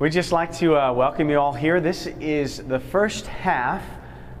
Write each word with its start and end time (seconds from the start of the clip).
We'd 0.00 0.12
just 0.12 0.32
like 0.32 0.50
to 0.54 0.78
uh, 0.78 0.94
welcome 0.94 1.28
you 1.28 1.38
all 1.38 1.52
here. 1.52 1.78
This 1.78 2.06
is 2.06 2.56
the 2.66 2.80
first 2.80 3.26
half 3.26 3.84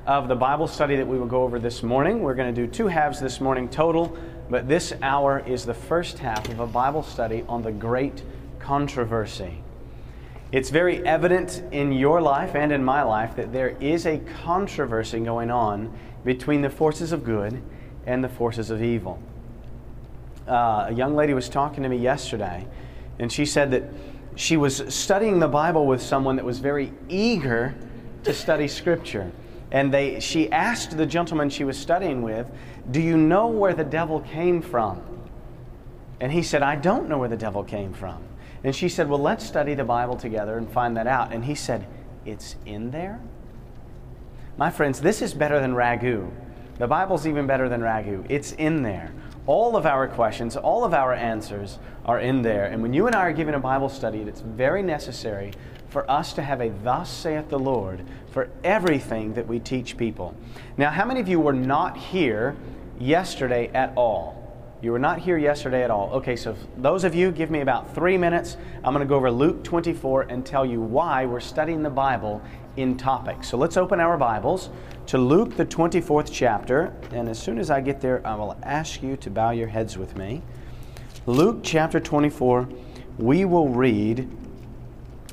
of 0.06 0.26
the 0.26 0.34
Bible 0.34 0.66
study 0.66 0.96
that 0.96 1.06
we 1.06 1.18
will 1.18 1.26
go 1.26 1.42
over 1.42 1.58
this 1.58 1.82
morning. 1.82 2.22
We're 2.22 2.34
going 2.34 2.54
to 2.54 2.58
do 2.58 2.66
two 2.66 2.86
halves 2.86 3.20
this 3.20 3.42
morning 3.42 3.68
total, 3.68 4.16
but 4.48 4.68
this 4.68 4.94
hour 5.02 5.40
is 5.40 5.66
the 5.66 5.74
first 5.74 6.18
half 6.18 6.48
of 6.48 6.60
a 6.60 6.66
Bible 6.66 7.02
study 7.02 7.44
on 7.46 7.60
the 7.60 7.72
great 7.72 8.22
controversy. 8.58 9.62
It's 10.50 10.70
very 10.70 11.04
evident 11.06 11.62
in 11.72 11.92
your 11.92 12.22
life 12.22 12.54
and 12.54 12.72
in 12.72 12.82
my 12.82 13.02
life 13.02 13.36
that 13.36 13.52
there 13.52 13.76
is 13.80 14.06
a 14.06 14.16
controversy 14.42 15.20
going 15.20 15.50
on 15.50 15.94
between 16.24 16.62
the 16.62 16.70
forces 16.70 17.12
of 17.12 17.22
good 17.22 17.62
and 18.06 18.24
the 18.24 18.30
forces 18.30 18.70
of 18.70 18.82
evil. 18.82 19.20
Uh, 20.48 20.86
a 20.88 20.94
young 20.94 21.14
lady 21.14 21.34
was 21.34 21.50
talking 21.50 21.82
to 21.82 21.90
me 21.90 21.98
yesterday, 21.98 22.66
and 23.18 23.30
she 23.30 23.44
said 23.44 23.70
that 23.72 23.84
she 24.40 24.56
was 24.56 24.82
studying 24.88 25.38
the 25.38 25.48
Bible 25.48 25.86
with 25.86 26.00
someone 26.00 26.36
that 26.36 26.44
was 26.46 26.60
very 26.60 26.94
eager 27.10 27.74
to 28.24 28.32
study 28.32 28.68
Scripture. 28.68 29.30
And 29.70 29.92
they, 29.92 30.18
she 30.18 30.50
asked 30.50 30.96
the 30.96 31.04
gentleman 31.04 31.50
she 31.50 31.62
was 31.62 31.76
studying 31.76 32.22
with, 32.22 32.50
Do 32.90 33.02
you 33.02 33.18
know 33.18 33.48
where 33.48 33.74
the 33.74 33.84
devil 33.84 34.20
came 34.20 34.62
from? 34.62 35.02
And 36.20 36.32
he 36.32 36.42
said, 36.42 36.62
I 36.62 36.76
don't 36.76 37.06
know 37.06 37.18
where 37.18 37.28
the 37.28 37.36
devil 37.36 37.62
came 37.62 37.92
from. 37.92 38.24
And 38.64 38.74
she 38.74 38.88
said, 38.88 39.10
Well, 39.10 39.20
let's 39.20 39.44
study 39.44 39.74
the 39.74 39.84
Bible 39.84 40.16
together 40.16 40.56
and 40.56 40.72
find 40.72 40.96
that 40.96 41.06
out. 41.06 41.34
And 41.34 41.44
he 41.44 41.54
said, 41.54 41.86
It's 42.24 42.56
in 42.64 42.92
there? 42.92 43.20
My 44.56 44.70
friends, 44.70 45.02
this 45.02 45.20
is 45.20 45.34
better 45.34 45.60
than 45.60 45.74
ragu. 45.74 46.30
The 46.78 46.86
Bible's 46.86 47.26
even 47.26 47.46
better 47.46 47.68
than 47.68 47.82
ragu. 47.82 48.24
It's 48.30 48.52
in 48.52 48.82
there. 48.82 49.12
All 49.46 49.76
of 49.76 49.86
our 49.86 50.06
questions, 50.06 50.56
all 50.56 50.84
of 50.84 50.94
our 50.94 51.14
answers 51.14 51.78
are 52.04 52.20
in 52.20 52.42
there. 52.42 52.66
And 52.66 52.82
when 52.82 52.92
you 52.92 53.06
and 53.06 53.16
I 53.16 53.20
are 53.20 53.32
giving 53.32 53.54
a 53.54 53.60
Bible 53.60 53.88
study, 53.88 54.20
it's 54.20 54.40
very 54.40 54.82
necessary 54.82 55.52
for 55.88 56.08
us 56.10 56.32
to 56.34 56.42
have 56.42 56.60
a 56.60 56.70
thus 56.84 57.10
saith 57.10 57.48
the 57.48 57.58
Lord 57.58 58.04
for 58.30 58.48
everything 58.62 59.34
that 59.34 59.46
we 59.46 59.58
teach 59.58 59.96
people. 59.96 60.34
Now, 60.76 60.90
how 60.90 61.04
many 61.04 61.20
of 61.20 61.28
you 61.28 61.40
were 61.40 61.52
not 61.52 61.96
here 61.96 62.56
yesterday 62.98 63.70
at 63.74 63.92
all? 63.96 64.36
You 64.82 64.92
were 64.92 64.98
not 64.98 65.18
here 65.18 65.36
yesterday 65.36 65.82
at 65.82 65.90
all. 65.90 66.10
Okay, 66.14 66.36
so 66.36 66.56
those 66.78 67.04
of 67.04 67.14
you, 67.14 67.32
give 67.32 67.50
me 67.50 67.60
about 67.60 67.94
three 67.94 68.16
minutes. 68.16 68.56
I'm 68.82 68.94
going 68.94 69.06
to 69.06 69.08
go 69.08 69.16
over 69.16 69.30
Luke 69.30 69.62
24 69.62 70.22
and 70.22 70.46
tell 70.46 70.64
you 70.64 70.80
why 70.80 71.26
we're 71.26 71.40
studying 71.40 71.82
the 71.82 71.90
Bible 71.90 72.40
in 72.76 72.96
topics. 72.96 73.48
So 73.48 73.58
let's 73.58 73.76
open 73.76 74.00
our 74.00 74.16
Bibles 74.16 74.70
to 75.10 75.18
Luke, 75.18 75.56
the 75.56 75.66
24th 75.66 76.28
chapter. 76.30 76.94
And 77.10 77.28
as 77.28 77.36
soon 77.36 77.58
as 77.58 77.68
I 77.68 77.80
get 77.80 78.00
there, 78.00 78.24
I 78.24 78.36
will 78.36 78.56
ask 78.62 79.02
you 79.02 79.16
to 79.16 79.28
bow 79.28 79.50
your 79.50 79.66
heads 79.66 79.98
with 79.98 80.16
me. 80.16 80.40
Luke 81.26 81.62
chapter 81.64 81.98
24, 81.98 82.68
we 83.18 83.44
will 83.44 83.68
read 83.68 84.30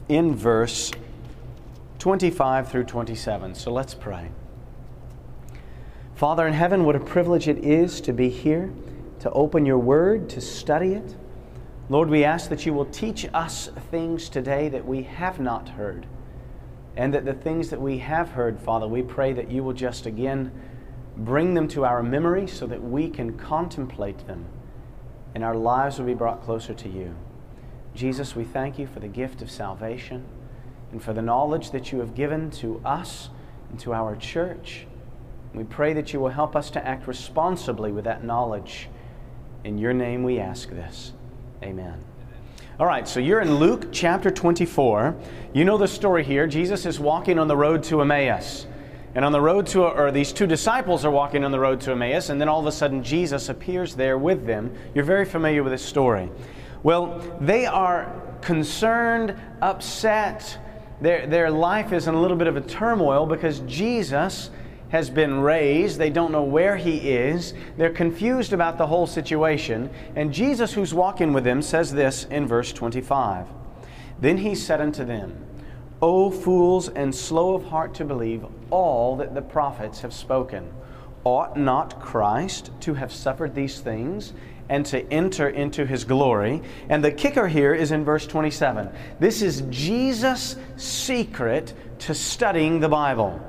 in 0.10 0.34
verse 0.34 0.92
25 2.00 2.72
through 2.72 2.86
27. 2.86 3.54
So 3.54 3.72
let's 3.72 3.94
pray. 3.94 4.32
Father 6.16 6.48
in 6.48 6.54
heaven, 6.54 6.84
what 6.84 6.96
a 6.96 7.00
privilege 7.00 7.48
it 7.48 7.60
is 7.60 8.02
to 8.02 8.14
be 8.14 8.30
here, 8.30 8.74
to 9.20 9.30
open 9.30 9.64
your 9.64 9.78
word, 9.78 10.28
to 10.32 10.42
study 10.42 10.94
it. 10.94 11.16
Lord, 11.88 12.10
we 12.10 12.24
ask 12.24 12.50
that 12.50 12.66
you 12.66 12.74
will 12.74 12.86
teach 12.86 13.28
us 13.32 13.70
things 13.92 14.28
today 14.28 14.70
that 14.70 14.88
we 14.88 15.04
have 15.04 15.40
not 15.40 15.70
heard 15.70 16.08
and 16.98 17.14
that 17.14 17.26
the 17.26 17.34
things 17.34 17.70
that 17.70 17.80
we 17.80 18.00
have 18.00 18.32
heard, 18.32 18.60
Father, 18.60 18.88
we 18.88 19.04
pray 19.04 19.32
that 19.32 19.52
you 19.52 19.64
will 19.64 19.74
just 19.74 20.08
again 20.08 20.52
bring 21.16 21.54
them 21.54 21.68
to 21.68 21.86
our 21.86 22.02
memory 22.02 22.48
so 22.48 22.66
that 22.66 22.84
we 22.84 23.08
can 23.08 23.38
contemplate 23.38 24.26
them 24.26 24.46
and 25.36 25.44
our 25.44 25.56
lives 25.56 26.00
will 26.00 26.08
be 26.08 26.16
brought 26.16 26.44
closer 26.44 26.74
to 26.74 26.90
you. 26.90 27.16
Jesus, 27.94 28.36
we 28.36 28.44
thank 28.44 28.80
you 28.80 28.88
for 28.88 29.00
the 29.00 29.08
gift 29.08 29.44
of 29.44 29.52
salvation 29.52 30.26
and 30.92 31.02
for 31.02 31.14
the 31.14 31.22
knowledge 31.22 31.70
that 31.72 31.92
you 31.92 32.00
have 32.00 32.16
given 32.16 32.50
to 32.50 32.82
us 32.84 33.30
and 33.70 33.80
to 33.80 33.94
our 33.94 34.16
church. 34.16 34.88
We 35.54 35.64
pray 35.64 35.94
that 35.94 36.14
you 36.14 36.20
will 36.20 36.30
help 36.30 36.56
us 36.56 36.72
to 36.72 36.86
act 36.86 37.08
responsibly 37.08 37.92
with 37.92 38.06
that 38.06 38.24
knowledge. 38.24 38.90
In 39.64 39.78
your 39.78 39.94
name 39.94 40.24
we 40.24 40.40
ask 40.40 40.70
this. 40.70 41.14
Amen. 41.62 42.04
All 42.80 42.86
right, 42.86 43.08
so 43.08 43.20
you're 43.20 43.42
in 43.42 43.56
Luke 43.56 43.88
chapter 43.92 44.30
24. 44.30 45.16
You 45.52 45.66
know 45.66 45.80
the 45.80 45.88
story 45.88 46.24
here. 46.24 46.46
Jesus 46.46 46.86
is 46.86 47.00
walking 47.00 47.40
on 47.40 47.48
the 47.48 47.58
road 47.58 47.82
to 47.86 48.02
Emmaus. 48.02 48.68
And 49.16 49.26
on 49.26 49.32
the 49.32 49.42
road 49.42 49.66
to, 49.68 49.82
or 49.86 50.12
these 50.12 50.32
two 50.32 50.46
disciples 50.46 51.04
are 51.04 51.10
walking 51.10 51.44
on 51.44 51.50
the 51.50 51.60
road 51.60 51.82
to 51.82 51.94
Emmaus, 51.94 52.30
and 52.30 52.40
then 52.40 52.48
all 52.48 52.60
of 52.60 52.68
a 52.68 52.72
sudden 52.72 53.02
Jesus 53.02 53.50
appears 53.50 53.96
there 53.96 54.20
with 54.20 54.46
them. 54.46 54.72
You're 54.94 55.06
very 55.06 55.26
familiar 55.26 55.64
with 55.64 55.74
this 55.74 55.84
story. 55.84 56.30
Well, 56.84 57.20
they 57.42 57.66
are 57.66 58.14
concerned, 58.42 59.36
upset. 59.64 60.60
Their, 61.02 61.26
their 61.26 61.50
life 61.50 61.92
is 61.94 62.08
in 62.08 62.14
a 62.14 62.22
little 62.22 62.38
bit 62.38 62.46
of 62.46 62.58
a 62.58 62.62
turmoil 62.62 63.26
because 63.26 63.62
Jesus 63.62 64.52
has 64.90 65.10
been 65.10 65.42
raised. 65.42 65.98
They 65.98 66.10
don't 66.10 66.32
know 66.32 66.44
where 66.44 66.78
he 66.78 66.98
is. 66.98 67.54
They're 67.78 67.90
confused 67.90 68.54
about 68.54 68.78
the 68.78 68.88
whole 68.88 69.08
situation. 69.08 69.90
And 70.16 70.34
Jesus, 70.34 70.74
who's 70.74 70.94
walking 70.94 71.34
with 71.34 71.44
them, 71.44 71.62
says 71.62 71.94
this 71.94 72.26
in 72.26 72.48
verse 72.48 72.72
25 72.72 73.48
Then 74.20 74.38
he 74.38 74.56
said 74.56 74.82
unto 74.82 75.04
them, 75.04 75.46
O 76.02 76.30
fools 76.30 76.90
and 76.90 77.14
slow 77.14 77.56
of 77.56 77.66
heart 77.66 77.96
to 77.96 78.06
believe 78.06 78.46
all 78.70 79.16
that 79.18 79.34
the 79.34 79.42
prophets 79.42 80.02
have 80.02 80.14
spoken. 80.14 80.72
Ought 81.24 81.58
not 81.58 82.00
Christ 82.00 82.72
to 82.82 82.94
have 82.94 83.12
suffered 83.12 83.54
these 83.54 83.82
things 83.82 84.34
and 84.70 84.86
to 84.86 85.06
enter 85.12 85.50
into 85.50 85.86
his 85.86 86.04
glory? 86.04 86.62
And 86.88 87.04
the 87.04 87.12
kicker 87.12 87.48
here 87.48 87.74
is 87.74 87.92
in 87.92 88.06
verse 88.06 88.28
27. 88.28 88.90
This 89.20 89.42
is 89.42 89.64
Jesus' 89.70 90.56
secret 90.78 91.74
to 92.00 92.14
studying 92.14 92.80
the 92.80 92.90
Bible. 92.90 93.42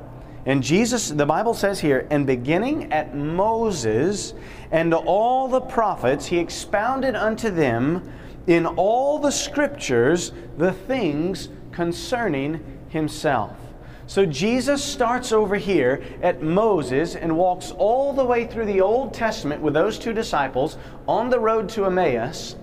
And 0.49 0.63
Jesus, 0.63 1.11
the 1.11 1.27
Bible 1.27 1.53
says 1.53 1.79
here, 1.79 2.07
and 2.09 2.27
beginning 2.27 2.91
at 2.91 3.15
Moses 3.15 4.33
and 4.71 4.95
all 4.95 5.47
the 5.47 5.61
prophets, 5.61 6.25
he 6.25 6.39
expounded 6.39 7.15
unto 7.15 7.51
them 7.51 8.11
in 8.47 8.65
all 8.65 9.19
the 9.19 9.31
scriptures 9.31 10.33
the 10.57 10.73
things 10.73 11.51
concerning 11.71 12.65
himself. 12.89 13.59
So 14.07 14.25
Jesus 14.25 14.83
starts 14.83 15.33
over 15.33 15.57
here 15.57 16.03
at 16.23 16.43
Moses 16.43 17.15
and 17.15 17.37
walks 17.37 17.73
all 17.73 18.15
the 18.15 18.25
way 18.25 18.47
through 18.47 18.65
the 18.65 18.81
Old 18.81 19.13
Testament 19.13 19.61
with 19.61 19.75
those 19.75 19.99
two 19.99 20.15
disciples 20.15 20.79
on 21.07 21.29
the 21.29 21.39
road 21.39 21.69
to 21.71 21.85
Emmaus. 21.85 22.57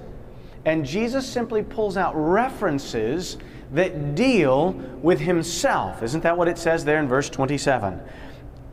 And 0.66 0.84
Jesus 0.84 1.30
simply 1.30 1.62
pulls 1.62 1.98
out 1.98 2.14
references 2.16 3.38
that 3.76 4.16
deal 4.16 4.72
with 5.02 5.20
himself. 5.20 6.02
Isn't 6.02 6.22
that 6.24 6.38
what 6.38 6.48
it 6.48 6.58
says 6.58 6.84
there 6.84 7.00
in 7.00 7.08
verse 7.08 7.30
27? 7.30 8.00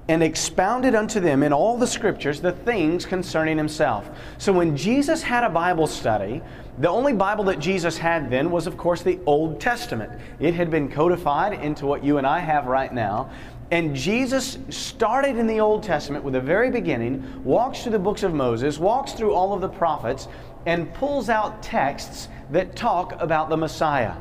And 0.09 0.23
expounded 0.23 0.95
unto 0.95 1.21
them 1.21 1.43
in 1.43 1.53
all 1.53 1.77
the 1.77 1.87
scriptures 1.87 2.41
the 2.41 2.53
things 2.53 3.05
concerning 3.05 3.57
himself. 3.57 4.09
So 4.39 4.53
when 4.53 4.77
Jesus 4.77 5.23
had 5.23 5.45
a 5.45 5.49
Bible 5.49 5.87
study, 5.87 6.41
the 6.79 6.89
only 6.89 7.13
Bible 7.13 7.45
that 7.45 7.59
Jesus 7.59 7.99
had 7.99 8.31
then 8.31 8.51
was, 8.51 8.67
of 8.67 8.77
course, 8.77 9.03
the 9.03 9.19
Old 9.27 9.61
Testament. 9.61 10.13
It 10.41 10.55
had 10.55 10.71
been 10.71 10.91
codified 10.91 11.53
into 11.53 11.87
what 11.87 12.03
you 12.03 12.19
and 12.19 12.27
I 12.27 12.39
have 12.39 12.67
right 12.67 12.93
now. 12.93 13.31
And 13.71 13.97
Jesus 13.97 14.59
started 14.69 15.37
in 15.37 15.47
the 15.47 15.61
Old 15.61 15.83
Testament 15.83 16.25
with 16.25 16.35
the 16.35 16.41
very 16.41 16.71
beginning, 16.71 17.43
walks 17.43 17.83
through 17.83 17.93
the 17.93 17.99
books 17.99 18.23
of 18.23 18.35
Moses, 18.35 18.79
walks 18.79 19.13
through 19.13 19.33
all 19.33 19.53
of 19.53 19.61
the 19.61 19.69
prophets, 19.69 20.29
and 20.67 20.93
pulls 20.95 21.29
out 21.29 21.63
texts 21.63 22.29
that 22.51 22.77
talk 22.77 23.21
about 23.21 23.49
the 23.49 23.57
Messiah. 23.57 24.15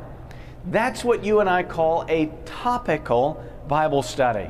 That's 0.66 1.04
what 1.04 1.24
you 1.24 1.40
and 1.40 1.50
I 1.50 1.64
call 1.64 2.06
a 2.08 2.32
topical 2.46 3.44
Bible 3.68 4.04
study. 4.04 4.50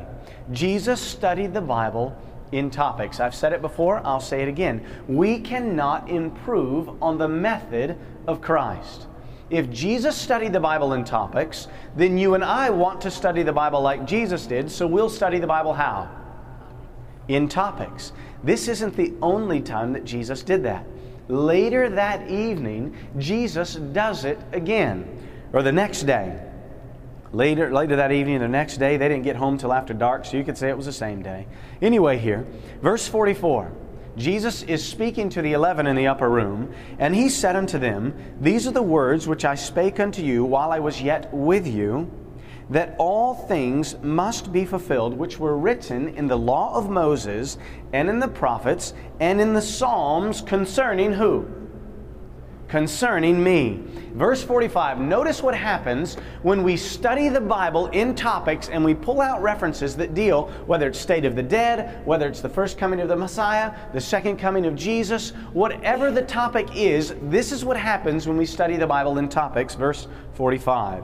Jesus 0.51 0.99
studied 0.99 1.53
the 1.53 1.61
Bible 1.61 2.17
in 2.51 2.69
topics. 2.69 3.19
I've 3.19 3.35
said 3.35 3.53
it 3.53 3.61
before, 3.61 4.01
I'll 4.05 4.19
say 4.19 4.41
it 4.41 4.49
again. 4.49 4.85
We 5.07 5.39
cannot 5.39 6.09
improve 6.09 7.01
on 7.01 7.17
the 7.17 7.27
method 7.27 7.97
of 8.27 8.41
Christ. 8.41 9.07
If 9.49 9.69
Jesus 9.69 10.15
studied 10.15 10.53
the 10.53 10.59
Bible 10.59 10.93
in 10.93 11.03
topics, 11.03 11.67
then 11.95 12.17
you 12.17 12.35
and 12.35 12.43
I 12.43 12.69
want 12.69 13.01
to 13.01 13.11
study 13.11 13.43
the 13.43 13.53
Bible 13.53 13.81
like 13.81 14.05
Jesus 14.05 14.45
did, 14.45 14.69
so 14.71 14.87
we'll 14.87 15.09
study 15.09 15.39
the 15.39 15.47
Bible 15.47 15.73
how? 15.73 16.09
In 17.27 17.47
topics. 17.47 18.11
This 18.43 18.67
isn't 18.67 18.95
the 18.95 19.13
only 19.21 19.61
time 19.61 19.93
that 19.93 20.03
Jesus 20.03 20.43
did 20.43 20.63
that. 20.63 20.85
Later 21.27 21.89
that 21.89 22.29
evening, 22.29 22.95
Jesus 23.17 23.75
does 23.75 24.25
it 24.25 24.39
again 24.51 25.05
or 25.53 25.63
the 25.63 25.71
next 25.71 26.03
day. 26.03 26.39
Later, 27.33 27.71
later 27.71 27.95
that 27.95 28.11
evening, 28.11 28.39
the 28.39 28.47
next 28.47 28.77
day, 28.77 28.97
they 28.97 29.07
didn't 29.07 29.23
get 29.23 29.37
home 29.37 29.57
till 29.57 29.71
after 29.71 29.93
dark, 29.93 30.25
so 30.25 30.35
you 30.35 30.43
could 30.43 30.57
say 30.57 30.69
it 30.69 30.75
was 30.75 30.85
the 30.85 30.91
same 30.91 31.21
day. 31.21 31.47
Anyway, 31.81 32.17
here, 32.17 32.45
verse 32.81 33.07
44. 33.07 33.71
Jesus 34.17 34.63
is 34.63 34.85
speaking 34.85 35.29
to 35.29 35.41
the 35.41 35.53
eleven 35.53 35.87
in 35.87 35.95
the 35.95 36.07
upper 36.07 36.29
room, 36.29 36.73
and 36.99 37.15
he 37.15 37.29
said 37.29 37.55
unto 37.55 37.79
them, 37.79 38.13
These 38.41 38.67
are 38.67 38.71
the 38.71 38.81
words 38.81 39.27
which 39.27 39.45
I 39.45 39.55
spake 39.55 40.01
unto 40.01 40.21
you 40.21 40.43
while 40.43 40.73
I 40.73 40.79
was 40.79 41.01
yet 41.01 41.33
with 41.33 41.65
you, 41.65 42.11
that 42.69 42.95
all 42.97 43.33
things 43.33 43.95
must 44.01 44.51
be 44.51 44.65
fulfilled 44.65 45.17
which 45.17 45.39
were 45.39 45.57
written 45.57 46.09
in 46.09 46.27
the 46.27 46.37
law 46.37 46.75
of 46.75 46.89
Moses, 46.89 47.57
and 47.93 48.09
in 48.09 48.19
the 48.19 48.27
prophets, 48.27 48.93
and 49.21 49.39
in 49.39 49.53
the 49.53 49.61
Psalms 49.61 50.41
concerning 50.41 51.13
who? 51.13 51.60
Concerning 52.71 53.43
me. 53.43 53.83
Verse 54.13 54.41
45, 54.41 54.97
notice 54.97 55.43
what 55.43 55.53
happens 55.53 56.15
when 56.41 56.63
we 56.63 56.77
study 56.77 57.27
the 57.27 57.41
Bible 57.41 57.87
in 57.87 58.15
topics 58.15 58.69
and 58.69 58.83
we 58.83 58.93
pull 58.93 59.19
out 59.19 59.41
references 59.41 59.93
that 59.97 60.13
deal, 60.13 60.47
whether 60.67 60.87
it's 60.87 60.97
state 60.97 61.25
of 61.25 61.35
the 61.35 61.43
dead, 61.43 62.01
whether 62.05 62.29
it's 62.29 62.39
the 62.39 62.47
first 62.47 62.77
coming 62.77 63.01
of 63.01 63.09
the 63.09 63.15
Messiah, 63.15 63.73
the 63.91 63.99
second 63.99 64.37
coming 64.37 64.65
of 64.65 64.75
Jesus, 64.75 65.31
whatever 65.51 66.11
the 66.11 66.21
topic 66.21 66.69
is, 66.73 67.13
this 67.23 67.51
is 67.51 67.65
what 67.65 67.75
happens 67.75 68.25
when 68.25 68.37
we 68.37 68.45
study 68.45 68.77
the 68.77 68.87
Bible 68.87 69.17
in 69.17 69.27
topics. 69.27 69.75
Verse 69.75 70.07
45. 70.35 71.03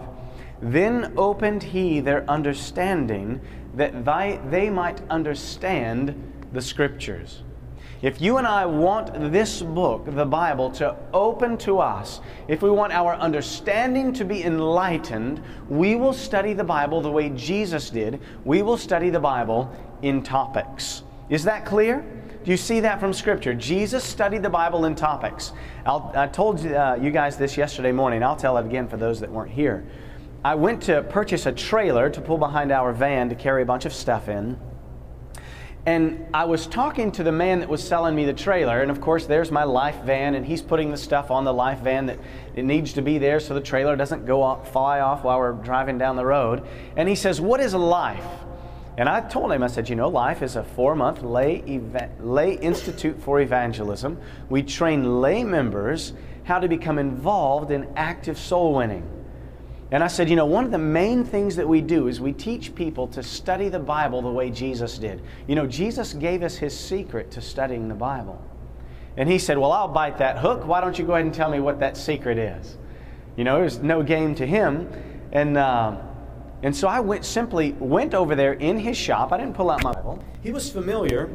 Then 0.61 1.13
opened 1.17 1.61
he 1.61 1.99
their 1.99 2.27
understanding 2.29 3.41
that 3.75 4.05
they 4.49 4.69
might 4.69 5.01
understand 5.09 6.15
the 6.53 6.61
Scriptures. 6.61 7.43
If 8.01 8.21
you 8.21 8.37
and 8.37 8.45
I 8.45 8.65
want 8.67 9.31
this 9.31 9.63
book, 9.63 10.05
the 10.05 10.25
Bible, 10.25 10.69
to 10.71 10.95
open 11.13 11.57
to 11.59 11.79
us, 11.79 12.21
if 12.47 12.61
we 12.61 12.69
want 12.69 12.93
our 12.93 13.15
understanding 13.15 14.13
to 14.13 14.23
be 14.23 14.43
enlightened, 14.43 15.41
we 15.67 15.95
will 15.95 16.13
study 16.13 16.53
the 16.53 16.63
Bible 16.63 17.01
the 17.01 17.09
way 17.09 17.29
Jesus 17.29 17.89
did. 17.89 18.21
We 18.45 18.61
will 18.61 18.77
study 18.77 19.09
the 19.09 19.19
Bible 19.19 19.75
in 20.03 20.21
topics. 20.21 21.01
Is 21.29 21.43
that 21.45 21.65
clear? 21.65 22.05
Do 22.43 22.51
you 22.51 22.57
see 22.57 22.81
that 22.81 22.99
from 22.99 23.13
Scripture? 23.13 23.55
Jesus 23.55 24.03
studied 24.03 24.43
the 24.43 24.49
Bible 24.49 24.85
in 24.85 24.93
topics. 24.93 25.51
I'll, 25.83 26.11
i 26.15 26.27
told 26.27 26.63
uh, 26.67 26.97
you 27.01 27.09
guys 27.09 27.35
this 27.35 27.57
yesterday 27.57 27.91
morning. 27.91 28.21
I'll 28.21 28.35
tell 28.35 28.57
it 28.59 28.65
again 28.67 28.87
for 28.87 28.97
those 28.97 29.19
that 29.21 29.31
weren't 29.31 29.51
here. 29.51 29.85
I 30.45 30.53
went 30.53 30.83
to 30.83 31.01
purchase 31.01 31.47
a 31.47 31.51
trailer 31.51 32.11
to 32.11 32.21
pull 32.21 32.37
behind 32.37 32.71
our 32.71 32.93
van 32.93 33.27
to 33.29 33.35
carry 33.35 33.63
a 33.63 33.65
bunch 33.65 33.85
of 33.85 33.91
stuff 33.91 34.29
in. 34.29 34.57
And 35.87 36.27
I 36.33 36.43
was 36.43 36.67
talking 36.67 37.13
to 37.13 37.23
the 37.23 37.31
man 37.31 37.61
that 37.61 37.69
was 37.69 37.81
selling 37.81 38.13
me 38.13 38.25
the 38.25 38.33
trailer, 38.33 38.81
and 38.81 38.91
of 38.91 38.99
course, 38.99 39.25
there's 39.25 39.51
my 39.51 39.63
life 39.63 39.95
van, 40.03 40.35
and 40.35 40.45
he's 40.45 40.61
putting 40.61 40.91
the 40.91 40.97
stuff 40.97 41.31
on 41.31 41.45
the 41.45 41.53
life 41.53 41.79
van 41.79 42.07
that 42.07 42.19
it 42.57 42.65
needs 42.65 42.91
to 42.93 43.01
be 43.01 43.19
there 43.19 43.39
so 43.39 43.53
the 43.53 43.61
trailer 43.61 43.95
doesn't 43.95 44.25
go 44.25 44.41
off, 44.41 44.73
fly 44.73 44.99
off 44.99 45.23
while 45.23 45.37
we're 45.37 45.53
driving 45.53 45.97
down 45.97 46.17
the 46.17 46.25
road. 46.25 46.67
And 46.97 47.07
he 47.07 47.15
says, 47.15 47.39
What 47.39 47.61
is 47.61 47.73
life? 47.73 48.27
And 48.97 49.07
I 49.07 49.21
told 49.21 49.49
him, 49.53 49.63
I 49.63 49.67
said, 49.67 49.87
You 49.87 49.95
know, 49.95 50.09
life 50.09 50.41
is 50.41 50.57
a 50.57 50.63
four 50.65 50.93
month 50.93 51.21
lay, 51.21 51.79
lay 52.19 52.55
institute 52.55 53.21
for 53.21 53.39
evangelism. 53.39 54.19
We 54.49 54.63
train 54.63 55.21
lay 55.21 55.45
members 55.45 56.11
how 56.43 56.59
to 56.59 56.67
become 56.67 56.99
involved 56.99 57.71
in 57.71 57.87
active 57.95 58.37
soul 58.37 58.73
winning. 58.75 59.16
And 59.91 60.03
I 60.03 60.07
said, 60.07 60.29
you 60.29 60.35
know, 60.35 60.45
one 60.45 60.65
of 60.65 60.71
the 60.71 60.77
main 60.77 61.23
things 61.23 61.55
that 61.55 61.67
we 61.67 61.79
do 61.79 62.07
is 62.07 62.19
we 62.19 62.33
teach 62.33 62.75
people 62.75 63.07
to 63.07 63.23
study 63.23 63.69
the 63.69 63.79
Bible 63.79 64.21
the 64.21 64.29
way 64.29 64.49
Jesus 64.49 64.97
did. 64.97 65.21
You 65.47 65.55
know, 65.55 65.65
Jesus 65.65 66.13
gave 66.13 66.43
us 66.43 66.57
his 66.57 66.77
secret 66.77 67.31
to 67.31 67.41
studying 67.41 67.87
the 67.87 67.95
Bible. 67.95 68.41
And 69.15 69.29
he 69.29 69.39
said, 69.39 69.57
well, 69.57 69.71
I'll 69.71 69.87
bite 69.87 70.17
that 70.17 70.37
hook. 70.39 70.67
Why 70.67 70.81
don't 70.81 70.99
you 70.99 71.05
go 71.05 71.13
ahead 71.13 71.25
and 71.25 71.33
tell 71.33 71.49
me 71.49 71.59
what 71.59 71.79
that 71.79 71.95
secret 71.95 72.37
is? 72.37 72.77
You 73.37 73.45
know, 73.45 73.59
there's 73.59 73.79
no 73.79 74.03
game 74.03 74.35
to 74.35 74.45
him. 74.45 74.89
And, 75.31 75.57
uh, 75.57 75.97
and 76.63 76.75
so 76.75 76.87
I 76.87 76.99
went 76.99 77.23
simply 77.23 77.71
went 77.73 78.13
over 78.13 78.35
there 78.35 78.53
in 78.53 78.77
his 78.77 78.97
shop. 78.97 79.31
I 79.31 79.37
didn't 79.37 79.55
pull 79.55 79.69
out 79.69 79.83
my 79.83 79.93
Bible. 79.93 80.23
He 80.41 80.51
was 80.51 80.69
familiar 80.69 81.29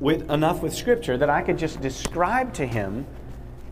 with 0.00 0.28
enough 0.30 0.62
with 0.62 0.74
Scripture 0.74 1.16
that 1.18 1.30
I 1.30 1.42
could 1.42 1.58
just 1.58 1.80
describe 1.80 2.52
to 2.54 2.66
him 2.66 3.06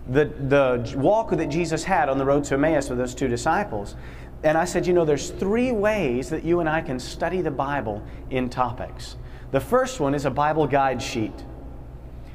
the, 0.08 0.24
the 0.24 0.94
walk 0.96 1.30
that 1.30 1.48
Jesus 1.48 1.84
had 1.84 2.08
on 2.08 2.18
the 2.18 2.24
road 2.24 2.44
to 2.44 2.54
Emmaus 2.54 2.88
with 2.88 2.98
those 2.98 3.14
two 3.14 3.28
disciples. 3.28 3.94
And 4.42 4.56
I 4.56 4.64
said, 4.64 4.86
you 4.86 4.92
know, 4.92 5.04
there's 5.04 5.30
three 5.30 5.72
ways 5.72 6.30
that 6.30 6.44
you 6.44 6.60
and 6.60 6.68
I 6.68 6.80
can 6.80 6.98
study 6.98 7.42
the 7.42 7.50
Bible 7.50 8.02
in 8.30 8.48
topics. 8.48 9.16
The 9.50 9.60
first 9.60 10.00
one 10.00 10.14
is 10.14 10.24
a 10.24 10.30
Bible 10.30 10.66
guide 10.66 11.02
sheet. 11.02 11.32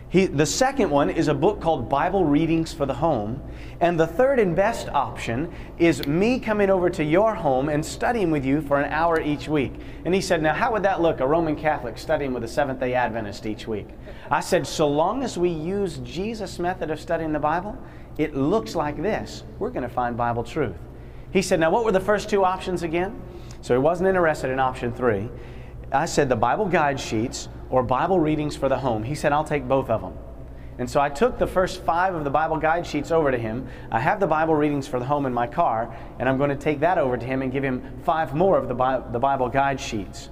He, 0.09 0.27
the 0.27 0.45
second 0.45 0.91
one 0.91 1.09
is 1.09 1.27
a 1.27 1.33
book 1.33 1.59
called 1.59 1.89
Bible 1.89 2.23
Readings 2.23 2.71
for 2.71 2.85
the 2.85 2.93
Home. 2.93 3.41
And 3.79 3.99
the 3.99 4.05
third 4.05 4.37
and 4.37 4.55
best 4.55 4.87
option 4.89 5.51
is 5.79 6.05
me 6.05 6.39
coming 6.39 6.69
over 6.69 6.87
to 6.91 7.03
your 7.03 7.33
home 7.33 7.67
and 7.67 7.83
studying 7.83 8.29
with 8.29 8.45
you 8.45 8.61
for 8.61 8.79
an 8.79 8.91
hour 8.91 9.19
each 9.19 9.47
week. 9.47 9.73
And 10.05 10.13
he 10.13 10.21
said, 10.21 10.43
Now, 10.43 10.53
how 10.53 10.71
would 10.73 10.83
that 10.83 11.01
look, 11.01 11.19
a 11.19 11.25
Roman 11.25 11.55
Catholic 11.55 11.97
studying 11.97 12.31
with 12.31 12.43
a 12.43 12.47
Seventh 12.47 12.79
day 12.79 12.93
Adventist 12.93 13.47
each 13.47 13.67
week? 13.67 13.87
I 14.29 14.39
said, 14.39 14.65
So 14.65 14.87
long 14.87 15.23
as 15.23 15.37
we 15.37 15.49
use 15.49 15.97
Jesus' 15.99 16.59
method 16.59 16.91
of 16.91 16.99
studying 16.99 17.33
the 17.33 17.39
Bible, 17.39 17.77
it 18.17 18.35
looks 18.35 18.75
like 18.75 19.01
this. 19.01 19.43
We're 19.59 19.69
going 19.69 19.83
to 19.83 19.89
find 19.89 20.15
Bible 20.15 20.43
truth. 20.43 20.75
He 21.31 21.41
said, 21.41 21.59
Now, 21.59 21.71
what 21.71 21.83
were 21.83 21.91
the 21.91 21.99
first 21.99 22.29
two 22.29 22.43
options 22.43 22.83
again? 22.83 23.21
So 23.61 23.73
he 23.73 23.79
wasn't 23.79 24.09
interested 24.09 24.51
in 24.51 24.59
option 24.59 24.93
three. 24.93 25.29
I 25.91 26.05
said, 26.05 26.29
The 26.29 26.35
Bible 26.35 26.65
guide 26.65 26.99
sheets 26.99 27.49
or 27.69 27.83
Bible 27.83 28.19
readings 28.19 28.55
for 28.55 28.69
the 28.69 28.77
home. 28.77 29.03
He 29.03 29.15
said, 29.15 29.31
I'll 29.31 29.43
take 29.43 29.67
both 29.67 29.89
of 29.89 30.01
them. 30.01 30.13
And 30.79 30.89
so 30.89 30.99
I 30.99 31.09
took 31.09 31.37
the 31.37 31.47
first 31.47 31.83
five 31.83 32.15
of 32.15 32.23
the 32.23 32.29
Bible 32.29 32.57
guide 32.57 32.85
sheets 32.85 33.11
over 33.11 33.29
to 33.29 33.37
him. 33.37 33.67
I 33.91 33.99
have 33.99 34.19
the 34.19 34.27
Bible 34.27 34.55
readings 34.55 34.87
for 34.87 34.99
the 34.99 35.05
home 35.05 35.25
in 35.25 35.33
my 35.33 35.45
car, 35.45 35.95
and 36.17 36.27
I'm 36.27 36.37
going 36.37 36.49
to 36.49 36.55
take 36.55 36.79
that 36.79 36.97
over 36.97 37.15
to 37.15 37.25
him 37.25 37.41
and 37.41 37.51
give 37.51 37.63
him 37.63 38.01
five 38.03 38.33
more 38.33 38.57
of 38.57 38.67
the, 38.67 38.73
Bi- 38.73 39.03
the 39.11 39.19
Bible 39.19 39.49
guide 39.49 39.79
sheets. 39.79 40.29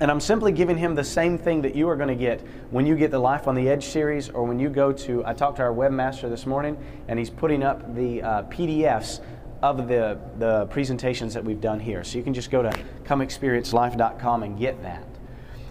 And 0.00 0.10
I'm 0.10 0.20
simply 0.20 0.52
giving 0.52 0.76
him 0.76 0.94
the 0.94 1.04
same 1.04 1.38
thing 1.38 1.62
that 1.62 1.74
you 1.74 1.88
are 1.88 1.96
going 1.96 2.08
to 2.08 2.14
get 2.14 2.40
when 2.70 2.86
you 2.86 2.96
get 2.96 3.10
the 3.10 3.18
Life 3.18 3.46
on 3.46 3.54
the 3.54 3.68
Edge 3.68 3.84
series 3.84 4.30
or 4.30 4.44
when 4.44 4.58
you 4.58 4.68
go 4.68 4.92
to. 4.92 5.24
I 5.24 5.32
talked 5.34 5.56
to 5.56 5.62
our 5.62 5.72
webmaster 5.72 6.28
this 6.28 6.46
morning, 6.46 6.76
and 7.08 7.18
he's 7.18 7.30
putting 7.30 7.62
up 7.62 7.94
the 7.94 8.22
uh, 8.22 8.42
PDFs 8.44 9.20
of 9.62 9.86
the, 9.86 10.18
the 10.38 10.66
presentations 10.66 11.34
that 11.34 11.44
we've 11.44 11.60
done 11.60 11.78
here. 11.78 12.02
So 12.02 12.18
you 12.18 12.24
can 12.24 12.34
just 12.34 12.50
go 12.50 12.62
to 12.62 12.70
comeexperiencelife.com 13.04 14.42
and 14.42 14.58
get 14.58 14.82
that. 14.82 15.04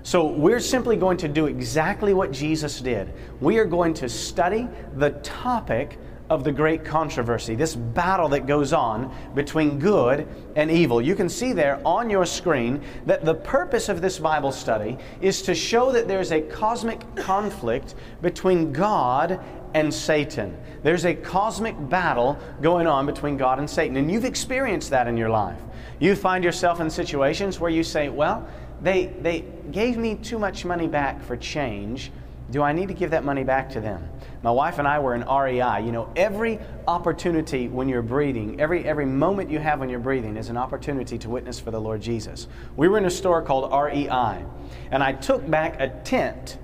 So 0.04 0.26
we're 0.26 0.60
simply 0.60 0.96
going 0.96 1.18
to 1.18 1.28
do 1.28 1.46
exactly 1.46 2.14
what 2.14 2.32
Jesus 2.32 2.80
did. 2.80 3.14
We 3.40 3.58
are 3.58 3.66
going 3.66 3.94
to 3.96 4.10
study 4.10 4.68
the 4.96 5.12
topic 5.22 6.00
of 6.32 6.46
the 6.46 6.52
great 6.52 6.86
controversy, 6.86 7.56
this 7.56 7.76
battle 7.76 8.30
that 8.30 8.48
goes 8.48 8.72
on 8.72 9.14
between 9.36 9.78
good 9.78 10.26
and 10.56 10.72
evil. 10.72 11.02
You 11.02 11.14
can 11.14 11.28
see 11.28 11.52
there 11.52 11.82
on 11.86 12.10
your 12.10 12.26
screen 12.26 12.82
that 13.06 13.26
the 13.26 13.36
purpose 13.36 13.90
of 13.90 14.02
this 14.02 14.18
Bible 14.18 14.54
study 14.54 14.98
is 15.20 15.42
to 15.42 15.54
show 15.54 15.92
that 15.92 16.08
there's 16.08 16.32
a 16.32 16.40
cosmic 16.40 17.18
conflict 17.18 17.96
between 18.22 18.72
God 18.72 19.42
and 19.74 19.94
Satan. 19.94 20.58
There's 20.84 21.04
a 21.04 21.16
cosmic 21.16 21.76
battle 21.90 22.40
going 22.62 22.88
on 22.88 23.06
between 23.06 23.36
God 23.36 23.60
and 23.60 23.70
Satan, 23.70 23.98
and 23.98 24.10
you've 24.10 24.24
experienced 24.24 24.90
that 24.92 25.08
in 25.08 25.18
your 25.18 25.30
life. 25.30 25.60
You 26.00 26.16
find 26.16 26.46
yourself 26.46 26.80
in 26.80 26.90
situations 26.90 27.60
where 27.60 27.70
you 27.70 27.84
say, 27.84 28.08
Well, 28.08 28.48
they, 28.82 29.08
they 29.22 29.44
gave 29.72 29.98
me 29.98 30.16
too 30.16 30.40
much 30.40 30.64
money 30.64 30.88
back 30.88 31.22
for 31.22 31.36
change. 31.36 32.10
Do 32.52 32.62
I 32.62 32.72
need 32.74 32.90
to 32.90 32.94
give 32.94 33.12
that 33.12 33.24
money 33.24 33.46
back 33.46 33.70
to 33.72 33.80
them? 33.80 34.10
My 34.44 34.52
wife 34.52 34.78
and 34.78 34.86
I 34.88 35.00
were 35.00 35.16
in 35.16 35.22
REI. 35.22 35.82
You 35.86 35.94
know, 35.94 36.12
every 36.16 36.60
opportunity 36.88 37.68
when 37.70 37.88
you're 37.88 38.02
breathing, 38.02 38.60
every, 38.60 38.84
every 38.86 39.06
moment 39.06 39.50
you 39.50 39.60
have 39.60 39.80
when 39.80 39.88
you're 39.90 40.00
breathing 40.00 40.36
is 40.36 40.50
an 40.50 40.58
opportunity 40.58 41.18
to 41.20 41.30
witness 41.30 41.62
for 41.62 41.72
the 41.72 41.80
Lord 41.80 42.02
Jesus. 42.02 42.48
We 42.76 42.90
were 42.90 42.98
in 42.98 43.06
a 43.06 43.12
store 43.12 43.42
called 43.42 43.72
REI, 43.72 44.44
and 44.92 45.02
I 45.02 45.14
took 45.14 45.50
back 45.50 45.80
a 45.80 45.88
tent, 46.04 46.58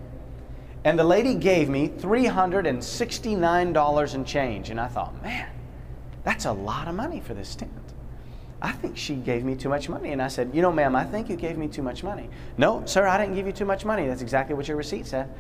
and 0.84 1.00
the 1.00 1.06
lady 1.06 1.36
gave 1.36 1.70
me 1.70 1.88
$369 1.88 4.16
in 4.16 4.26
change. 4.26 4.70
And 4.70 4.82
I 4.82 4.88
thought, 4.88 5.24
man, 5.24 5.48
that's 6.24 6.44
a 6.46 6.52
lot 6.52 6.90
of 6.90 6.96
money 6.96 7.22
for 7.22 7.34
this 7.34 7.56
tent. 7.56 7.72
I 8.62 8.72
think 8.72 8.96
she 8.98 9.16
gave 9.16 9.44
me 9.44 9.56
too 9.56 9.70
much 9.70 9.88
money. 9.88 10.12
And 10.12 10.22
I 10.22 10.28
said, 10.28 10.52
You 10.54 10.62
know, 10.62 10.72
ma'am, 10.72 10.96
I 10.96 11.06
think 11.06 11.30
you 11.30 11.36
gave 11.36 11.58
me 11.58 11.68
too 11.68 11.84
much 11.84 12.04
money. 12.04 12.30
No, 12.58 12.84
sir, 12.86 13.08
I 13.08 13.20
didn't 13.20 13.36
give 13.36 13.46
you 13.46 13.54
too 13.54 13.66
much 13.66 13.86
money. 13.86 14.08
That's 14.08 14.24
exactly 14.24 14.56
what 14.56 14.68
your 14.68 14.78
receipt 14.78 15.06
said. 15.06 15.32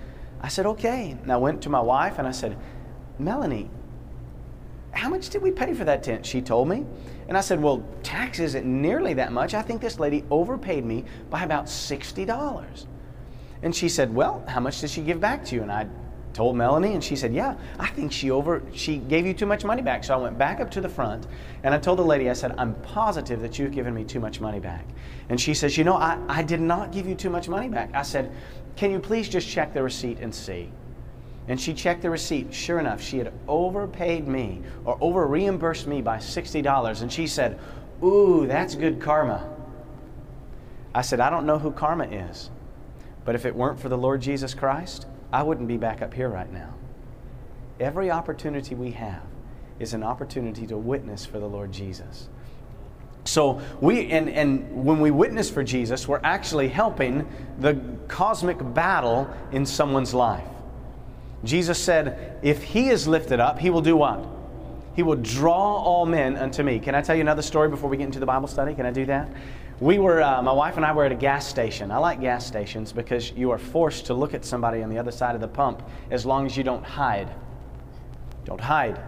I 0.41 0.47
said, 0.49 0.65
Okay. 0.65 1.11
And 1.21 1.31
I 1.31 1.37
went 1.37 1.61
to 1.63 1.69
my 1.69 1.79
wife 1.79 2.19
and 2.19 2.27
I 2.27 2.31
said, 2.31 2.57
Melanie, 3.19 3.69
how 4.91 5.09
much 5.09 5.29
did 5.29 5.41
we 5.41 5.51
pay 5.51 5.73
for 5.73 5.83
that 5.85 6.03
tent? 6.03 6.25
She 6.25 6.41
told 6.41 6.67
me. 6.67 6.85
And 7.27 7.37
I 7.37 7.41
said, 7.41 7.61
Well, 7.61 7.83
tax 8.03 8.39
isn't 8.39 8.65
nearly 8.65 9.13
that 9.15 9.31
much. 9.31 9.53
I 9.53 9.61
think 9.61 9.81
this 9.81 9.99
lady 9.99 10.23
overpaid 10.29 10.85
me 10.85 11.05
by 11.29 11.43
about 11.43 11.65
$60. 11.65 12.85
And 13.63 13.75
she 13.75 13.89
said, 13.89 14.13
Well, 14.13 14.43
how 14.47 14.59
much 14.59 14.81
did 14.81 14.89
she 14.89 15.01
give 15.01 15.19
back 15.19 15.43
to 15.45 15.55
you? 15.55 15.61
And 15.61 15.71
I 15.71 15.87
told 16.37 16.55
Melanie, 16.55 16.93
and 16.93 17.03
she 17.03 17.15
said, 17.15 17.33
"Yeah, 17.33 17.55
I 17.79 17.87
think 17.87 18.11
she 18.11 18.29
over 18.29 18.61
she 18.71 18.97
gave 18.97 19.25
you 19.25 19.33
too 19.33 19.47
much 19.47 19.65
money 19.65 19.81
back." 19.81 20.03
So 20.03 20.13
I 20.13 20.17
went 20.17 20.37
back 20.37 20.59
up 20.59 20.69
to 20.71 20.81
the 20.81 20.87
front, 20.87 21.25
and 21.63 21.73
I 21.73 21.79
told 21.79 21.97
the 21.97 22.05
lady, 22.05 22.29
I 22.29 22.33
said, 22.33 22.53
"I'm 22.59 22.75
positive 22.75 23.41
that 23.41 23.57
you've 23.57 23.71
given 23.71 23.91
me 23.95 24.03
too 24.03 24.19
much 24.19 24.39
money 24.39 24.59
back." 24.59 24.85
And 25.29 25.41
she 25.41 25.55
says, 25.55 25.79
"You 25.79 25.83
know, 25.83 25.95
I, 25.95 26.19
I 26.29 26.43
did 26.43 26.61
not 26.61 26.91
give 26.91 27.07
you 27.07 27.15
too 27.15 27.31
much 27.31 27.49
money 27.49 27.69
back." 27.69 27.89
I 27.95 28.03
said, 28.03 28.31
"Can 28.77 28.91
you 28.91 28.99
please 28.99 29.27
just 29.27 29.49
check 29.49 29.73
the 29.73 29.83
receipt 29.83 30.19
and 30.19 30.33
see?" 30.33 30.71
And 31.47 31.59
she 31.59 31.73
checked 31.73 32.01
the 32.01 32.09
receipt. 32.09 32.53
Sure 32.53 32.79
enough, 32.79 33.01
she 33.01 33.17
had 33.17 33.31
overpaid 33.47 34.27
me 34.27 34.61
or 34.83 34.97
over 34.99 35.25
reimbursed 35.25 35.87
me 35.87 36.01
by 36.01 36.17
$60. 36.17 37.01
And 37.01 37.11
she 37.11 37.25
said, 37.25 37.57
Ooh, 38.03 38.45
that's 38.45 38.75
good 38.75 38.99
karma. 38.99 39.49
I 40.93 41.01
said, 41.01 41.19
I 41.19 41.29
don't 41.29 41.45
know 41.45 41.57
who 41.57 41.71
karma 41.71 42.05
is, 42.05 42.49
but 43.23 43.35
if 43.35 43.45
it 43.45 43.55
weren't 43.55 43.79
for 43.79 43.89
the 43.89 43.97
Lord 43.97 44.21
Jesus 44.21 44.53
Christ, 44.53 45.05
I 45.31 45.43
wouldn't 45.43 45.67
be 45.67 45.77
back 45.77 46.01
up 46.01 46.13
here 46.13 46.29
right 46.29 46.51
now. 46.51 46.73
Every 47.79 48.11
opportunity 48.11 48.75
we 48.75 48.91
have 48.91 49.23
is 49.79 49.93
an 49.93 50.03
opportunity 50.03 50.65
to 50.67 50.77
witness 50.77 51.25
for 51.25 51.39
the 51.39 51.47
Lord 51.47 51.71
Jesus. 51.71 52.29
So 53.27 53.61
we 53.81 54.09
and, 54.09 54.29
and 54.29 54.85
when 54.85 54.99
we 54.99 55.11
witness 55.11 55.49
for 55.49 55.63
Jesus, 55.63 56.07
we're 56.07 56.21
actually 56.23 56.69
helping 56.69 57.27
the 57.59 57.79
cosmic 58.07 58.57
battle 58.73 59.29
in 59.51 59.65
someone's 59.65 60.13
life. 60.13 60.47
Jesus 61.43 61.81
said, 61.81 62.39
if 62.41 62.63
he 62.63 62.89
is 62.89 63.07
lifted 63.07 63.39
up, 63.39 63.59
he 63.59 63.69
will 63.69 63.81
do 63.81 63.95
what? 63.95 64.25
He 64.95 65.03
will 65.03 65.15
draw 65.15 65.77
all 65.77 66.05
men 66.05 66.35
unto 66.35 66.63
me. 66.63 66.79
Can 66.79 66.95
I 66.95 67.01
tell 67.01 67.15
you 67.15 67.21
another 67.21 67.43
story 67.43 67.69
before 67.69 67.89
we 67.89 67.97
get 67.97 68.05
into 68.05 68.19
the 68.19 68.25
Bible 68.25 68.47
study? 68.47 68.73
Can 68.73 68.85
I 68.87 68.91
do 68.91 69.05
that? 69.05 69.29
We 69.79 69.99
were, 69.99 70.23
uh, 70.23 70.41
my 70.41 70.51
wife 70.51 70.75
and 70.77 70.85
I 70.85 70.91
were 70.93 71.05
at 71.05 71.11
a 71.11 71.15
gas 71.15 71.47
station. 71.47 71.91
I 71.91 71.97
like 71.97 72.19
gas 72.19 72.47
stations 72.47 72.91
because 72.91 73.31
you 73.31 73.51
are 73.51 73.59
forced 73.59 74.07
to 74.07 74.15
look 74.15 74.33
at 74.33 74.43
somebody 74.43 74.81
on 74.81 74.89
the 74.89 74.97
other 74.97 75.11
side 75.11 75.35
of 75.35 75.41
the 75.41 75.47
pump 75.47 75.83
as 76.09 76.25
long 76.25 76.47
as 76.47 76.57
you 76.57 76.63
don't 76.63 76.83
hide. 76.83 77.29
Don't 78.45 78.59
hide. 78.59 78.99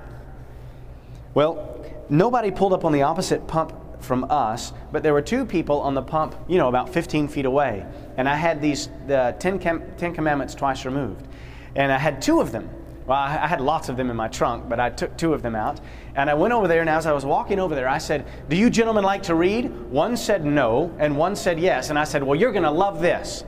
Well, 1.33 1.83
nobody 2.09 2.51
pulled 2.51 2.73
up 2.73 2.85
on 2.85 2.91
the 2.91 3.01
opposite 3.01 3.47
pump 3.47 3.73
from 3.99 4.25
us, 4.29 4.73
but 4.91 5.03
there 5.03 5.13
were 5.13 5.21
two 5.21 5.45
people 5.45 5.81
on 5.81 5.93
the 5.93 6.01
pump, 6.01 6.35
you 6.47 6.57
know, 6.57 6.67
about 6.67 6.89
15 6.89 7.27
feet 7.27 7.45
away. 7.45 7.85
And 8.17 8.27
I 8.27 8.35
had 8.35 8.61
these 8.61 8.89
the 9.07 9.35
Ten, 9.39 9.59
Ten 9.59 10.13
Commandments 10.13 10.55
twice 10.55 10.85
removed. 10.85 11.27
And 11.75 11.91
I 11.91 11.97
had 11.97 12.21
two 12.21 12.39
of 12.39 12.51
them. 12.51 12.69
Well, 13.05 13.17
I 13.17 13.47
had 13.47 13.59
lots 13.59 13.89
of 13.89 13.97
them 13.97 14.11
in 14.11 14.15
my 14.15 14.27
trunk, 14.27 14.69
but 14.69 14.79
I 14.79 14.91
took 14.91 15.17
two 15.17 15.33
of 15.33 15.41
them 15.41 15.55
out. 15.55 15.79
And 16.15 16.29
I 16.29 16.35
went 16.35 16.53
over 16.53 16.67
there, 16.67 16.81
and 16.81 16.89
as 16.89 17.07
I 17.07 17.11
was 17.11 17.25
walking 17.25 17.59
over 17.59 17.73
there, 17.73 17.89
I 17.89 17.97
said, 17.97 18.27
Do 18.49 18.55
you 18.55 18.69
gentlemen 18.69 19.03
like 19.03 19.23
to 19.23 19.35
read? 19.35 19.71
One 19.89 20.15
said 20.15 20.45
no, 20.45 20.95
and 20.99 21.17
one 21.17 21.35
said 21.35 21.59
yes. 21.59 21.89
And 21.89 21.97
I 21.97 22.03
said, 22.03 22.23
Well, 22.23 22.39
you're 22.39 22.51
going 22.51 22.63
to 22.63 22.71
love 22.71 23.01
this. 23.01 23.43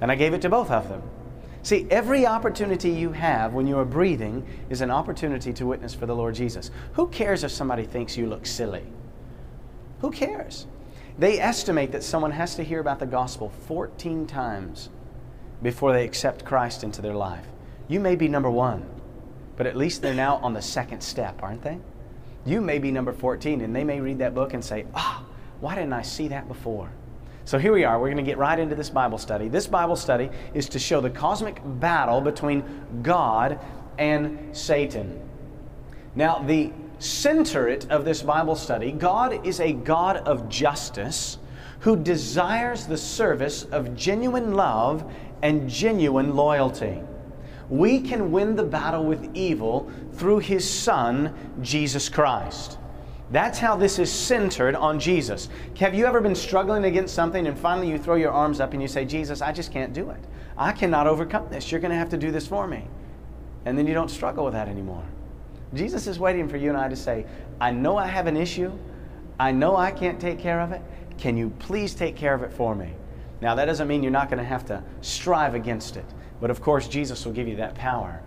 And 0.00 0.10
I 0.10 0.14
gave 0.14 0.32
it 0.32 0.40
to 0.42 0.48
both 0.48 0.70
of 0.70 0.88
them. 0.88 1.02
See, 1.62 1.86
every 1.90 2.24
opportunity 2.24 2.88
you 2.88 3.12
have 3.12 3.52
when 3.52 3.66
you 3.66 3.78
are 3.78 3.84
breathing 3.84 4.46
is 4.70 4.80
an 4.80 4.90
opportunity 4.90 5.52
to 5.52 5.66
witness 5.66 5.92
for 5.92 6.06
the 6.06 6.14
Lord 6.16 6.34
Jesus. 6.34 6.70
Who 6.94 7.08
cares 7.08 7.44
if 7.44 7.50
somebody 7.50 7.84
thinks 7.84 8.16
you 8.16 8.26
look 8.26 8.46
silly? 8.46 8.84
Who 10.00 10.10
cares? 10.10 10.66
They 11.18 11.40
estimate 11.40 11.92
that 11.92 12.04
someone 12.04 12.30
has 12.30 12.54
to 12.54 12.62
hear 12.62 12.80
about 12.80 13.00
the 13.00 13.06
gospel 13.06 13.50
14 13.66 14.26
times 14.26 14.88
before 15.62 15.92
they 15.92 16.04
accept 16.04 16.44
Christ 16.44 16.84
into 16.84 17.02
their 17.02 17.14
life. 17.14 17.44
You 17.88 17.98
may 17.98 18.14
be 18.14 18.28
number 18.28 18.50
one, 18.50 18.88
but 19.56 19.66
at 19.66 19.76
least 19.76 20.02
they're 20.02 20.14
now 20.14 20.36
on 20.36 20.52
the 20.52 20.62
second 20.62 21.00
step, 21.00 21.42
aren't 21.42 21.62
they? 21.62 21.78
You 22.46 22.60
may 22.60 22.78
be 22.78 22.92
number 22.92 23.12
14, 23.12 23.60
and 23.60 23.74
they 23.74 23.82
may 23.82 24.00
read 24.00 24.18
that 24.18 24.34
book 24.34 24.54
and 24.54 24.64
say, 24.64 24.86
Ah, 24.94 25.22
oh, 25.22 25.34
why 25.60 25.74
didn't 25.74 25.92
I 25.92 26.02
see 26.02 26.28
that 26.28 26.46
before? 26.46 26.90
So 27.44 27.58
here 27.58 27.72
we 27.72 27.82
are. 27.82 27.98
We're 27.98 28.08
going 28.08 28.18
to 28.18 28.30
get 28.30 28.38
right 28.38 28.58
into 28.58 28.74
this 28.74 28.90
Bible 28.90 29.18
study. 29.18 29.48
This 29.48 29.66
Bible 29.66 29.96
study 29.96 30.30
is 30.54 30.68
to 30.68 30.78
show 30.78 31.00
the 31.00 31.10
cosmic 31.10 31.60
battle 31.64 32.20
between 32.20 32.62
God 33.02 33.58
and 33.98 34.54
Satan. 34.56 35.20
Now, 36.14 36.40
the 36.40 36.72
center 36.98 37.68
it 37.68 37.90
of 37.90 38.04
this 38.04 38.22
Bible 38.22 38.56
study, 38.56 38.92
God 38.92 39.46
is 39.46 39.60
a 39.60 39.72
God 39.72 40.18
of 40.18 40.48
justice 40.48 41.38
who 41.80 41.96
desires 41.96 42.86
the 42.86 42.96
service 42.96 43.64
of 43.64 43.94
genuine 43.96 44.54
love 44.54 45.10
and 45.42 45.68
genuine 45.68 46.34
loyalty. 46.34 47.00
We 47.68 48.00
can 48.00 48.32
win 48.32 48.56
the 48.56 48.64
battle 48.64 49.04
with 49.04 49.30
evil 49.34 49.90
through 50.14 50.38
His 50.40 50.68
Son, 50.68 51.34
Jesus 51.60 52.08
Christ. 52.08 52.78
That's 53.30 53.58
how 53.58 53.76
this 53.76 53.98
is 53.98 54.10
centered 54.10 54.74
on 54.74 54.98
Jesus. 54.98 55.50
Have 55.78 55.94
you 55.94 56.06
ever 56.06 56.20
been 56.20 56.34
struggling 56.34 56.84
against 56.84 57.14
something 57.14 57.46
and 57.46 57.58
finally 57.58 57.90
you 57.90 57.98
throw 57.98 58.14
your 58.14 58.32
arms 58.32 58.58
up 58.58 58.72
and 58.72 58.80
you 58.80 58.88
say, 58.88 59.04
Jesus, 59.04 59.42
I 59.42 59.52
just 59.52 59.70
can't 59.70 59.92
do 59.92 60.08
it. 60.10 60.24
I 60.56 60.72
cannot 60.72 61.06
overcome 61.06 61.48
this. 61.50 61.70
You're 61.70 61.80
going 61.80 61.90
to 61.90 61.96
have 61.96 62.08
to 62.10 62.16
do 62.16 62.30
this 62.30 62.46
for 62.46 62.66
me. 62.66 62.88
And 63.66 63.76
then 63.76 63.86
you 63.86 63.92
don't 63.92 64.10
struggle 64.10 64.46
with 64.46 64.54
that 64.54 64.66
anymore. 64.66 65.04
Jesus 65.74 66.06
is 66.06 66.18
waiting 66.18 66.48
for 66.48 66.56
you 66.56 66.68
and 66.68 66.78
I 66.78 66.88
to 66.88 66.96
say, 66.96 67.26
I 67.60 67.70
know 67.70 67.96
I 67.96 68.06
have 68.06 68.26
an 68.26 68.36
issue. 68.36 68.72
I 69.38 69.52
know 69.52 69.76
I 69.76 69.90
can't 69.90 70.20
take 70.20 70.38
care 70.38 70.60
of 70.60 70.72
it. 70.72 70.82
Can 71.18 71.36
you 71.36 71.50
please 71.58 71.94
take 71.94 72.16
care 72.16 72.34
of 72.34 72.42
it 72.42 72.52
for 72.52 72.74
me? 72.74 72.92
Now, 73.40 73.54
that 73.54 73.66
doesn't 73.66 73.86
mean 73.86 74.02
you're 74.02 74.10
not 74.10 74.30
going 74.30 74.38
to 74.38 74.48
have 74.48 74.64
to 74.66 74.82
strive 75.00 75.54
against 75.54 75.96
it, 75.96 76.04
but 76.40 76.50
of 76.50 76.60
course, 76.60 76.88
Jesus 76.88 77.24
will 77.24 77.32
give 77.32 77.46
you 77.46 77.56
that 77.56 77.74
power. 77.74 78.22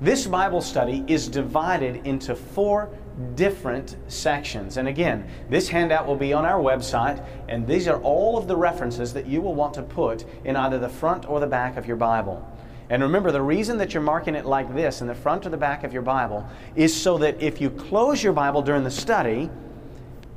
This 0.00 0.26
Bible 0.26 0.60
study 0.60 1.04
is 1.06 1.28
divided 1.28 2.06
into 2.06 2.34
four 2.34 2.90
different 3.34 3.96
sections. 4.08 4.76
And 4.76 4.88
again, 4.88 5.28
this 5.48 5.68
handout 5.68 6.06
will 6.06 6.16
be 6.16 6.32
on 6.32 6.44
our 6.44 6.60
website, 6.60 7.24
and 7.48 7.66
these 7.66 7.86
are 7.86 8.00
all 8.02 8.36
of 8.36 8.48
the 8.48 8.56
references 8.56 9.12
that 9.14 9.26
you 9.26 9.40
will 9.40 9.54
want 9.54 9.74
to 9.74 9.82
put 9.82 10.24
in 10.44 10.56
either 10.56 10.78
the 10.78 10.88
front 10.88 11.28
or 11.28 11.40
the 11.40 11.46
back 11.46 11.76
of 11.76 11.86
your 11.86 11.96
Bible. 11.96 12.44
And 12.90 13.02
remember, 13.02 13.32
the 13.32 13.42
reason 13.42 13.78
that 13.78 13.94
you're 13.94 14.02
marking 14.02 14.34
it 14.34 14.44
like 14.44 14.74
this 14.74 15.00
in 15.00 15.06
the 15.06 15.14
front 15.14 15.46
or 15.46 15.48
the 15.48 15.56
back 15.56 15.84
of 15.84 15.92
your 15.92 16.02
Bible 16.02 16.46
is 16.74 16.94
so 16.94 17.18
that 17.18 17.40
if 17.40 17.60
you 17.60 17.70
close 17.70 18.22
your 18.22 18.32
Bible 18.32 18.62
during 18.62 18.84
the 18.84 18.90
study 18.90 19.50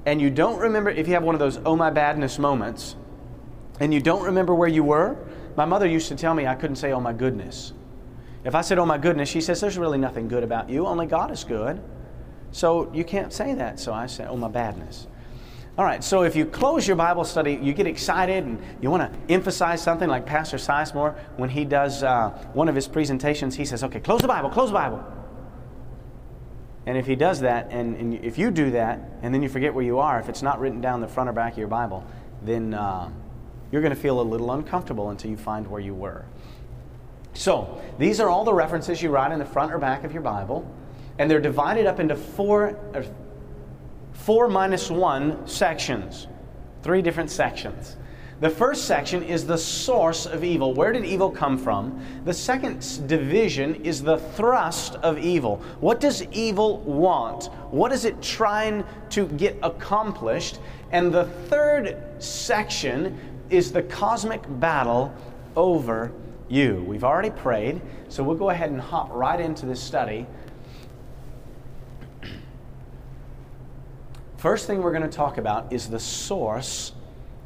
and 0.06 0.22
you 0.22 0.30
don't 0.30 0.60
remember, 0.60 0.90
if 0.90 1.08
you 1.08 1.14
have 1.16 1.24
one 1.24 1.36
of 1.36 1.40
those 1.40 1.60
oh 1.66 1.76
my 1.76 1.90
badness 1.90 2.40
moments, 2.40 2.96
and 3.80 3.94
you 3.94 4.00
don't 4.00 4.24
remember 4.24 4.56
where 4.56 4.70
you 4.70 4.84
were, 4.84 5.18
my 5.58 5.66
mother 5.66 5.88
used 5.88 6.08
to 6.10 6.16
tell 6.16 6.34
me 6.34 6.48
I 6.48 6.56
couldn't 6.56 6.78
say 6.78 6.92
oh 6.92 7.00
my 7.00 7.14
goodness. 7.14 7.74
If 8.44 8.56
I 8.56 8.62
said 8.62 8.78
oh 8.78 8.86
my 8.86 8.98
goodness, 8.98 9.28
she 9.28 9.42
says 9.42 9.60
there's 9.60 9.78
really 9.78 9.98
nothing 9.98 10.28
good 10.28 10.44
about 10.44 10.70
you, 10.70 10.86
only 10.86 11.08
God 11.08 11.32
is 11.32 11.44
good. 11.44 11.82
So 12.52 12.92
you 12.94 13.04
can't 13.04 13.34
say 13.34 13.54
that. 13.56 13.80
So 13.80 13.94
I 13.94 14.06
said 14.06 14.28
oh 14.30 14.38
my 14.38 14.48
badness. 14.48 15.08
All 15.78 15.84
right, 15.84 16.02
so 16.02 16.24
if 16.24 16.38
you 16.38 16.46
close 16.46 16.88
your 16.88 16.96
Bible 16.96 17.26
study, 17.26 17.60
you 17.62 17.74
get 17.74 17.86
excited 17.86 18.46
and 18.46 18.62
you 18.82 18.90
want 18.90 19.12
to 19.12 19.34
emphasize 19.34 19.84
something 19.84 20.08
like 20.08 20.26
Pastor 20.26 20.56
Sizemore, 20.56 21.18
when 21.36 21.50
he 21.50 21.66
does 21.66 22.02
uh, 22.02 22.30
one 22.54 22.70
of 22.70 22.76
his 22.76 22.88
presentations, 22.88 23.56
he 23.56 23.66
says, 23.66 23.84
okay, 23.84 24.00
close 24.00 24.22
the 24.22 24.28
Bible, 24.28 24.50
close 24.50 24.70
the 24.70 24.76
Bible. 24.76 25.04
And 26.86 26.98
if 26.98 27.06
he 27.06 27.16
does 27.16 27.42
that, 27.42 27.68
and, 27.72 27.98
and 27.98 28.24
if 28.24 28.38
you 28.38 28.52
do 28.52 28.72
that, 28.72 29.02
and 29.22 29.34
then 29.34 29.44
you 29.44 29.50
forget 29.50 29.74
where 29.74 29.84
you 29.84 30.00
are, 30.00 30.18
if 30.18 30.30
it's 30.30 30.42
not 30.42 30.62
written 30.62 30.80
down 30.80 31.02
the 31.02 31.10
front 31.10 31.30
or 31.30 31.34
back 31.34 31.54
of 31.54 31.58
your 31.58 31.68
Bible, 31.68 32.06
then 32.42 32.74
uh, 32.74 33.10
you're 33.70 33.82
going 33.82 33.94
to 33.94 34.00
feel 34.00 34.22
a 34.22 34.24
little 34.24 34.52
uncomfortable 34.52 35.10
until 35.10 35.30
you 35.30 35.38
find 35.38 35.68
where 35.68 35.82
you 35.82 35.94
were. 35.94 36.24
So, 37.34 37.82
these 38.00 38.22
are 38.22 38.30
all 38.30 38.46
the 38.46 38.54
references 38.54 39.02
you 39.02 39.10
write 39.10 39.34
in 39.34 39.40
the 39.40 39.46
front 39.46 39.74
or 39.74 39.78
back 39.78 40.06
of 40.06 40.14
your 40.14 40.22
Bible, 40.22 40.72
and 41.20 41.30
they're 41.30 41.42
divided 41.42 41.86
up 41.86 42.00
into 42.00 42.16
four, 42.16 42.80
four 44.16 44.48
minus 44.48 44.90
one 44.90 45.48
sections, 45.48 46.28
three 46.82 47.02
different 47.02 47.30
sections. 47.30 47.98
The 48.42 48.50
first 48.50 48.84
section 48.86 49.24
is 49.24 49.48
the 49.48 49.58
source 49.58 50.26
of 50.26 50.44
evil. 50.44 50.74
Where 50.74 50.92
did 50.92 51.06
evil 51.06 51.32
come 51.32 51.58
from? 51.58 52.02
The 52.26 52.34
second 52.34 53.08
division 53.08 53.76
is 53.86 54.04
the 54.04 54.18
thrust 54.18 54.96
of 54.96 55.18
evil. 55.18 55.62
What 55.80 56.02
does 56.02 56.24
evil 56.34 56.80
want? 56.80 57.46
What 57.72 57.94
is 57.94 58.04
it 58.04 58.22
trying 58.22 58.84
to 59.12 59.28
get 59.28 59.58
accomplished? 59.64 60.60
And 60.92 61.14
the 61.14 61.26
third 61.48 61.98
section 62.20 63.18
is 63.50 63.72
the 63.72 63.84
cosmic 63.84 64.42
battle 64.60 65.14
over 65.56 66.12
you. 66.50 66.84
We've 66.88 67.06
already 67.06 67.30
prayed, 67.32 67.82
so 68.10 68.22
we'll 68.22 68.36
go 68.36 68.50
ahead 68.50 68.70
and 68.70 68.82
hop 68.82 69.10
right 69.14 69.40
into 69.40 69.66
this 69.66 69.82
study 69.82 70.28
First 74.46 74.68
thing 74.68 74.84
we're 74.84 74.92
going 74.92 75.02
to 75.02 75.10
talk 75.10 75.40
about 75.40 75.74
is 75.74 75.88
the 75.88 76.00
source 76.00 76.92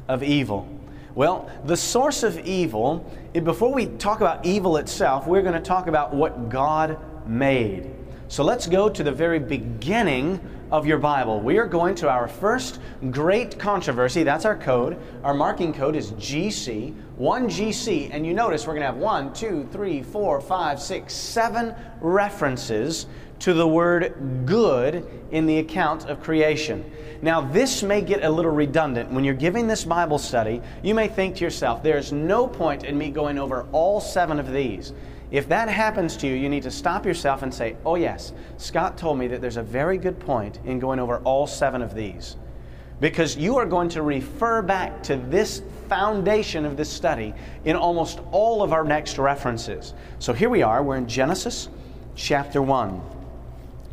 of 0.06 0.22
evil. 0.22 0.68
Well, 1.14 1.50
the 1.64 1.74
source 1.74 2.22
of 2.22 2.38
evil, 2.46 3.10
eh, 3.34 3.40
before 3.40 3.72
we 3.72 3.86
talk 3.86 4.20
about 4.20 4.44
evil 4.44 4.76
itself, 4.76 5.26
we're 5.26 5.40
going 5.40 5.54
to 5.54 5.62
talk 5.62 5.86
about 5.86 6.12
what 6.12 6.50
God 6.50 6.98
made. 7.26 7.90
So 8.28 8.44
let's 8.44 8.66
go 8.66 8.90
to 8.90 9.02
the 9.02 9.12
very 9.12 9.38
beginning 9.38 10.46
of 10.70 10.86
your 10.86 10.98
Bible. 10.98 11.40
We 11.40 11.56
are 11.56 11.66
going 11.66 11.94
to 11.96 12.10
our 12.10 12.28
first 12.28 12.80
great 13.10 13.58
controversy. 13.58 14.22
That's 14.22 14.44
our 14.44 14.58
code. 14.58 14.98
Our 15.24 15.32
marking 15.32 15.72
code 15.72 15.96
is 15.96 16.12
GC, 16.12 16.94
1GC. 17.18 18.10
And 18.12 18.26
you 18.26 18.34
notice 18.34 18.66
we're 18.66 18.74
going 18.74 18.82
to 18.82 18.92
have 18.92 18.98
one, 18.98 19.32
two, 19.32 19.66
three, 19.72 20.02
four, 20.02 20.38
five, 20.38 20.78
six, 20.78 21.14
seven 21.14 21.74
references 22.02 23.06
to 23.40 23.54
the 23.54 23.66
word 23.66 24.14
good 24.44 25.06
in 25.30 25.46
the 25.46 25.58
account 25.58 26.06
of 26.08 26.22
creation. 26.22 26.90
Now, 27.22 27.40
this 27.40 27.82
may 27.82 28.00
get 28.00 28.24
a 28.24 28.30
little 28.30 28.50
redundant. 28.50 29.10
When 29.10 29.24
you're 29.24 29.34
giving 29.34 29.66
this 29.66 29.84
Bible 29.84 30.18
study, 30.18 30.62
you 30.82 30.94
may 30.94 31.08
think 31.08 31.36
to 31.36 31.44
yourself, 31.44 31.82
there's 31.82 32.12
no 32.12 32.46
point 32.46 32.84
in 32.84 32.96
me 32.96 33.10
going 33.10 33.38
over 33.38 33.66
all 33.72 34.00
seven 34.00 34.38
of 34.38 34.52
these. 34.52 34.92
If 35.30 35.48
that 35.48 35.68
happens 35.68 36.16
to 36.18 36.26
you, 36.26 36.34
you 36.34 36.48
need 36.48 36.64
to 36.64 36.70
stop 36.70 37.06
yourself 37.06 37.42
and 37.42 37.52
say, 37.52 37.76
Oh, 37.84 37.94
yes, 37.94 38.32
Scott 38.56 38.98
told 38.98 39.18
me 39.18 39.26
that 39.28 39.40
there's 39.40 39.58
a 39.58 39.62
very 39.62 39.96
good 39.96 40.18
point 40.18 40.58
in 40.64 40.78
going 40.78 40.98
over 40.98 41.18
all 41.18 41.46
seven 41.46 41.82
of 41.82 41.94
these. 41.94 42.36
Because 43.00 43.36
you 43.36 43.56
are 43.56 43.66
going 43.66 43.88
to 43.90 44.02
refer 44.02 44.60
back 44.60 45.02
to 45.04 45.16
this 45.16 45.62
foundation 45.88 46.66
of 46.66 46.76
this 46.76 46.90
study 46.90 47.32
in 47.64 47.76
almost 47.76 48.20
all 48.32 48.62
of 48.62 48.72
our 48.72 48.84
next 48.84 49.18
references. 49.18 49.94
So 50.18 50.32
here 50.32 50.50
we 50.50 50.62
are, 50.62 50.82
we're 50.82 50.96
in 50.96 51.08
Genesis 51.08 51.68
chapter 52.14 52.60
1. 52.60 53.19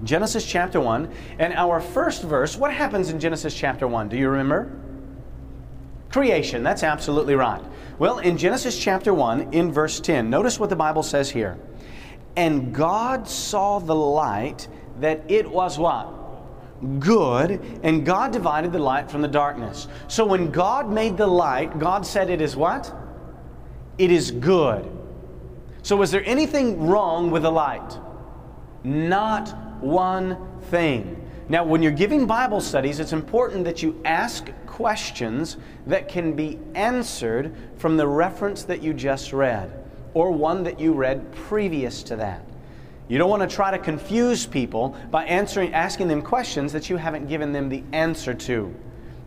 Genesis 0.04 0.46
chapter 0.46 0.80
1. 0.80 1.12
And 1.40 1.54
our 1.54 1.80
first 1.80 2.24
verse, 2.24 2.58
what 2.58 2.74
happens 2.74 3.10
in 3.10 3.20
Genesis 3.20 3.54
chapter 3.54 3.88
1? 3.88 4.10
Do 4.10 4.18
you 4.18 4.30
remember? 4.30 4.72
Creation, 6.10 6.64
that's 6.64 6.84
absolutely 6.84 7.36
right. 7.36 7.62
Well, 8.00 8.20
in 8.20 8.38
Genesis 8.38 8.78
chapter 8.78 9.14
1, 9.14 9.54
in 9.54 9.72
verse 9.72 10.00
10, 10.00 10.30
notice 10.30 10.60
what 10.60 10.70
the 10.70 10.76
Bible 10.76 11.04
says 11.04 11.30
here. 11.30 11.58
And 12.36 12.74
God 12.74 13.28
saw 13.28 13.80
the 13.80 13.96
light 13.96 14.68
that 15.00 15.24
it 15.28 15.50
was 15.50 15.78
what? 15.78 16.14
Good, 17.00 17.80
and 17.82 18.06
God 18.06 18.32
divided 18.32 18.72
the 18.72 18.80
light 18.80 19.10
from 19.10 19.24
the 19.24 19.28
darkness. 19.28 19.88
So 20.08 20.26
when 20.26 20.52
God 20.52 20.90
made 20.92 21.18
the 21.18 21.28
light, 21.28 21.80
God 21.80 22.06
said 22.06 22.30
it 22.30 22.40
is 22.40 22.56
what? 22.56 22.94
It 23.98 24.12
is 24.12 24.30
good. 24.30 24.88
So 25.82 25.96
was 25.96 26.12
there 26.12 26.24
anything 26.26 26.88
wrong 26.88 27.32
with 27.32 27.42
the 27.42 27.52
light? 27.52 27.98
Not 28.84 29.67
one 29.82 30.38
thing. 30.70 31.24
Now, 31.50 31.64
when 31.64 31.82
you're 31.82 31.92
giving 31.94 32.26
Bible 32.26 32.60
studies, 32.60 33.00
it's 33.00 33.14
important 33.14 33.64
that 33.66 33.82
you 33.82 34.02
ask 34.04 34.50
questions 34.66 35.58
that 35.86 36.10
can 36.10 36.34
be 36.34 36.60
answered 36.76 37.56
from 37.78 37.96
the 37.96 38.08
reference 38.08 38.64
that 38.64 38.84
you 38.84 38.94
just 38.94 39.32
read 39.32 39.72
or 40.14 40.32
one 40.32 40.64
that 40.64 40.80
you 40.80 40.94
read 40.94 41.32
previous 41.34 42.04
to 42.04 42.16
that. 42.18 42.44
You 43.08 43.18
don't 43.18 43.30
want 43.30 43.50
to 43.50 43.56
try 43.56 43.72
to 43.72 43.78
confuse 43.78 44.46
people 44.46 44.98
by 45.10 45.26
answering, 45.26 45.74
asking 45.74 46.10
them 46.10 46.22
questions 46.22 46.74
that 46.74 46.90
you 46.90 46.98
haven't 46.98 47.28
given 47.28 47.54
them 47.54 47.70
the 47.70 47.84
answer 47.94 48.34
to. 48.34 48.76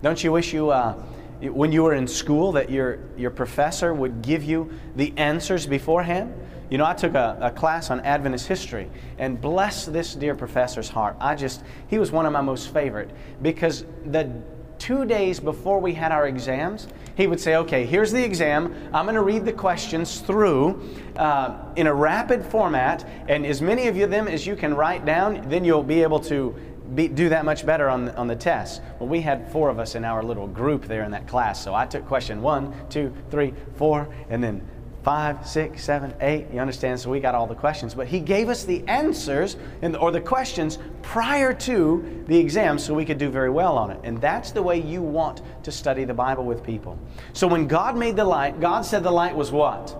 Don't 0.02 0.22
you 0.22 0.32
wish 0.32 0.52
you, 0.52 0.70
uh, 0.70 0.92
when 1.40 1.72
you 1.72 1.82
were 1.84 1.94
in 1.94 2.06
school, 2.06 2.52
that 2.52 2.70
your, 2.70 2.98
your 3.16 3.30
professor 3.30 3.94
would 3.94 4.20
give 4.20 4.44
you 4.44 4.70
the 4.96 5.14
answers 5.16 5.66
beforehand? 5.66 6.34
You 6.70 6.78
know, 6.78 6.86
I 6.86 6.94
took 6.94 7.14
a, 7.14 7.36
a, 7.40 7.50
class 7.50 7.90
on 7.90 8.00
Adventist 8.00 8.46
history, 8.46 8.88
and 9.18 9.40
bless 9.40 9.86
this 9.86 10.14
dear 10.14 10.36
professor's 10.36 10.88
heart. 10.88 11.16
I 11.20 11.34
just, 11.34 11.64
he 11.88 11.98
was 11.98 12.12
one 12.12 12.26
of 12.26 12.32
my 12.32 12.40
most 12.40 12.72
favorite 12.72 13.10
because 13.42 13.84
the 14.06 14.30
two 14.78 15.04
days 15.04 15.40
before 15.40 15.80
we 15.80 15.92
had 15.92 16.12
our 16.12 16.28
exams, 16.28 16.86
he 17.16 17.26
would 17.26 17.40
say, 17.40 17.56
Okay, 17.56 17.84
here's 17.84 18.12
the 18.12 18.24
exam. 18.24 18.72
I'm 18.94 19.04
going 19.04 19.16
to 19.16 19.22
read 19.22 19.44
the 19.44 19.52
questions 19.52 20.20
through 20.20 20.80
uh, 21.16 21.58
in 21.74 21.88
a 21.88 21.94
rapid 21.94 22.46
format, 22.46 23.04
and 23.28 23.44
as 23.44 23.60
many 23.60 23.88
of 23.88 23.96
you 23.96 24.06
them 24.06 24.28
as 24.28 24.46
you 24.46 24.54
can 24.54 24.72
write 24.74 25.04
down, 25.04 25.48
then 25.48 25.64
you'll 25.64 25.82
be 25.82 26.02
able 26.02 26.20
to 26.20 26.54
be, 26.94 27.08
do 27.08 27.28
that 27.28 27.44
much 27.44 27.66
better 27.66 27.88
on 27.88 28.10
on 28.10 28.28
the 28.28 28.36
test. 28.36 28.80
Well, 29.00 29.08
we 29.08 29.20
had 29.20 29.50
four 29.50 29.70
of 29.70 29.80
us 29.80 29.96
in 29.96 30.04
our 30.04 30.22
little 30.22 30.46
group 30.46 30.86
there 30.86 31.02
in 31.02 31.10
that 31.10 31.26
class, 31.26 31.62
so 31.62 31.74
I 31.74 31.86
took 31.86 32.06
question 32.06 32.42
one, 32.42 32.72
two, 32.88 33.12
three, 33.28 33.54
four, 33.76 34.08
and 34.28 34.42
then 34.42 34.66
five, 35.02 35.46
six, 35.46 35.82
seven, 35.82 36.14
eight. 36.20 36.46
You 36.52 36.60
understand? 36.60 37.00
So 37.00 37.10
we 37.10 37.20
got 37.20 37.34
all 37.34 37.46
the 37.46 37.54
questions. 37.54 37.94
But 37.94 38.06
he 38.06 38.20
gave 38.20 38.48
us 38.48 38.64
the 38.64 38.86
answers 38.86 39.56
the, 39.80 39.98
or 39.98 40.10
the 40.10 40.20
questions 40.20 40.78
prior 41.02 41.54
to 41.54 42.24
the 42.26 42.36
exam 42.36 42.78
so 42.78 42.94
we 42.94 43.04
could 43.04 43.18
do 43.18 43.30
very 43.30 43.50
well 43.50 43.78
on 43.78 43.90
it. 43.90 44.00
And 44.04 44.20
that's 44.20 44.50
the 44.50 44.62
way 44.62 44.80
you 44.80 45.02
want 45.02 45.42
to 45.64 45.72
study 45.72 46.04
the 46.04 46.14
Bible 46.14 46.44
with 46.44 46.62
people. 46.62 46.98
So 47.32 47.46
when 47.46 47.66
God 47.66 47.96
made 47.96 48.16
the 48.16 48.24
light, 48.24 48.60
God 48.60 48.82
said 48.82 49.02
the 49.02 49.10
light 49.10 49.34
was 49.34 49.50
what? 49.50 49.96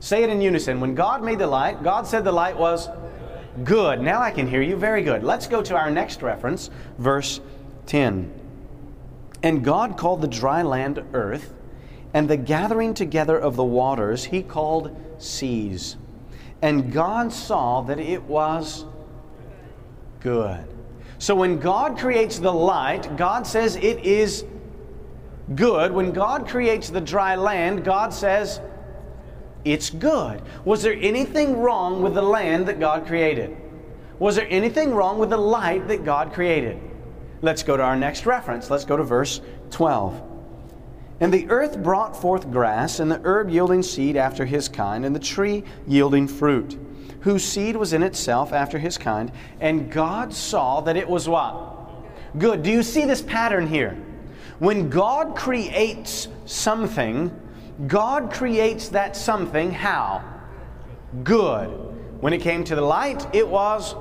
Say 0.00 0.22
it 0.22 0.30
in 0.30 0.40
unison. 0.40 0.80
When 0.80 0.94
God 0.94 1.22
made 1.22 1.38
the 1.38 1.46
light, 1.46 1.82
God 1.82 2.06
said 2.06 2.24
the 2.24 2.32
light 2.32 2.56
was 2.56 2.88
good. 3.64 4.00
Now 4.00 4.20
I 4.20 4.30
can 4.30 4.48
hear 4.48 4.62
you. 4.62 4.76
Very 4.76 5.02
good. 5.02 5.22
Let's 5.22 5.46
go 5.46 5.62
to 5.62 5.76
our 5.76 5.90
next 5.90 6.22
reference, 6.22 6.70
verse 6.98 7.40
10. 7.86 8.32
And 9.42 9.64
God 9.64 9.96
called 9.96 10.20
the 10.20 10.28
dry 10.28 10.62
land 10.62 11.02
earth 11.12 11.52
and 12.14 12.28
the 12.28 12.36
gathering 12.36 12.94
together 12.94 13.38
of 13.38 13.56
the 13.56 13.64
waters 13.64 14.24
he 14.24 14.42
called 14.42 14.96
seas. 15.18 15.96
And 16.60 16.92
God 16.92 17.32
saw 17.32 17.80
that 17.82 17.98
it 17.98 18.22
was 18.22 18.84
good. 20.20 20.64
So 21.18 21.34
when 21.34 21.58
God 21.58 21.98
creates 21.98 22.38
the 22.38 22.52
light, 22.52 23.16
God 23.16 23.46
says 23.46 23.76
it 23.76 24.04
is 24.04 24.44
good. 25.54 25.92
When 25.92 26.12
God 26.12 26.48
creates 26.48 26.90
the 26.90 27.00
dry 27.00 27.36
land, 27.36 27.84
God 27.84 28.12
says 28.12 28.60
it's 29.64 29.90
good. 29.90 30.42
Was 30.64 30.82
there 30.82 30.96
anything 31.00 31.58
wrong 31.58 32.02
with 32.02 32.14
the 32.14 32.22
land 32.22 32.66
that 32.66 32.80
God 32.80 33.06
created? 33.06 33.56
Was 34.18 34.36
there 34.36 34.46
anything 34.50 34.94
wrong 34.94 35.18
with 35.18 35.30
the 35.30 35.36
light 35.36 35.88
that 35.88 36.04
God 36.04 36.32
created? 36.32 36.78
Let's 37.40 37.62
go 37.62 37.76
to 37.76 37.82
our 37.82 37.96
next 37.96 38.26
reference. 38.26 38.70
Let's 38.70 38.84
go 38.84 38.96
to 38.96 39.02
verse 39.02 39.40
12. 39.70 40.31
And 41.22 41.32
the 41.32 41.48
earth 41.50 41.80
brought 41.80 42.20
forth 42.20 42.50
grass, 42.50 42.98
and 42.98 43.08
the 43.08 43.20
herb 43.22 43.48
yielding 43.48 43.84
seed 43.84 44.16
after 44.16 44.44
his 44.44 44.68
kind, 44.68 45.06
and 45.06 45.14
the 45.14 45.20
tree 45.20 45.62
yielding 45.86 46.26
fruit, 46.26 46.76
whose 47.20 47.44
seed 47.44 47.76
was 47.76 47.92
in 47.92 48.02
itself 48.02 48.52
after 48.52 48.76
his 48.76 48.98
kind. 48.98 49.30
And 49.60 49.88
God 49.88 50.34
saw 50.34 50.80
that 50.80 50.96
it 50.96 51.08
was 51.08 51.28
what? 51.28 51.78
Good. 52.36 52.64
Do 52.64 52.72
you 52.72 52.82
see 52.82 53.04
this 53.04 53.22
pattern 53.22 53.68
here? 53.68 53.96
When 54.58 54.90
God 54.90 55.36
creates 55.36 56.26
something, 56.44 57.30
God 57.86 58.32
creates 58.32 58.88
that 58.88 59.16
something 59.16 59.70
how? 59.70 60.24
Good. 61.22 61.68
When 62.20 62.32
it 62.32 62.40
came 62.40 62.64
to 62.64 62.74
the 62.74 62.82
light, 62.82 63.32
it 63.32 63.46
was 63.46 63.94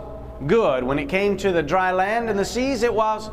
good. 0.48 0.84
When 0.84 0.98
it 0.98 1.08
came 1.08 1.38
to 1.38 1.52
the 1.52 1.62
dry 1.62 1.92
land 1.92 2.32
and 2.32 2.40
the 2.40 2.46
seas, 2.46 2.82
it 2.82 2.96
was 2.96 3.30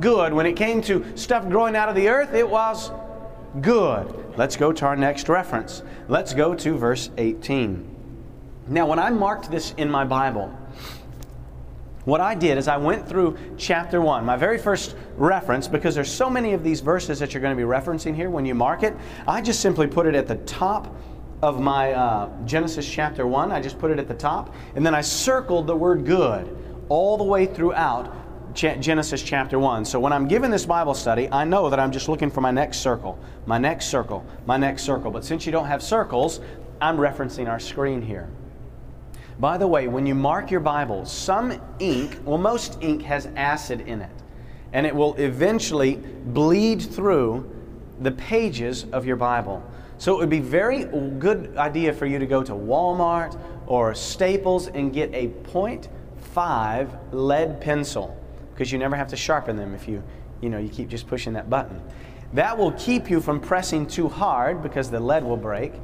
good. 0.00 0.34
When 0.34 0.44
it 0.44 0.52
came 0.52 0.82
to 0.82 1.16
stuff 1.16 1.48
growing 1.48 1.76
out 1.76 1.88
of 1.88 1.94
the 1.94 2.10
earth, 2.10 2.34
it 2.34 2.46
was 2.46 2.90
Good. 3.60 4.36
Let's 4.38 4.56
go 4.56 4.72
to 4.72 4.86
our 4.86 4.96
next 4.96 5.28
reference. 5.28 5.82
Let's 6.08 6.32
go 6.32 6.54
to 6.54 6.76
verse 6.76 7.10
18. 7.18 7.88
Now, 8.68 8.86
when 8.86 8.98
I 8.98 9.10
marked 9.10 9.50
this 9.50 9.74
in 9.76 9.90
my 9.90 10.04
Bible, 10.04 10.48
what 12.04 12.20
I 12.20 12.34
did 12.34 12.56
is 12.56 12.66
I 12.66 12.78
went 12.78 13.06
through 13.06 13.36
chapter 13.58 14.00
1, 14.00 14.24
my 14.24 14.36
very 14.36 14.58
first 14.58 14.96
reference, 15.16 15.68
because 15.68 15.94
there's 15.94 16.10
so 16.10 16.30
many 16.30 16.54
of 16.54 16.64
these 16.64 16.80
verses 16.80 17.18
that 17.18 17.34
you're 17.34 17.42
going 17.42 17.56
to 17.56 17.62
be 17.62 17.68
referencing 17.68 18.14
here 18.14 18.30
when 18.30 18.46
you 18.46 18.54
mark 18.54 18.82
it. 18.82 18.96
I 19.28 19.42
just 19.42 19.60
simply 19.60 19.86
put 19.86 20.06
it 20.06 20.14
at 20.14 20.26
the 20.26 20.36
top 20.36 20.96
of 21.42 21.60
my 21.60 21.92
uh, 21.92 22.30
Genesis 22.46 22.88
chapter 22.88 23.26
1. 23.26 23.52
I 23.52 23.60
just 23.60 23.78
put 23.78 23.90
it 23.90 23.98
at 23.98 24.08
the 24.08 24.14
top, 24.14 24.54
and 24.74 24.86
then 24.86 24.94
I 24.94 25.02
circled 25.02 25.66
the 25.66 25.76
word 25.76 26.06
good 26.06 26.56
all 26.88 27.18
the 27.18 27.24
way 27.24 27.46
throughout 27.46 28.14
Genesis 28.54 29.22
chapter 29.22 29.58
1. 29.58 29.84
So 29.84 29.98
when 29.98 30.12
I'm 30.12 30.28
given 30.28 30.50
this 30.50 30.66
Bible 30.66 30.94
study, 30.94 31.28
I 31.30 31.44
know 31.44 31.70
that 31.70 31.80
I'm 31.80 31.92
just 31.92 32.08
looking 32.08 32.30
for 32.30 32.40
my 32.40 32.50
next 32.50 32.78
circle, 32.78 33.18
my 33.46 33.58
next 33.58 33.86
circle, 33.86 34.24
my 34.46 34.56
next 34.56 34.82
circle. 34.82 35.10
But 35.10 35.24
since 35.24 35.46
you 35.46 35.52
don't 35.52 35.66
have 35.66 35.82
circles, 35.82 36.40
I'm 36.80 36.96
referencing 36.96 37.48
our 37.48 37.58
screen 37.58 38.02
here. 38.02 38.28
By 39.38 39.56
the 39.58 39.66
way, 39.66 39.88
when 39.88 40.06
you 40.06 40.14
mark 40.14 40.50
your 40.50 40.60
Bible, 40.60 41.06
some 41.06 41.60
ink, 41.78 42.18
well, 42.24 42.38
most 42.38 42.78
ink 42.80 43.02
has 43.02 43.28
acid 43.36 43.80
in 43.82 44.02
it, 44.02 44.10
and 44.72 44.86
it 44.86 44.94
will 44.94 45.14
eventually 45.14 45.96
bleed 45.96 46.82
through 46.82 47.50
the 48.00 48.12
pages 48.12 48.84
of 48.92 49.06
your 49.06 49.16
Bible. 49.16 49.62
So 49.98 50.14
it 50.14 50.18
would 50.18 50.30
be 50.30 50.40
very 50.40 50.84
good 51.18 51.56
idea 51.56 51.92
for 51.92 52.06
you 52.06 52.18
to 52.18 52.26
go 52.26 52.42
to 52.42 52.52
Walmart 52.52 53.38
or 53.66 53.94
Staples 53.94 54.66
and 54.66 54.92
get 54.92 55.14
a 55.14 55.28
0.5 55.28 56.98
lead 57.12 57.60
pencil 57.60 58.18
because 58.52 58.72
you 58.72 58.78
never 58.78 58.96
have 58.96 59.08
to 59.08 59.16
sharpen 59.16 59.56
them 59.56 59.74
if 59.74 59.88
you, 59.88 60.02
you 60.40 60.48
know, 60.48 60.58
you 60.58 60.68
keep 60.68 60.88
just 60.88 61.06
pushing 61.06 61.32
that 61.34 61.50
button. 61.50 61.80
That 62.32 62.56
will 62.56 62.72
keep 62.72 63.10
you 63.10 63.20
from 63.20 63.40
pressing 63.40 63.86
too 63.86 64.08
hard 64.08 64.62
because 64.62 64.90
the 64.90 65.00
lead 65.00 65.24
will 65.24 65.36
break, 65.36 65.74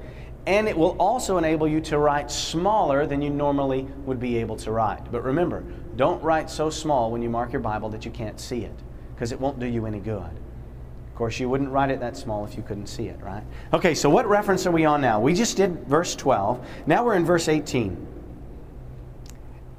and 0.47 0.67
it 0.67 0.77
will 0.77 0.97
also 0.99 1.37
enable 1.37 1.69
you 1.69 1.81
to 1.83 1.99
write 1.99 2.31
smaller 2.31 3.07
than 3.07 3.21
you 3.21 3.29
normally 3.29 3.87
would 4.07 4.19
be 4.19 4.39
able 4.39 4.57
to 4.57 4.73
write. 4.73 5.13
But 5.13 5.25
remember, 5.25 5.63
don't 5.97 6.23
write 6.23 6.49
so 6.49 6.71
small 6.71 7.11
when 7.11 7.21
you 7.21 7.29
mark 7.29 7.53
your 7.53 7.61
Bible 7.61 7.91
that 7.91 8.05
you 8.05 8.11
can't 8.11 8.41
see 8.41 8.65
it 8.65 8.75
because 9.15 9.31
it 9.31 9.39
won't 9.39 9.59
do 9.59 9.67
you 9.67 9.85
any 9.85 10.01
good. 10.01 10.23
Of 10.23 11.15
course, 11.15 11.39
you 11.39 11.49
wouldn't 11.51 11.71
write 11.71 11.91
it 11.91 12.01
that 12.01 12.17
small 12.17 12.47
if 12.47 12.57
you 12.57 12.63
couldn't 12.63 12.87
see 12.87 13.09
it, 13.09 13.21
right? 13.21 13.43
Okay, 13.75 13.95
so 13.95 14.09
what 14.09 14.27
reference 14.27 14.65
are 14.67 14.71
we 14.71 14.85
on 14.85 15.03
now? 15.03 15.21
We 15.21 15.35
just 15.35 15.57
did 15.57 15.87
verse 15.87 16.15
12. 16.15 16.67
Now 16.87 17.05
we're 17.05 17.17
in 17.17 17.25
verse 17.27 17.49
18 17.49 18.08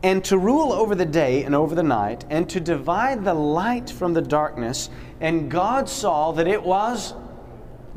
and 0.03 0.23
to 0.25 0.37
rule 0.37 0.71
over 0.71 0.95
the 0.95 1.05
day 1.05 1.43
and 1.43 1.53
over 1.53 1.75
the 1.75 1.83
night, 1.83 2.25
and 2.29 2.49
to 2.49 2.59
divide 2.59 3.25
the 3.25 3.33
light 3.33 3.89
from 3.89 4.13
the 4.13 4.21
darkness. 4.21 4.89
And 5.19 5.51
God 5.51 5.89
saw 5.89 6.31
that 6.33 6.47
it 6.47 6.63
was 6.63 7.13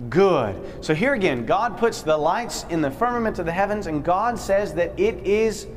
good. 0.08 0.84
So 0.84 0.94
here 0.94 1.14
again, 1.14 1.46
God 1.46 1.78
puts 1.78 2.02
the 2.02 2.16
lights 2.16 2.66
in 2.70 2.80
the 2.80 2.90
firmament 2.90 3.38
of 3.38 3.46
the 3.46 3.52
heavens, 3.52 3.86
and 3.86 4.04
God 4.04 4.38
says 4.38 4.74
that 4.74 4.98
it 4.98 5.26
is 5.26 5.68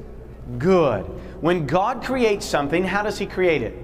good. 0.57 1.03
When 1.41 1.67
God 1.67 2.03
creates 2.03 2.45
something, 2.45 2.83
how 2.83 3.03
does 3.03 3.19
He 3.19 3.25
create 3.25 3.61
it? 3.61 3.75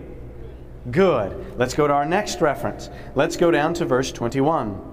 Good. 0.91 1.57
Let's 1.59 1.75
go 1.75 1.87
to 1.87 1.93
our 1.93 2.05
next 2.05 2.41
reference. 2.41 2.89
Let's 3.13 3.37
go 3.37 3.51
down 3.51 3.75
to 3.75 3.85
verse 3.85 4.11
21. 4.11 4.89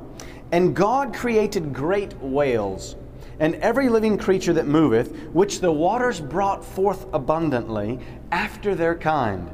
And 0.53 0.77
God 0.77 1.15
created 1.15 1.73
great 1.73 2.15
whales 2.21 2.97
and 3.41 3.55
every 3.57 3.89
living 3.89 4.19
creature 4.19 4.53
that 4.55 4.67
moveth, 4.67 5.13
which 5.33 5.61
the 5.61 5.71
waters 5.71 6.21
brought 6.21 6.65
forth 6.65 7.07
abundantly 7.13 8.01
after 8.33 8.75
their 8.75 8.95
kind, 8.95 9.51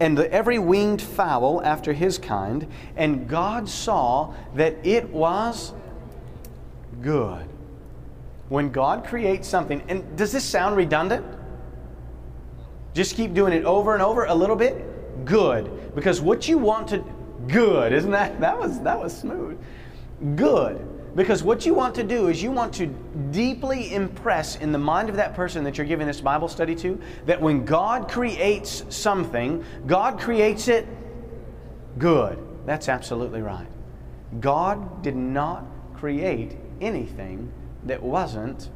and 0.00 0.16
the, 0.16 0.32
every 0.32 0.58
winged 0.58 1.02
fowl 1.02 1.62
after 1.62 1.92
his 1.92 2.18
kind. 2.18 2.66
And 2.96 3.28
God 3.28 3.68
saw 3.68 4.34
that 4.54 4.76
it 4.84 5.08
was 5.10 5.72
good. 7.00 7.46
When 8.48 8.70
God 8.70 9.04
creates 9.04 9.48
something, 9.48 9.82
and 9.88 10.16
does 10.16 10.32
this 10.32 10.44
sound 10.44 10.76
redundant? 10.76 11.24
Just 12.92 13.16
keep 13.16 13.34
doing 13.34 13.52
it 13.52 13.64
over 13.64 13.94
and 13.94 14.02
over 14.02 14.24
a 14.26 14.34
little 14.34 14.56
bit. 14.56 15.24
Good, 15.24 15.94
because 15.94 16.20
what 16.20 16.48
you 16.48 16.58
want 16.58 16.88
to 16.88 17.04
good, 17.48 17.92
isn't 17.92 18.10
that 18.10 18.40
that 18.40 18.58
was 18.58 18.80
that 18.82 18.98
was 18.98 19.16
smooth. 19.16 19.58
Good 20.36 20.93
because 21.14 21.42
what 21.42 21.64
you 21.64 21.74
want 21.74 21.94
to 21.94 22.02
do 22.02 22.28
is 22.28 22.42
you 22.42 22.50
want 22.50 22.74
to 22.74 22.86
deeply 23.30 23.94
impress 23.94 24.56
in 24.56 24.72
the 24.72 24.78
mind 24.78 25.08
of 25.08 25.16
that 25.16 25.34
person 25.34 25.62
that 25.64 25.78
you're 25.78 25.86
giving 25.86 26.06
this 26.06 26.20
Bible 26.20 26.48
study 26.48 26.74
to 26.76 27.00
that 27.26 27.40
when 27.40 27.64
God 27.64 28.10
creates 28.10 28.84
something, 28.88 29.64
God 29.86 30.18
creates 30.18 30.68
it 30.68 30.86
good. 31.98 32.38
That's 32.66 32.88
absolutely 32.88 33.42
right. 33.42 33.68
God 34.40 35.02
did 35.02 35.16
not 35.16 35.64
create 35.94 36.56
anything 36.80 37.52
that 37.84 38.02
wasn't 38.02 38.70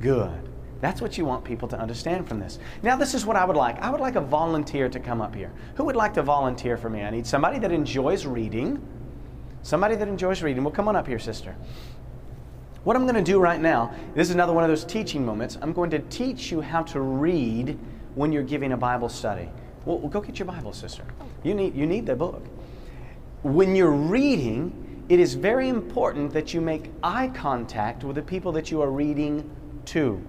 good. 0.00 0.48
That's 0.80 1.00
what 1.00 1.18
you 1.18 1.24
want 1.24 1.44
people 1.44 1.66
to 1.68 1.78
understand 1.78 2.28
from 2.28 2.38
this. 2.38 2.58
Now, 2.82 2.96
this 2.96 3.14
is 3.14 3.26
what 3.26 3.36
I 3.36 3.44
would 3.44 3.56
like. 3.56 3.80
I 3.80 3.90
would 3.90 4.00
like 4.00 4.14
a 4.14 4.20
volunteer 4.20 4.88
to 4.88 5.00
come 5.00 5.20
up 5.20 5.34
here. 5.34 5.50
Who 5.74 5.84
would 5.84 5.96
like 5.96 6.14
to 6.14 6.22
volunteer 6.22 6.76
for 6.76 6.88
me? 6.88 7.02
I 7.02 7.10
need 7.10 7.26
somebody 7.26 7.58
that 7.58 7.72
enjoys 7.72 8.26
reading. 8.26 8.80
Somebody 9.62 9.96
that 9.96 10.08
enjoys 10.08 10.42
reading. 10.42 10.64
Well, 10.64 10.72
come 10.72 10.88
on 10.88 10.96
up 10.96 11.06
here, 11.06 11.18
sister. 11.18 11.54
What 12.84 12.96
I'm 12.96 13.02
going 13.02 13.16
to 13.16 13.22
do 13.22 13.38
right 13.38 13.60
now, 13.60 13.92
this 14.14 14.28
is 14.28 14.34
another 14.34 14.52
one 14.52 14.64
of 14.64 14.70
those 14.70 14.84
teaching 14.84 15.24
moments. 15.24 15.58
I'm 15.60 15.72
going 15.72 15.90
to 15.90 15.98
teach 15.98 16.50
you 16.50 16.60
how 16.60 16.82
to 16.84 17.00
read 17.00 17.78
when 18.14 18.32
you're 18.32 18.42
giving 18.42 18.72
a 18.72 18.76
Bible 18.76 19.08
study. 19.08 19.48
Well, 19.84 19.98
go 19.98 20.20
get 20.20 20.38
your 20.38 20.46
Bible, 20.46 20.72
sister. 20.72 21.04
You 21.42 21.54
need, 21.54 21.74
you 21.74 21.86
need 21.86 22.06
the 22.06 22.16
book. 22.16 22.42
When 23.42 23.76
you're 23.76 23.90
reading, 23.90 25.04
it 25.08 25.20
is 25.20 25.34
very 25.34 25.68
important 25.68 26.32
that 26.32 26.54
you 26.54 26.60
make 26.60 26.90
eye 27.02 27.28
contact 27.28 28.04
with 28.04 28.16
the 28.16 28.22
people 28.22 28.52
that 28.52 28.70
you 28.70 28.80
are 28.82 28.90
reading 28.90 29.50
to. 29.86 30.22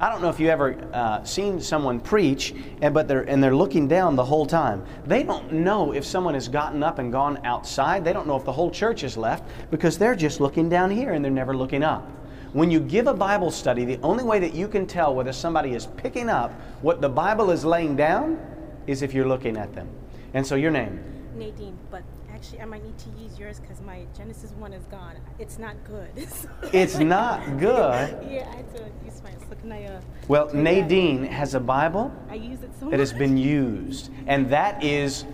I 0.00 0.08
don't 0.08 0.22
know 0.22 0.30
if 0.30 0.40
you 0.40 0.48
ever 0.48 0.76
uh, 0.94 1.22
seen 1.24 1.60
someone 1.60 2.00
preach, 2.00 2.54
and, 2.80 2.94
but 2.94 3.06
they're, 3.06 3.20
and 3.22 3.44
they're 3.44 3.54
looking 3.54 3.86
down 3.86 4.16
the 4.16 4.24
whole 4.24 4.46
time. 4.46 4.82
They 5.04 5.22
don't 5.22 5.52
know 5.52 5.92
if 5.92 6.06
someone 6.06 6.32
has 6.32 6.48
gotten 6.48 6.82
up 6.82 6.98
and 6.98 7.12
gone 7.12 7.38
outside. 7.44 8.02
They 8.02 8.14
don't 8.14 8.26
know 8.26 8.36
if 8.36 8.46
the 8.46 8.52
whole 8.52 8.70
church 8.70 9.04
is 9.04 9.18
left 9.18 9.44
because 9.70 9.98
they're 9.98 10.14
just 10.14 10.40
looking 10.40 10.70
down 10.70 10.90
here 10.90 11.12
and 11.12 11.22
they're 11.22 11.30
never 11.30 11.54
looking 11.54 11.82
up. 11.82 12.10
When 12.54 12.70
you 12.70 12.80
give 12.80 13.08
a 13.08 13.14
Bible 13.14 13.50
study, 13.50 13.84
the 13.84 14.00
only 14.00 14.24
way 14.24 14.38
that 14.38 14.54
you 14.54 14.68
can 14.68 14.86
tell 14.86 15.14
whether 15.14 15.34
somebody 15.34 15.74
is 15.74 15.86
picking 15.86 16.30
up 16.30 16.50
what 16.80 17.02
the 17.02 17.08
Bible 17.08 17.50
is 17.50 17.62
laying 17.62 17.94
down 17.94 18.40
is 18.86 19.02
if 19.02 19.12
you're 19.12 19.28
looking 19.28 19.58
at 19.58 19.74
them. 19.74 19.88
And 20.32 20.46
so, 20.46 20.54
your 20.54 20.70
name? 20.70 20.98
Nadine, 21.36 21.76
but 21.90 22.02
actually, 22.40 22.60
I 22.60 22.64
might 22.64 22.82
need 22.82 22.96
to 22.96 23.10
use 23.22 23.38
yours 23.38 23.60
because 23.60 23.82
my 23.82 24.06
Genesis 24.16 24.52
1 24.52 24.72
is 24.72 24.84
gone. 24.86 25.16
It's 25.38 25.58
not 25.58 25.76
good. 25.84 26.08
it's 26.72 26.98
not 26.98 27.44
good? 27.58 28.18
yeah, 28.30 28.48
I 28.50 28.56
had 28.56 28.76
to 28.76 28.84
use 29.04 29.22
mine. 29.22 29.36
So 29.48 29.54
can 29.56 29.72
I, 29.72 29.84
uh, 29.84 30.00
well, 30.26 30.52
Nadine 30.54 31.22
that? 31.22 31.32
has 31.32 31.54
a 31.54 31.60
Bible 31.60 32.10
I 32.30 32.36
use 32.36 32.62
it 32.62 32.70
so 32.80 32.88
that 32.88 32.98
has 32.98 33.12
been 33.12 33.36
used, 33.36 34.10
and 34.26 34.48
that 34.50 34.82
is 34.82 35.26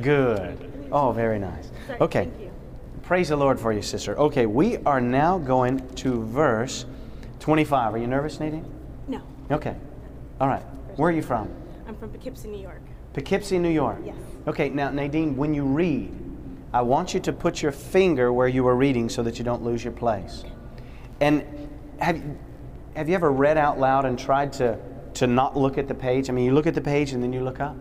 good. 0.00 0.88
Oh, 0.90 1.12
very 1.12 1.38
nice. 1.38 1.70
Sorry, 1.86 2.00
okay. 2.00 2.30
Praise 3.02 3.28
the 3.28 3.36
Lord 3.36 3.60
for 3.60 3.72
you, 3.72 3.82
sister. 3.82 4.18
Okay, 4.18 4.46
we 4.46 4.78
are 4.78 5.00
now 5.02 5.38
going 5.38 5.86
to 5.96 6.24
verse 6.24 6.86
25. 7.40 7.94
Are 7.94 7.98
you 7.98 8.06
nervous, 8.06 8.40
Nadine? 8.40 8.64
No. 9.08 9.22
Okay. 9.50 9.76
All 10.40 10.48
right. 10.48 10.62
Where 10.96 11.10
are 11.10 11.12
you 11.12 11.22
from? 11.22 11.50
I'm 11.86 11.96
from 11.96 12.10
Poughkeepsie, 12.10 12.48
New 12.48 12.60
York. 12.60 12.82
Poughkeepsie, 13.18 13.58
New 13.58 13.68
York? 13.68 13.98
Yes. 14.04 14.14
Okay, 14.46 14.68
now, 14.68 14.90
Nadine, 14.90 15.36
when 15.36 15.52
you 15.52 15.64
read, 15.64 16.14
I 16.72 16.82
want 16.82 17.14
you 17.14 17.20
to 17.20 17.32
put 17.32 17.60
your 17.60 17.72
finger 17.72 18.32
where 18.32 18.46
you 18.46 18.64
are 18.68 18.76
reading 18.76 19.08
so 19.08 19.24
that 19.24 19.38
you 19.38 19.44
don't 19.44 19.64
lose 19.64 19.82
your 19.82 19.92
place. 19.92 20.44
And 21.20 21.44
have, 21.98 22.22
have 22.94 23.08
you 23.08 23.16
ever 23.16 23.32
read 23.32 23.58
out 23.58 23.80
loud 23.80 24.04
and 24.04 24.16
tried 24.16 24.52
to, 24.54 24.78
to 25.14 25.26
not 25.26 25.56
look 25.56 25.78
at 25.78 25.88
the 25.88 25.94
page? 25.96 26.30
I 26.30 26.32
mean, 26.32 26.44
you 26.44 26.52
look 26.52 26.68
at 26.68 26.74
the 26.74 26.80
page 26.80 27.10
and 27.10 27.20
then 27.20 27.32
you 27.32 27.40
look 27.40 27.58
up 27.58 27.76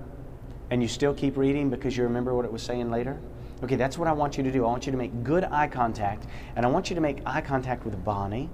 and 0.72 0.82
you 0.82 0.88
still 0.88 1.14
keep 1.14 1.38
reading 1.38 1.70
because 1.70 1.96
you 1.96 2.04
remember 2.04 2.34
what 2.34 2.44
it 2.44 2.52
was 2.52 2.64
saying 2.64 2.90
later? 2.90 3.16
Okay, 3.64 3.76
that's 3.76 4.00
what 4.00 4.08
I 4.08 4.14
want 4.14 4.38
you 4.38 4.44
to 4.44 4.52
do. 4.52 4.66
I 4.66 4.70
want 4.70 4.88
you 4.88 4.92
to 4.92 4.98
make 4.98 5.24
good 5.24 5.44
eye 5.44 5.68
contact, 5.68 6.26
and 6.56 6.66
I 6.66 6.70
want 6.70 6.90
you 6.90 6.96
to 6.96 7.02
make 7.02 7.20
eye 7.28 7.42
contact 7.42 7.86
with 7.86 8.04
Bonnie. 8.04 8.50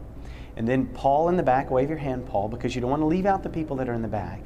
And 0.58 0.68
then 0.68 0.88
Paul 0.88 1.30
in 1.30 1.38
the 1.38 1.44
back, 1.44 1.72
wave 1.72 1.90
your 1.90 1.98
hand, 1.98 2.26
Paul, 2.26 2.50
because 2.50 2.76
you 2.76 2.82
don't 2.82 2.90
want 2.90 3.02
to 3.02 3.06
leave 3.06 3.26
out 3.26 3.42
the 3.42 3.50
people 3.50 3.76
that 3.78 3.90
are 3.90 3.94
in 3.94 4.02
the 4.02 4.08
back. 4.08 4.42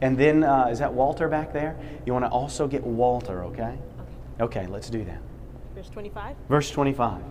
And 0.00 0.18
then, 0.18 0.44
uh, 0.44 0.68
is 0.70 0.78
that 0.80 0.92
Walter 0.92 1.28
back 1.28 1.52
there? 1.52 1.76
You 2.04 2.12
want 2.12 2.24
to 2.24 2.30
also 2.30 2.66
get 2.66 2.82
Walter, 2.84 3.44
okay? 3.44 3.78
Okay, 4.40 4.60
okay 4.60 4.66
let's 4.66 4.90
do 4.90 5.04
that. 5.04 5.20
Verse 5.74 5.88
25? 5.88 6.36
Verse 6.48 6.70
25. 6.70 7.22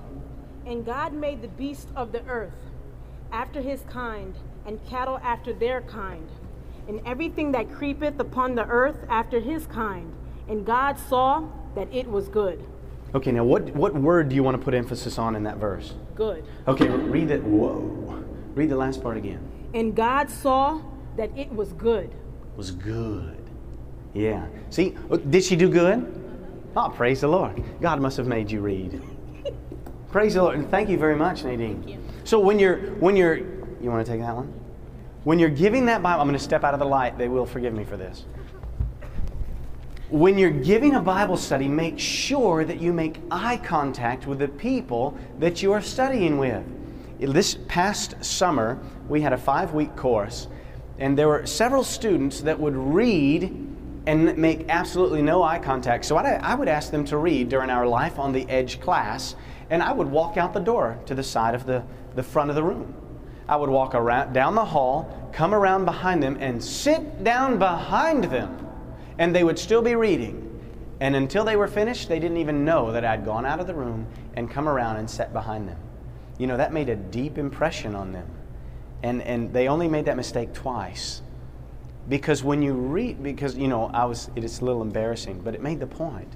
And 0.66 0.86
God 0.86 1.14
made 1.14 1.42
the 1.42 1.48
beasts 1.48 1.92
of 1.96 2.12
the 2.12 2.24
earth 2.26 2.54
after 3.32 3.62
his 3.62 3.82
kind, 3.90 4.36
and 4.66 4.84
cattle 4.88 5.20
after 5.22 5.54
their 5.54 5.82
kind, 5.82 6.28
and 6.88 7.02
everything 7.06 7.52
that 7.52 7.72
creepeth 7.72 8.20
upon 8.20 8.56
the 8.56 8.66
earth 8.66 8.98
after 9.10 9.40
his 9.40 9.68
kind. 9.68 10.14
And 10.48 10.66
God 10.66 10.98
saw 10.98 11.48
that 11.76 11.88
it 11.94 12.08
was 12.08 12.28
good. 12.30 12.64
Okay, 13.14 13.32
now 13.32 13.44
what, 13.44 13.76
what 13.76 13.94
word 13.94 14.30
do 14.30 14.36
you 14.36 14.44
want 14.44 14.58
to 14.58 14.64
put 14.64 14.74
emphasis 14.74 15.18
on 15.18 15.36
in 15.36 15.44
that 15.44 15.58
verse? 15.58 15.94
Good. 16.16 16.46
Okay, 16.68 16.88
read 16.88 17.32
it. 17.32 17.44
Whoa. 17.44 18.24
Read 18.56 18.70
the 18.70 18.76
last 18.76 19.02
part 19.02 19.18
again. 19.18 19.40
And 19.74 19.96
God 19.96 20.30
saw 20.30 20.82
that 21.18 21.36
it 21.38 21.52
was 21.52 21.74
good 21.74 22.14
was 22.56 22.72
good. 22.72 23.38
Yeah. 24.14 24.48
See, 24.70 24.96
uh, 25.12 25.18
did 25.18 25.44
she 25.44 25.56
do 25.56 25.70
good? 25.70 26.22
Oh, 26.76 26.90
praise 26.90 27.22
the 27.22 27.28
Lord. 27.28 27.64
God 27.82 28.02
must 28.02 28.18
have 28.18 28.28
made 28.28 28.52
you 28.52 28.62
read. 28.62 29.02
praise 30.12 30.34
the 30.34 30.44
Lord. 30.44 30.56
And 30.56 30.70
thank 30.70 30.90
you 30.90 30.98
very 30.98 31.16
much, 31.16 31.44
Nadine. 31.44 32.02
So 32.24 32.40
when 32.40 32.60
you're 32.60 32.78
when 32.96 33.16
you're 33.16 33.38
you 33.82 33.92
want 33.92 34.06
to 34.06 34.12
take 34.12 34.22
that 34.22 34.36
one? 34.36 34.52
When 35.26 35.40
you're 35.40 35.50
giving 35.50 35.86
that 35.86 36.02
Bible, 36.02 36.22
I'm 36.22 36.28
going 36.28 36.38
to 36.38 36.44
step 36.44 36.64
out 36.64 36.74
of 36.74 36.80
the 36.80 36.86
light. 36.86 37.18
They 37.18 37.28
will 37.28 37.46
forgive 37.46 37.74
me 37.74 37.84
for 37.84 37.98
this. 37.98 38.26
When 40.10 40.38
you're 40.38 40.52
giving 40.52 40.96
a 40.96 41.02
Bible 41.02 41.36
study, 41.36 41.68
make 41.68 42.00
sure 42.00 42.64
that 42.64 42.80
you 42.80 42.94
make 42.94 43.20
eye 43.32 43.58
contact 43.58 44.28
with 44.28 44.40
the 44.40 44.48
people 44.48 45.18
that 45.40 45.64
you 45.64 45.72
are 45.72 45.82
studying 45.82 46.38
with. 46.38 46.64
This 47.20 47.58
past 47.68 48.24
summer, 48.24 48.80
we 49.08 49.22
had 49.22 49.34
a 49.34 49.38
five 49.38 49.74
week 49.74 49.96
course 49.96 50.48
and 50.98 51.18
there 51.18 51.28
were 51.28 51.46
several 51.46 51.84
students 51.84 52.42
that 52.42 52.60
would 52.60 52.76
read 52.76 53.44
and 54.08 54.38
make 54.38 54.66
absolutely 54.70 55.22
no 55.22 55.44
eye 55.44 55.60
contact. 55.60 56.06
So 56.06 56.16
I, 56.16 56.34
I 56.34 56.56
would 56.56 56.68
ask 56.68 56.92
them 56.92 57.06
to 57.06 57.18
read 57.18 57.50
during 57.50 57.70
our 57.70 57.88
Life 57.88 58.20
on 58.20 58.32
the 58.32 58.48
Edge 58.50 58.80
class, 58.80 59.36
and 59.70 59.82
I 59.82 59.92
would 59.92 60.08
walk 60.08 60.38
out 60.38 60.54
the 60.54 60.60
door 60.60 61.00
to 61.08 61.16
the 61.16 61.24
side 61.24 61.56
of 61.56 61.66
the, 61.66 61.84
the 62.16 62.24
front 62.24 62.50
of 62.50 62.56
the 62.56 62.64
room. 62.64 62.94
I 63.48 63.56
would 63.56 63.70
walk 63.70 63.94
around 63.96 64.34
down 64.34 64.56
the 64.56 64.66
hall, 64.66 65.30
come 65.34 65.54
around 65.54 65.86
behind 65.86 66.22
them, 66.22 66.38
and 66.40 66.64
sit 66.64 67.24
down 67.24 67.60
behind 67.60 68.26
them, 68.26 68.68
and 69.18 69.36
they 69.36 69.44
would 69.44 69.60
still 69.60 69.82
be 69.82 69.96
reading. 69.96 70.42
And 71.00 71.16
until 71.16 71.44
they 71.44 71.56
were 71.56 71.68
finished, 71.68 72.08
they 72.08 72.20
didn't 72.20 72.38
even 72.38 72.64
know 72.64 72.92
that 72.92 73.04
I'd 73.04 73.26
gone 73.26 73.46
out 73.46 73.60
of 73.60 73.68
the 73.68 73.74
room 73.74 74.08
and 74.36 74.50
come 74.50 74.68
around 74.68 74.98
and 74.98 75.10
sat 75.10 75.34
behind 75.34 75.68
them. 75.68 75.78
You 76.38 76.48
know, 76.48 76.58
that 76.58 76.74
made 76.74 76.90
a 76.90 76.96
deep 76.96 77.38
impression 77.38 77.96
on 77.96 78.12
them. 78.14 78.28
And, 79.06 79.22
and 79.22 79.54
they 79.54 79.68
only 79.68 79.88
made 79.88 80.06
that 80.06 80.18
mistake 80.18 80.52
twice. 80.52 81.22
Because 82.10 82.44
when 82.44 82.64
you 82.64 82.74
read, 82.74 83.22
because, 83.22 83.56
you 83.56 83.68
know, 83.68 83.92
I 83.94 84.04
was, 84.04 84.32
it's 84.36 84.62
a 84.62 84.66
little 84.66 84.82
embarrassing, 84.82 85.42
but 85.42 85.54
it 85.54 85.62
made 85.62 85.80
the 85.80 85.86
point. 85.86 86.34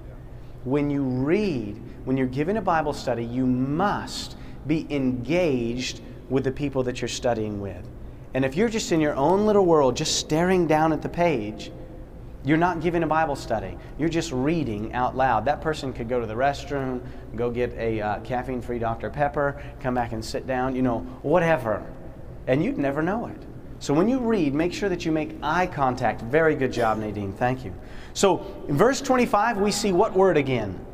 When 0.65 0.91
you 0.91 1.01
read, 1.01 1.81
when 2.05 2.15
you're 2.15 2.27
given 2.27 2.57
a 2.57 2.61
Bible 2.61 2.93
study, 2.93 3.25
you 3.25 3.47
must 3.47 4.37
be 4.67 4.85
engaged 4.91 6.01
with 6.29 6.43
the 6.43 6.51
people 6.51 6.83
that 6.83 7.01
you're 7.01 7.07
studying 7.07 7.59
with. 7.59 7.89
And 8.35 8.45
if 8.45 8.55
you're 8.55 8.69
just 8.69 8.91
in 8.91 9.01
your 9.01 9.15
own 9.15 9.47
little 9.47 9.65
world, 9.65 9.97
just 9.97 10.19
staring 10.19 10.67
down 10.67 10.93
at 10.93 11.01
the 11.01 11.09
page, 11.09 11.71
you're 12.45 12.55
not 12.55 12.81
giving 12.81 13.01
a 13.01 13.07
Bible 13.07 13.35
study. 13.35 13.79
You're 13.97 14.09
just 14.09 14.31
reading 14.31 14.93
out 14.93 15.17
loud. 15.17 15.43
That 15.45 15.59
person 15.59 15.91
could 15.91 16.07
go 16.07 16.19
to 16.19 16.27
the 16.27 16.35
restroom, 16.35 17.01
go 17.35 17.49
get 17.49 17.73
a 17.73 17.99
uh, 17.99 18.19
caffeine 18.19 18.61
free 18.61 18.77
Dr. 18.77 19.09
Pepper, 19.09 19.59
come 19.79 19.95
back 19.95 20.11
and 20.11 20.23
sit 20.23 20.45
down, 20.45 20.75
you 20.75 20.83
know, 20.83 20.99
whatever 21.23 21.83
and 22.47 22.63
you'd 22.63 22.77
never 22.77 23.01
know 23.01 23.27
it. 23.27 23.41
So 23.79 23.93
when 23.93 24.09
you 24.09 24.19
read, 24.19 24.53
make 24.53 24.73
sure 24.73 24.89
that 24.89 25.05
you 25.05 25.11
make 25.11 25.35
eye 25.41 25.67
contact. 25.67 26.21
Very 26.21 26.55
good 26.55 26.73
job, 26.73 26.97
Nadine. 26.97 27.31
Thank 27.31 27.63
you. 27.63 27.73
So 28.13 28.45
in 28.67 28.77
verse 28.77 28.99
25, 28.99 29.57
we 29.59 29.71
see 29.71 29.91
what 29.91 30.13
word 30.13 30.35
again? 30.35 30.85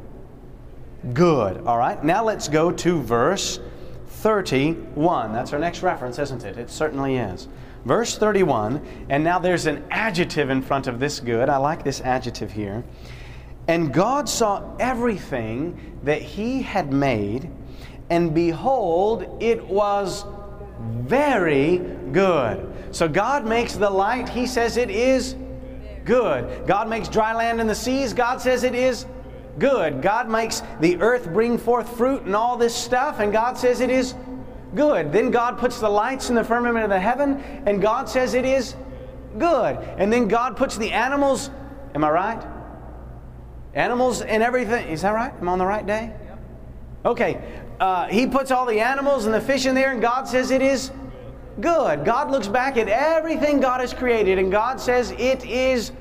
Good. 1.13 1.65
All 1.65 1.77
right. 1.77 2.03
Now 2.03 2.23
let's 2.23 2.47
go 2.47 2.71
to 2.71 3.01
verse 3.01 3.60
31. 4.08 5.34
That's 5.34 5.53
our 5.53 5.60
next 5.60 5.81
reference, 5.81 6.19
isn't 6.19 6.43
it? 6.43 6.58
It 6.58 6.69
certainly 6.69 7.17
is. 7.17 7.47
Verse 7.86 8.17
31, 8.17 8.81
and 9.10 9.23
now 9.23 9.38
there's 9.38 9.67
an 9.67 9.86
adjective 9.91 10.49
in 10.49 10.63
front 10.63 10.88
of 10.88 10.99
this 10.99 11.19
good. 11.19 11.49
I 11.49 11.58
like 11.58 11.84
this 11.84 12.01
adjective 12.01 12.51
here. 12.51 12.84
And 13.67 13.93
God 13.93 14.27
saw 14.27 14.75
everything 14.79 15.99
that 16.03 16.19
He 16.19 16.63
had 16.63 16.91
made, 16.91 17.47
and 18.10 18.34
behold, 18.34 19.38
it 19.39 19.63
was 19.67 20.25
very 20.80 21.78
good. 22.12 22.72
So 22.92 23.08
God 23.08 23.46
makes 23.46 23.74
the 23.74 23.90
light, 23.90 24.30
He 24.30 24.48
says 24.48 24.78
it 24.78 24.90
is 24.90 25.36
good. 26.06 26.68
God 26.68 26.90
makes 26.90 27.10
dry 27.10 27.34
land 27.34 27.60
in 27.60 27.68
the 27.68 27.76
seas, 27.76 28.14
God 28.14 28.42
says 28.42 28.64
it 28.64 28.76
is 28.76 29.06
good. 29.60 30.02
God 30.02 30.30
makes 30.30 30.62
the 30.80 30.98
earth 31.02 31.32
bring 31.32 31.58
forth 31.58 31.98
fruit 31.98 32.24
and 32.24 32.36
all 32.36 32.58
this 32.58 32.76
stuff, 32.76 33.20
and 33.20 33.32
God 33.32 33.58
says 33.58 33.82
it 33.82 33.90
is 33.90 34.16
good. 34.74 35.12
Then 35.12 35.32
God 35.32 35.58
puts 35.58 35.80
the 35.80 35.90
lights 35.90 36.30
in 36.30 36.36
the 36.36 36.44
firmament 36.44 36.84
of 36.84 36.90
the 36.90 37.00
heaven, 37.00 37.42
and 37.66 37.82
God 37.82 38.10
says 38.10 38.34
it 38.34 38.46
is 38.46 38.76
good. 39.38 39.78
And 39.98 40.12
then 40.12 40.28
God 40.28 40.58
puts 40.58 40.78
the 40.78 40.92
animals, 40.92 41.50
am 41.94 42.04
I 42.04 42.10
right? 42.10 42.48
Animals 43.74 44.22
and 44.22 44.42
everything. 44.42 44.88
Is 44.88 45.02
that 45.02 45.14
right? 45.14 45.34
I'm 45.40 45.50
I 45.50 45.52
on 45.52 45.60
the 45.60 45.66
right 45.66 45.86
day? 45.86 46.14
Okay 47.06 47.42
uh, 47.80 48.08
he 48.08 48.28
puts 48.28 48.52
all 48.52 48.66
the 48.66 48.80
animals 48.80 49.26
and 49.26 49.34
the 49.34 49.42
fish 49.42 49.66
in 49.66 49.76
there, 49.76 49.92
and 49.92 50.02
God 50.02 50.28
says 50.28 50.52
it 50.52 50.62
is 50.62 50.92
good. 51.60 52.06
God 52.06 52.32
looks 52.32 52.48
back 52.48 52.78
at 52.78 52.88
everything 52.88 53.60
God 53.60 53.82
has 53.82 53.94
created, 53.94 54.40
and 54.40 54.52
God 54.52 54.80
says 54.80 55.12
it 55.12 55.46
is 55.46 55.92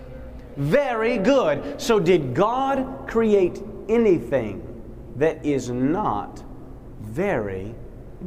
very 0.57 1.19
good. 1.19 1.81
So, 1.81 1.99
did 1.99 2.35
God 2.35 3.09
create 3.09 3.63
anything 3.89 4.83
that 5.17 5.45
is 5.45 5.71
not 5.71 6.43
very 7.01 7.75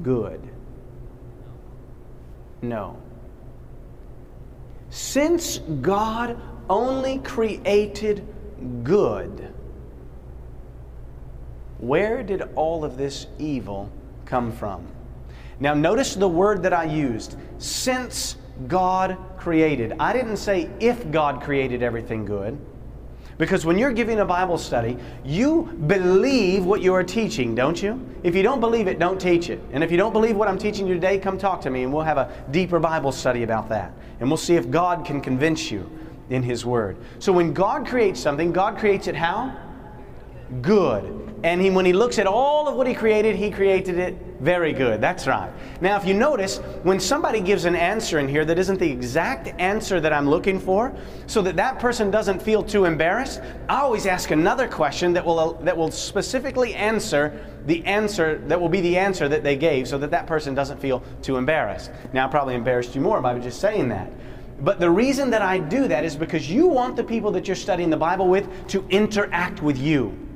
good? 0.01 0.41
No. 2.61 3.01
Since 4.89 5.59
God 5.81 6.39
only 6.69 7.19
created 7.19 8.27
good, 8.83 9.53
where 11.79 12.23
did 12.23 12.41
all 12.55 12.83
of 12.83 12.97
this 12.97 13.27
evil 13.37 13.89
come 14.25 14.51
from? 14.51 14.87
Now, 15.59 15.73
notice 15.73 16.15
the 16.15 16.27
word 16.27 16.63
that 16.63 16.73
I 16.73 16.85
used 16.85 17.35
since 17.57 18.37
God 18.67 19.17
created. 19.37 19.93
I 19.99 20.13
didn't 20.13 20.37
say 20.37 20.69
if 20.79 21.09
God 21.11 21.41
created 21.41 21.83
everything 21.83 22.25
good. 22.25 22.57
Because 23.37 23.65
when 23.65 23.77
you're 23.77 23.91
giving 23.91 24.19
a 24.19 24.25
Bible 24.25 24.57
study, 24.57 24.97
you 25.23 25.63
believe 25.85 26.65
what 26.65 26.81
you 26.81 26.93
are 26.95 27.03
teaching, 27.03 27.53
don't 27.53 27.81
you? 27.81 28.03
If 28.23 28.35
you 28.35 28.41
don't 28.41 28.59
believe 28.59 28.87
it, 28.87 28.97
don't 28.97 29.21
teach 29.21 29.51
it. 29.51 29.61
And 29.71 29.83
if 29.83 29.91
you 29.91 29.97
don't 29.97 30.11
believe 30.11 30.35
what 30.35 30.47
I'm 30.47 30.57
teaching 30.57 30.87
you 30.87 30.95
today, 30.95 31.19
come 31.19 31.37
talk 31.37 31.61
to 31.61 31.69
me 31.69 31.83
and 31.83 31.93
we'll 31.93 32.03
have 32.03 32.17
a 32.17 32.31
deeper 32.49 32.79
Bible 32.79 33.11
study 33.11 33.43
about 33.43 33.69
that. 33.69 33.91
And 34.19 34.27
we'll 34.27 34.37
see 34.37 34.55
if 34.55 34.71
God 34.71 35.05
can 35.05 35.21
convince 35.21 35.69
you 35.69 35.87
in 36.31 36.41
His 36.41 36.65
Word. 36.65 36.97
So 37.19 37.31
when 37.31 37.53
God 37.53 37.85
creates 37.85 38.19
something, 38.19 38.51
God 38.51 38.79
creates 38.79 39.05
it 39.05 39.15
how? 39.15 39.55
Good. 40.61 41.13
And 41.43 41.61
he, 41.61 41.69
when 41.69 41.85
he 41.85 41.93
looks 41.93 42.17
at 42.17 42.25
all 42.25 42.67
of 42.67 42.75
what 42.75 42.87
he 42.87 42.95
created, 42.95 43.35
he 43.35 43.51
created 43.51 43.99
it 43.99 44.17
very 44.39 44.73
good. 44.73 44.99
That's 45.01 45.27
right. 45.27 45.51
Now, 45.81 45.95
if 45.97 46.05
you 46.05 46.13
notice, 46.13 46.57
when 46.81 46.99
somebody 46.99 47.41
gives 47.41 47.65
an 47.65 47.75
answer 47.75 48.17
in 48.17 48.27
here 48.27 48.43
that 48.45 48.57
isn't 48.57 48.79
the 48.79 48.89
exact 48.89 49.49
answer 49.59 49.99
that 49.99 50.11
I'm 50.11 50.27
looking 50.27 50.59
for, 50.59 50.95
so 51.27 51.41
that 51.43 51.55
that 51.57 51.77
person 51.79 52.09
doesn't 52.09 52.41
feel 52.41 52.63
too 52.63 52.85
embarrassed, 52.85 53.41
I 53.69 53.81
always 53.81 54.07
ask 54.07 54.31
another 54.31 54.67
question 54.67 55.13
that 55.13 55.25
will, 55.25 55.53
that 55.61 55.77
will 55.77 55.91
specifically 55.91 56.73
answer 56.73 57.45
the 57.65 57.85
answer 57.85 58.39
that 58.47 58.59
will 58.59 58.69
be 58.69 58.81
the 58.81 58.97
answer 58.97 59.27
that 59.27 59.43
they 59.43 59.57
gave 59.57 59.87
so 59.87 59.97
that 59.97 60.09
that 60.11 60.25
person 60.25 60.55
doesn't 60.55 60.79
feel 60.79 61.03
too 61.21 61.37
embarrassed. 61.37 61.91
Now, 62.13 62.25
I 62.25 62.31
probably 62.31 62.55
embarrassed 62.55 62.95
you 62.95 63.01
more 63.01 63.21
by 63.21 63.37
just 63.39 63.59
saying 63.59 63.89
that. 63.89 64.11
But 64.59 64.79
the 64.79 64.89
reason 64.89 65.29
that 65.31 65.43
I 65.43 65.59
do 65.59 65.87
that 65.87 66.03
is 66.03 66.15
because 66.15 66.49
you 66.49 66.67
want 66.67 66.95
the 66.95 67.03
people 67.03 67.31
that 67.33 67.47
you're 67.47 67.55
studying 67.55 67.91
the 67.91 67.97
Bible 67.97 68.27
with 68.27 68.67
to 68.69 68.83
interact 68.89 69.61
with 69.61 69.77
you. 69.77 70.26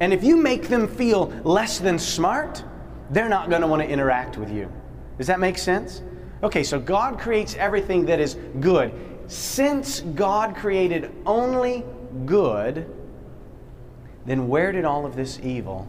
And 0.00 0.12
if 0.12 0.24
you 0.24 0.36
make 0.36 0.68
them 0.68 0.88
feel 0.88 1.26
less 1.44 1.78
than 1.78 1.98
smart, 1.98 2.64
they're 3.10 3.28
not 3.28 3.50
going 3.50 3.60
to 3.60 3.68
want 3.68 3.82
to 3.82 3.88
interact 3.88 4.38
with 4.38 4.50
you. 4.50 4.72
Does 5.18 5.26
that 5.26 5.38
make 5.38 5.58
sense? 5.58 6.02
Okay, 6.42 6.62
so 6.64 6.80
God 6.80 7.18
creates 7.18 7.54
everything 7.56 8.06
that 8.06 8.18
is 8.18 8.36
good. 8.60 8.92
Since 9.26 10.00
God 10.00 10.56
created 10.56 11.12
only 11.26 11.84
good, 12.24 12.90
then 14.24 14.48
where 14.48 14.72
did 14.72 14.84
all 14.84 15.04
of 15.04 15.16
this 15.16 15.38
evil 15.42 15.86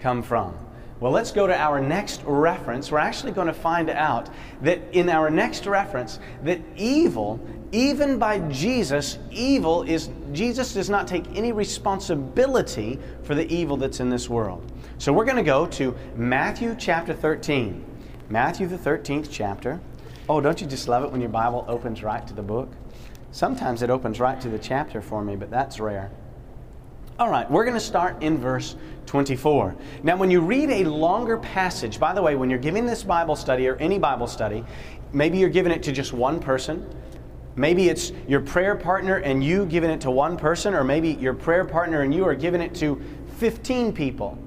come 0.00 0.22
from? 0.22 0.56
Well, 0.98 1.12
let's 1.12 1.32
go 1.32 1.46
to 1.46 1.56
our 1.56 1.80
next 1.80 2.22
reference. 2.24 2.90
We're 2.90 2.98
actually 2.98 3.32
going 3.32 3.48
to 3.48 3.52
find 3.52 3.90
out 3.90 4.28
that 4.62 4.80
in 4.92 5.08
our 5.08 5.30
next 5.30 5.66
reference 5.66 6.18
that 6.44 6.60
evil 6.76 7.40
even 7.72 8.18
by 8.18 8.38
Jesus, 8.50 9.18
evil 9.30 9.82
is, 9.82 10.10
Jesus 10.32 10.74
does 10.74 10.90
not 10.90 11.08
take 11.08 11.24
any 11.34 11.52
responsibility 11.52 12.98
for 13.22 13.34
the 13.34 13.50
evil 13.52 13.78
that's 13.78 13.98
in 14.00 14.10
this 14.10 14.28
world. 14.28 14.70
So 14.98 15.12
we're 15.12 15.24
going 15.24 15.38
to 15.38 15.42
go 15.42 15.66
to 15.66 15.96
Matthew 16.14 16.76
chapter 16.78 17.14
13. 17.14 17.84
Matthew, 18.28 18.66
the 18.66 18.76
13th 18.76 19.28
chapter. 19.30 19.80
Oh, 20.28 20.40
don't 20.40 20.60
you 20.60 20.66
just 20.66 20.86
love 20.86 21.02
it 21.02 21.10
when 21.10 21.20
your 21.20 21.30
Bible 21.30 21.64
opens 21.66 22.02
right 22.02 22.26
to 22.26 22.34
the 22.34 22.42
book? 22.42 22.70
Sometimes 23.30 23.82
it 23.82 23.88
opens 23.88 24.20
right 24.20 24.38
to 24.42 24.50
the 24.50 24.58
chapter 24.58 25.00
for 25.00 25.24
me, 25.24 25.34
but 25.34 25.50
that's 25.50 25.80
rare. 25.80 26.10
All 27.18 27.30
right, 27.30 27.50
we're 27.50 27.64
going 27.64 27.74
to 27.74 27.80
start 27.80 28.22
in 28.22 28.38
verse 28.38 28.76
24. 29.06 29.74
Now, 30.02 30.16
when 30.16 30.30
you 30.30 30.40
read 30.40 30.70
a 30.70 30.84
longer 30.84 31.38
passage, 31.38 31.98
by 31.98 32.12
the 32.12 32.22
way, 32.22 32.36
when 32.36 32.50
you're 32.50 32.58
giving 32.58 32.84
this 32.84 33.02
Bible 33.02 33.36
study 33.36 33.66
or 33.66 33.76
any 33.76 33.98
Bible 33.98 34.26
study, 34.26 34.64
maybe 35.12 35.38
you're 35.38 35.48
giving 35.48 35.72
it 35.72 35.82
to 35.84 35.92
just 35.92 36.12
one 36.12 36.40
person, 36.40 36.86
Maybe 37.56 37.88
it's 37.88 38.12
your 38.26 38.40
prayer 38.40 38.74
partner 38.74 39.16
and 39.16 39.44
you 39.44 39.66
giving 39.66 39.90
it 39.90 40.00
to 40.02 40.10
one 40.10 40.36
person, 40.36 40.74
or 40.74 40.84
maybe 40.84 41.10
your 41.10 41.34
prayer 41.34 41.64
partner 41.64 42.02
and 42.02 42.14
you 42.14 42.24
are 42.24 42.34
giving 42.34 42.60
it 42.60 42.74
to 42.76 43.00
15 43.38 43.92
people. 43.92 44.38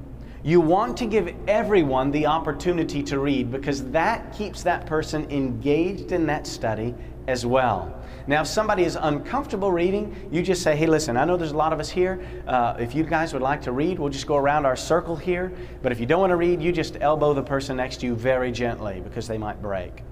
You 0.43 0.61
want 0.61 0.97
to 0.97 1.05
give 1.05 1.33
everyone 1.47 2.11
the 2.11 2.27
opportunity 2.27 3.01
to 3.03 3.19
read 3.19 3.51
because 3.51 3.89
that 3.91 4.31
keeps 4.31 4.63
that 4.63 4.85
person 4.85 5.29
engaged 5.31 6.11
in 6.11 6.25
that 6.27 6.45
study 6.45 6.93
as 7.27 7.45
well. 7.45 7.99
Now, 8.27 8.41
if 8.41 8.47
somebody 8.47 8.83
is 8.83 8.95
uncomfortable 8.95 9.71
reading, 9.71 10.29
you 10.31 10.41
just 10.41 10.63
say, 10.63 10.75
hey, 10.75 10.87
listen, 10.87 11.15
I 11.17 11.25
know 11.25 11.37
there's 11.37 11.51
a 11.51 11.57
lot 11.57 11.73
of 11.73 11.79
us 11.79 11.89
here. 11.89 12.25
Uh, 12.47 12.75
if 12.79 12.95
you 12.95 13.03
guys 13.03 13.33
would 13.33 13.41
like 13.41 13.61
to 13.63 13.71
read, 13.71 13.99
we'll 13.99 14.09
just 14.09 14.27
go 14.27 14.35
around 14.35 14.65
our 14.65 14.75
circle 14.75 15.15
here. 15.15 15.51
But 15.81 15.91
if 15.91 15.99
you 15.99 16.05
don't 16.05 16.21
want 16.21 16.31
to 16.31 16.35
read, 16.35 16.61
you 16.61 16.71
just 16.71 16.97
elbow 17.01 17.33
the 17.33 17.43
person 17.43 17.77
next 17.77 18.01
to 18.01 18.07
you 18.07 18.15
very 18.15 18.51
gently 18.51 18.99
because 18.99 19.27
they 19.27 19.37
might 19.37 19.61
break. 19.61 20.03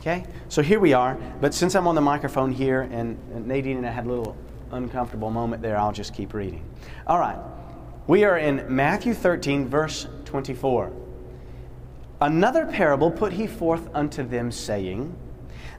Okay? 0.00 0.24
So 0.48 0.62
here 0.62 0.80
we 0.80 0.94
are, 0.94 1.18
but 1.42 1.52
since 1.52 1.74
I'm 1.74 1.86
on 1.86 1.94
the 1.94 2.00
microphone 2.00 2.50
here 2.50 2.88
and, 2.90 3.18
Nadine 3.46 3.76
and 3.76 3.86
I 3.86 3.90
had 3.90 4.06
a 4.06 4.08
little 4.08 4.34
uncomfortable 4.72 5.30
moment 5.30 5.60
there, 5.60 5.76
I'll 5.76 5.92
just 5.92 6.14
keep 6.14 6.32
reading. 6.32 6.64
All 7.06 7.18
right. 7.18 7.38
We 8.06 8.24
are 8.24 8.38
in 8.38 8.64
Matthew 8.74 9.12
13, 9.12 9.68
verse 9.68 10.06
24. 10.24 10.90
Another 12.22 12.64
parable 12.64 13.10
put 13.10 13.32
he 13.32 13.46
forth 13.46 13.88
unto 13.94 14.22
them, 14.22 14.50
saying, 14.50 15.14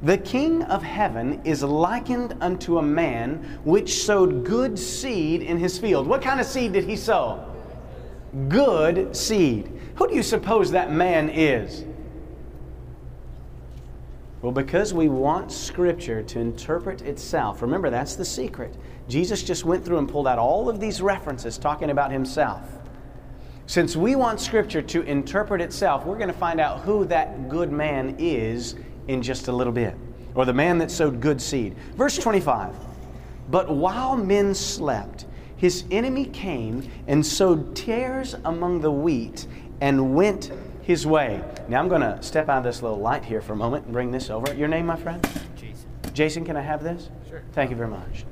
The 0.04 0.20
king 0.20 0.62
of 0.64 0.84
heaven 0.84 1.42
is 1.44 1.64
likened 1.64 2.36
unto 2.42 2.78
a 2.78 2.84
man 2.84 3.60
which 3.64 4.04
sowed 4.04 4.46
good 4.46 4.78
seed 4.78 5.42
in 5.42 5.58
his 5.58 5.80
field. 5.80 6.06
What 6.06 6.22
kind 6.22 6.40
of 6.40 6.46
seed 6.46 6.74
did 6.74 6.84
he 6.84 6.96
sow? 6.96 7.44
Good 8.48 9.16
seed. 9.16 9.72
Who 9.96 10.08
do 10.08 10.16
you 10.16 10.24
suppose 10.24 10.72
that 10.72 10.92
man 10.92 11.30
is? 11.30 11.86
Well, 14.42 14.52
because 14.52 14.92
we 14.92 15.08
want 15.08 15.52
Scripture 15.52 16.24
to 16.24 16.40
interpret 16.40 17.04
itself. 17.04 17.62
Remember, 17.62 17.92
that's 17.92 18.16
the 18.16 18.26
secret. 18.26 18.76
Jesus 19.08 19.44
just 19.44 19.66
went 19.66 19.86
through 19.86 20.00
and 20.00 20.10
pulled 20.10 20.28
out 20.28 20.40
all 20.40 20.68
of 20.68 20.80
these 20.80 21.00
references 21.00 21.60
talking 21.60 21.92
about 21.92 22.12
himself. 22.12 22.68
Since 23.68 23.96
we 23.96 24.16
want 24.16 24.42
Scripture 24.42 24.82
to 24.82 25.04
interpret 25.04 25.62
itself, 25.62 26.06
we're 26.06 26.18
going 26.18 26.28
to 26.28 26.34
find 26.34 26.60
out 26.60 26.82
who 26.82 27.06
that 27.06 27.50
good 27.50 27.72
man 27.72 28.16
is 28.18 28.76
in 29.08 29.22
just 29.22 29.48
a 29.48 29.52
little 29.52 29.74
bit, 29.74 29.96
or 30.34 30.46
the 30.46 30.54
man 30.54 30.80
that 30.80 30.90
sowed 30.90 31.22
good 31.22 31.40
seed. 31.40 31.76
Verse 31.96 32.18
25 32.18 32.74
But 33.50 33.70
while 33.70 34.18
men 34.18 34.56
slept, 34.56 35.28
his 35.56 35.84
enemy 35.92 36.26
came 36.26 36.90
and 37.06 37.24
sowed 37.24 37.76
tares 37.76 38.36
among 38.44 38.82
the 38.82 38.92
wheat 38.92 39.46
and 39.82 40.16
went 40.16 40.52
his 40.92 41.08
way. 41.08 41.42
Now 41.70 41.80
I'm 41.80 41.88
going 41.88 42.02
to 42.02 42.22
step 42.22 42.50
out 42.50 42.60
of 42.60 42.64
this 42.66 42.82
little 42.82 43.00
light 43.00 43.24
here 43.24 43.42
for 43.42 43.54
a 43.54 43.56
moment 43.56 43.86
and 43.86 43.94
bring 43.94 44.12
this 44.12 44.30
over. 44.30 44.54
Your 44.54 44.68
name, 44.68 44.86
my 44.86 44.98
friend? 44.98 45.26
Jason. 45.56 45.90
Jason, 46.14 46.46
can 46.46 46.58
I 46.58 46.62
have 46.62 46.84
this? 46.84 47.10
Sure. 47.30 47.42
Thank 47.54 47.70
you 47.70 47.78
very 47.78 47.88
much. 47.88 48.26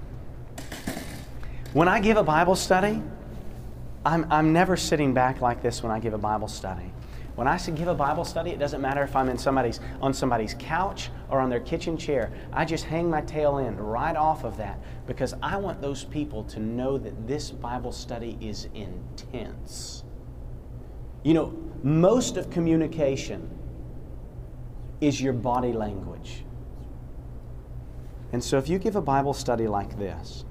When 1.71 1.87
I 1.87 2.01
give 2.01 2.17
a 2.17 2.23
Bible 2.23 2.57
study, 2.57 3.01
I'm, 4.05 4.27
I'm 4.29 4.51
never 4.51 4.75
sitting 4.75 5.13
back 5.13 5.39
like 5.39 5.61
this 5.61 5.81
when 5.81 5.91
I 5.91 5.99
give 5.99 6.13
a 6.13 6.17
Bible 6.17 6.49
study. 6.49 6.91
When 7.35 7.47
I 7.47 7.57
give 7.57 7.87
a 7.87 7.95
Bible 7.95 8.25
study, 8.25 8.49
it 8.49 8.59
doesn't 8.59 8.81
matter 8.81 9.03
if 9.03 9.15
I'm 9.15 9.29
in 9.29 9.37
somebody's, 9.37 9.79
on 10.01 10.13
somebody's 10.13 10.53
couch 10.59 11.11
or 11.29 11.39
on 11.39 11.49
their 11.49 11.61
kitchen 11.61 11.95
chair. 11.95 12.33
I 12.51 12.65
just 12.65 12.83
hang 12.83 13.09
my 13.09 13.21
tail 13.21 13.59
end 13.59 13.79
right 13.79 14.17
off 14.17 14.43
of 14.43 14.57
that 14.57 14.81
because 15.07 15.33
I 15.41 15.55
want 15.55 15.81
those 15.81 16.03
people 16.03 16.43
to 16.45 16.59
know 16.59 16.97
that 16.97 17.25
this 17.25 17.51
Bible 17.51 17.93
study 17.93 18.37
is 18.41 18.67
intense. 18.73 20.03
You 21.23 21.33
know, 21.33 21.53
most 21.83 22.37
of 22.37 22.49
communication 22.49 23.49
is 25.01 25.21
your 25.21 25.33
body 25.33 25.73
language. 25.73 26.43
And 28.31 28.43
so, 28.43 28.57
if 28.57 28.69
you 28.69 28.79
give 28.79 28.95
a 28.95 29.01
Bible 29.01 29.33
study 29.33 29.67
like 29.67 29.97
this, 29.97 30.45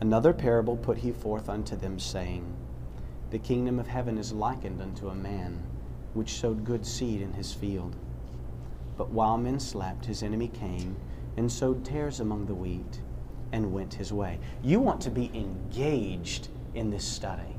another 0.00 0.32
parable 0.32 0.76
put 0.76 0.98
he 0.98 1.12
forth 1.12 1.48
unto 1.48 1.76
them, 1.76 1.98
saying, 1.98 2.52
The 3.30 3.38
kingdom 3.38 3.78
of 3.78 3.86
heaven 3.86 4.18
is 4.18 4.32
likened 4.32 4.82
unto 4.82 5.08
a 5.08 5.14
man 5.14 5.62
which 6.14 6.34
sowed 6.34 6.64
good 6.64 6.84
seed 6.84 7.22
in 7.22 7.34
his 7.34 7.52
field. 7.52 7.94
But 8.96 9.10
while 9.10 9.36
men 9.36 9.60
slept, 9.60 10.06
his 10.06 10.22
enemy 10.22 10.48
came 10.48 10.96
and 11.36 11.52
sowed 11.52 11.84
tares 11.84 12.20
among 12.20 12.46
the 12.46 12.54
wheat 12.54 13.00
and 13.52 13.72
went 13.72 13.94
his 13.94 14.12
way. 14.12 14.38
You 14.62 14.80
want 14.80 15.00
to 15.02 15.10
be 15.10 15.30
engaged 15.34 16.48
in 16.74 16.90
this 16.90 17.04
study. 17.04 17.55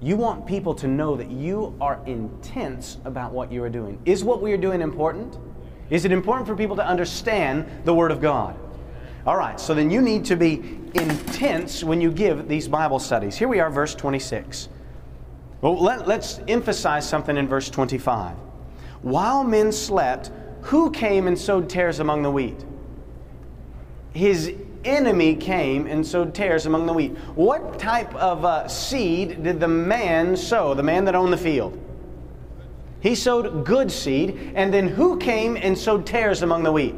You 0.00 0.16
want 0.16 0.46
people 0.46 0.74
to 0.76 0.86
know 0.86 1.16
that 1.16 1.30
you 1.30 1.74
are 1.80 2.00
intense 2.06 2.98
about 3.04 3.32
what 3.32 3.50
you 3.50 3.64
are 3.64 3.68
doing. 3.68 4.00
Is 4.04 4.22
what 4.22 4.40
we 4.40 4.52
are 4.52 4.58
doing 4.58 4.80
important? 4.80 5.38
Is 5.90 6.04
it 6.04 6.12
important 6.12 6.46
for 6.46 6.54
people 6.54 6.76
to 6.76 6.86
understand 6.86 7.66
the 7.84 7.94
Word 7.94 8.10
of 8.10 8.20
God? 8.20 8.56
All 9.26 9.36
right, 9.36 9.58
so 9.58 9.74
then 9.74 9.90
you 9.90 10.00
need 10.00 10.24
to 10.26 10.36
be 10.36 10.80
intense 10.94 11.82
when 11.82 12.00
you 12.00 12.12
give 12.12 12.48
these 12.48 12.68
Bible 12.68 12.98
studies. 12.98 13.36
Here 13.36 13.48
we 13.48 13.60
are, 13.60 13.70
verse 13.70 13.94
26. 13.94 14.68
Well, 15.60 15.82
let, 15.82 16.08
us 16.08 16.40
emphasize 16.46 17.08
something 17.08 17.36
in 17.36 17.48
verse 17.48 17.68
25. 17.68 18.36
While 19.02 19.42
men 19.42 19.72
slept, 19.72 20.30
who 20.62 20.90
came 20.90 21.26
and 21.26 21.36
sowed 21.36 21.68
tares 21.68 21.98
among 21.98 22.22
the 22.22 22.30
wheat? 22.30 22.64
His 24.14 24.54
enemy 24.84 25.34
came 25.34 25.86
and 25.86 26.06
sowed 26.06 26.34
tares 26.34 26.66
among 26.66 26.86
the 26.86 26.92
wheat. 26.92 27.16
What 27.34 27.78
type 27.78 28.14
of 28.14 28.44
uh, 28.44 28.68
seed 28.68 29.42
did 29.42 29.60
the 29.60 29.68
man 29.68 30.36
sow, 30.36 30.74
the 30.74 30.82
man 30.82 31.04
that 31.06 31.14
owned 31.14 31.32
the 31.32 31.38
field? 31.38 31.78
He 33.00 33.14
sowed 33.14 33.64
good 33.64 33.92
seed, 33.92 34.52
and 34.54 34.74
then 34.74 34.88
who 34.88 35.18
came 35.18 35.56
and 35.56 35.78
sowed 35.78 36.06
tares 36.06 36.42
among 36.42 36.64
the 36.64 36.72
wheat? 36.72 36.96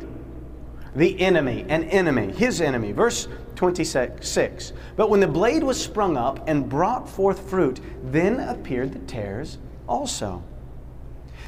The 0.94 1.20
enemy, 1.20 1.64
an 1.68 1.84
enemy, 1.84 2.32
his 2.32 2.60
enemy. 2.60 2.92
Verse 2.92 3.28
26. 3.54 4.72
But 4.96 5.10
when 5.10 5.20
the 5.20 5.28
blade 5.28 5.62
was 5.62 5.80
sprung 5.82 6.16
up 6.16 6.48
and 6.48 6.68
brought 6.68 7.08
forth 7.08 7.48
fruit, 7.50 7.80
then 8.02 8.40
appeared 8.40 8.92
the 8.92 8.98
tares 9.00 9.58
also. 9.86 10.42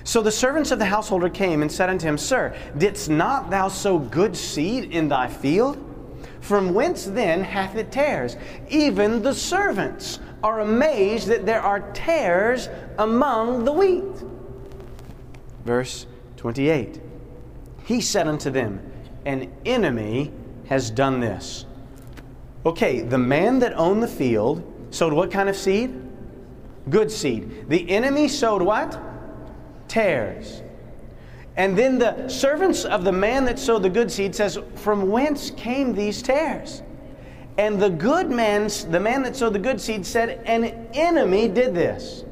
So 0.05 0.21
the 0.21 0.33
servants 0.33 0.71
of 0.71 0.79
the 0.79 0.85
householder 0.85 1.29
came 1.29 1.63
and 1.63 1.71
said 1.71 1.89
unto 1.89 2.07
him, 2.07 2.19
Sir, 2.19 2.55
didst 2.77 3.09
not 3.09 3.51
thou 3.51 3.69
sow 3.69 3.99
good 3.99 4.37
seed 4.37 4.93
in 4.93 5.09
thy 5.09 5.29
field? 5.29 5.92
From 6.43 6.75
whence 6.75 7.05
then 7.05 7.45
hath 7.45 7.77
it 7.77 7.93
tares? 7.93 8.37
Even 8.69 9.23
the 9.23 9.33
servants 9.33 10.19
are 10.43 10.59
amazed 10.59 11.29
that 11.29 11.47
there 11.47 11.63
are 11.63 11.93
tares 11.93 12.69
among 12.99 13.65
the 13.65 13.73
wheat. 13.73 14.25
Verse 15.65 16.07
28 16.37 17.01
He 17.85 18.01
said 18.01 18.27
unto 18.27 18.51
them, 18.51 18.83
An 19.25 19.53
enemy 19.65 20.33
has 20.67 20.91
done 20.91 21.21
this. 21.21 21.65
Okay, 22.67 23.03
the 23.03 23.19
man 23.19 23.61
that 23.61 23.73
owned 23.75 24.03
the 24.03 24.09
field 24.09 24.65
sowed 24.91 25.13
what 25.13 25.31
kind 25.31 25.49
of 25.49 25.55
seed? 25.55 25.95
Good 26.91 27.13
seed. 27.13 27.69
The 27.69 27.89
enemy 27.89 28.27
sowed 28.27 28.63
what? 28.63 29.01
Tares. 29.87 30.63
And 31.57 31.77
then 31.77 31.99
the 31.99 32.29
servants 32.29 32.85
of 32.85 33.05
the 33.05 33.13
man 33.13 33.45
that 33.45 33.59
sowed 33.59 33.83
the 33.83 33.91
good 33.91 34.11
seed 34.11 34.35
says, 34.35 34.59
From 34.77 35.11
whence 35.11 35.51
came 35.51 35.95
these 35.95 36.23
tares? 36.23 36.83
And 37.59 37.81
the 37.81 37.91
good 37.91 38.31
man, 38.31 38.71
the 38.91 39.01
man 39.01 39.23
that 39.23 39.37
sowed 39.37 39.53
the 39.53 39.59
good 39.59 39.81
seed, 39.81 40.07
said, 40.07 40.41
An 40.47 40.65
enemy 40.95 41.49
did 41.49 41.75
this. 41.75 42.25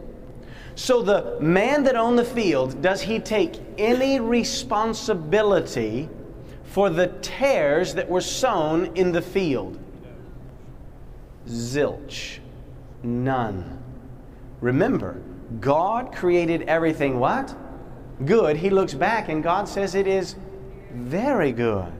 So 0.74 1.02
the 1.02 1.38
man 1.40 1.82
that 1.84 1.96
owned 1.96 2.18
the 2.18 2.24
field, 2.24 2.80
does 2.80 3.02
he 3.02 3.18
take 3.18 3.60
any 3.76 4.18
responsibility 4.18 6.08
for 6.64 6.88
the 6.88 7.08
tares 7.08 7.94
that 7.94 8.08
were 8.08 8.22
sown 8.22 8.96
in 8.96 9.12
the 9.12 9.20
field? 9.20 9.78
Zilch. 11.46 12.38
None. 13.02 13.82
Remember, 14.60 15.20
God 15.60 16.14
created 16.14 16.62
everything 16.62 17.18
what? 17.18 17.54
Good. 18.24 18.56
He 18.56 18.70
looks 18.70 18.94
back 18.94 19.28
and 19.28 19.42
God 19.42 19.68
says 19.68 19.94
it 19.94 20.06
is 20.06 20.36
very 20.92 21.52
good. 21.52 21.92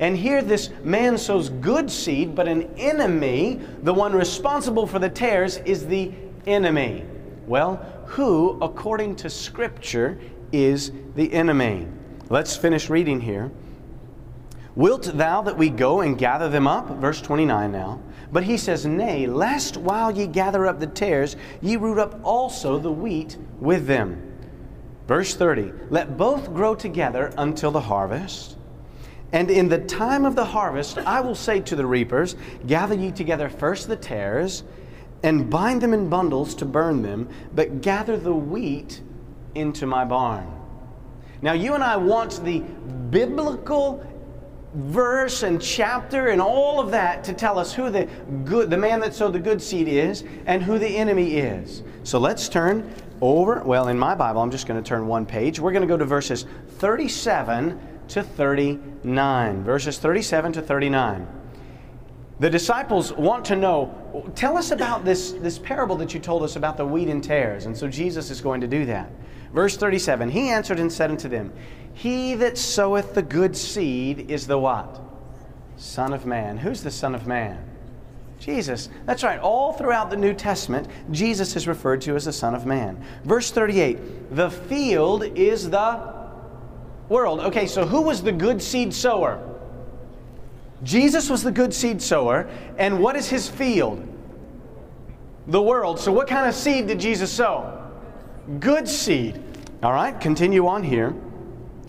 And 0.00 0.16
here 0.16 0.42
this 0.42 0.70
man 0.82 1.18
sows 1.18 1.48
good 1.48 1.90
seed, 1.90 2.34
but 2.34 2.48
an 2.48 2.68
enemy, 2.76 3.60
the 3.82 3.94
one 3.94 4.12
responsible 4.12 4.86
for 4.86 4.98
the 4.98 5.08
tares, 5.08 5.58
is 5.58 5.86
the 5.86 6.12
enemy. 6.46 7.04
Well, 7.46 7.76
who, 8.06 8.58
according 8.60 9.16
to 9.16 9.30
Scripture, 9.30 10.18
is 10.52 10.92
the 11.14 11.32
enemy? 11.32 11.86
Let's 12.28 12.56
finish 12.56 12.90
reading 12.90 13.20
here. 13.20 13.50
Wilt 14.74 15.04
thou 15.16 15.42
that 15.42 15.56
we 15.56 15.70
go 15.70 16.00
and 16.00 16.18
gather 16.18 16.48
them 16.48 16.66
up? 16.66 16.88
Verse 16.96 17.20
29 17.20 17.70
now. 17.70 18.00
But 18.32 18.42
he 18.42 18.56
says, 18.56 18.84
Nay, 18.84 19.26
lest 19.26 19.76
while 19.76 20.10
ye 20.10 20.26
gather 20.26 20.66
up 20.66 20.80
the 20.80 20.88
tares, 20.88 21.36
ye 21.60 21.76
root 21.76 21.98
up 21.98 22.18
also 22.24 22.78
the 22.78 22.90
wheat 22.90 23.36
with 23.60 23.86
them. 23.86 24.33
Verse 25.06 25.34
30 25.34 25.72
Let 25.90 26.16
both 26.16 26.52
grow 26.52 26.74
together 26.74 27.32
until 27.36 27.70
the 27.70 27.80
harvest. 27.80 28.56
And 29.32 29.50
in 29.50 29.68
the 29.68 29.78
time 29.78 30.24
of 30.24 30.36
the 30.36 30.44
harvest, 30.44 30.98
I 30.98 31.20
will 31.20 31.34
say 31.34 31.60
to 31.60 31.76
the 31.76 31.86
reapers, 31.86 32.36
Gather 32.66 32.94
ye 32.94 33.10
together 33.10 33.48
first 33.48 33.88
the 33.88 33.96
tares, 33.96 34.62
and 35.22 35.50
bind 35.50 35.80
them 35.80 35.92
in 35.92 36.08
bundles 36.08 36.54
to 36.56 36.64
burn 36.64 37.02
them, 37.02 37.28
but 37.54 37.80
gather 37.80 38.16
the 38.16 38.34
wheat 38.34 39.00
into 39.54 39.86
my 39.86 40.04
barn. 40.04 40.46
Now, 41.42 41.52
you 41.52 41.74
and 41.74 41.82
I 41.82 41.96
want 41.96 42.44
the 42.44 42.60
biblical 43.10 44.06
verse 44.74 45.42
and 45.42 45.60
chapter 45.60 46.28
and 46.28 46.40
all 46.40 46.80
of 46.80 46.90
that 46.90 47.22
to 47.24 47.32
tell 47.32 47.58
us 47.58 47.72
who 47.72 47.90
the 47.90 48.08
good 48.44 48.70
the 48.70 48.76
man 48.76 48.98
that 49.00 49.14
sowed 49.14 49.32
the 49.32 49.38
good 49.38 49.62
seed 49.62 49.86
is 49.86 50.24
and 50.46 50.62
who 50.62 50.78
the 50.78 50.88
enemy 50.88 51.36
is. 51.36 51.82
So 52.02 52.18
let's 52.18 52.48
turn 52.48 52.92
over 53.24 53.62
well 53.64 53.88
in 53.88 53.98
my 53.98 54.14
Bible 54.14 54.42
I'm 54.42 54.50
just 54.50 54.66
going 54.66 54.82
to 54.82 54.86
turn 54.86 55.06
one 55.06 55.24
page. 55.24 55.58
We're 55.58 55.72
going 55.72 55.82
to 55.82 55.88
go 55.88 55.96
to 55.96 56.04
verses 56.04 56.44
37 56.78 57.80
to 58.08 58.22
39. 58.22 59.64
Verses 59.64 59.98
37 59.98 60.52
to 60.52 60.62
39. 60.62 61.26
The 62.40 62.50
disciples 62.50 63.12
want 63.12 63.44
to 63.46 63.56
know, 63.56 64.30
tell 64.34 64.58
us 64.58 64.72
about 64.72 65.04
this, 65.04 65.32
this 65.32 65.58
parable 65.58 65.96
that 65.96 66.12
you 66.12 66.20
told 66.20 66.42
us 66.42 66.56
about 66.56 66.76
the 66.76 66.84
wheat 66.84 67.08
and 67.08 67.22
tares. 67.22 67.66
And 67.66 67.76
so 67.76 67.88
Jesus 67.88 68.30
is 68.30 68.40
going 68.40 68.60
to 68.60 68.66
do 68.66 68.84
that. 68.86 69.10
Verse 69.54 69.76
37 69.76 70.30
He 70.30 70.50
answered 70.50 70.78
and 70.78 70.92
said 70.92 71.10
unto 71.10 71.28
them, 71.28 71.52
He 71.94 72.34
that 72.34 72.58
soweth 72.58 73.14
the 73.14 73.22
good 73.22 73.56
seed 73.56 74.30
is 74.30 74.46
the 74.46 74.58
what? 74.58 75.00
Son 75.76 76.12
of 76.12 76.26
Man. 76.26 76.58
Who's 76.58 76.82
the 76.82 76.90
Son 76.90 77.14
of 77.14 77.26
Man? 77.26 77.73
Jesus. 78.44 78.90
That's 79.06 79.22
right. 79.22 79.40
All 79.40 79.72
throughout 79.72 80.10
the 80.10 80.18
New 80.18 80.34
Testament, 80.34 80.86
Jesus 81.10 81.56
is 81.56 81.66
referred 81.66 82.02
to 82.02 82.14
as 82.14 82.26
the 82.26 82.32
Son 82.32 82.54
of 82.54 82.66
Man. 82.66 83.02
Verse 83.24 83.50
38 83.50 84.36
The 84.36 84.50
field 84.50 85.24
is 85.34 85.70
the 85.70 86.14
world. 87.08 87.40
Okay, 87.40 87.66
so 87.66 87.86
who 87.86 88.02
was 88.02 88.22
the 88.22 88.32
good 88.32 88.60
seed 88.60 88.92
sower? 88.92 89.42
Jesus 90.82 91.30
was 91.30 91.42
the 91.42 91.50
good 91.50 91.72
seed 91.72 92.02
sower. 92.02 92.46
And 92.76 93.00
what 93.00 93.16
is 93.16 93.30
his 93.30 93.48
field? 93.48 94.06
The 95.46 95.62
world. 95.62 95.98
So, 95.98 96.12
what 96.12 96.28
kind 96.28 96.46
of 96.46 96.54
seed 96.54 96.86
did 96.86 97.00
Jesus 97.00 97.32
sow? 97.32 97.90
Good 98.60 98.86
seed. 98.86 99.42
All 99.82 99.94
right, 99.94 100.20
continue 100.20 100.66
on 100.66 100.82
here. 100.82 101.14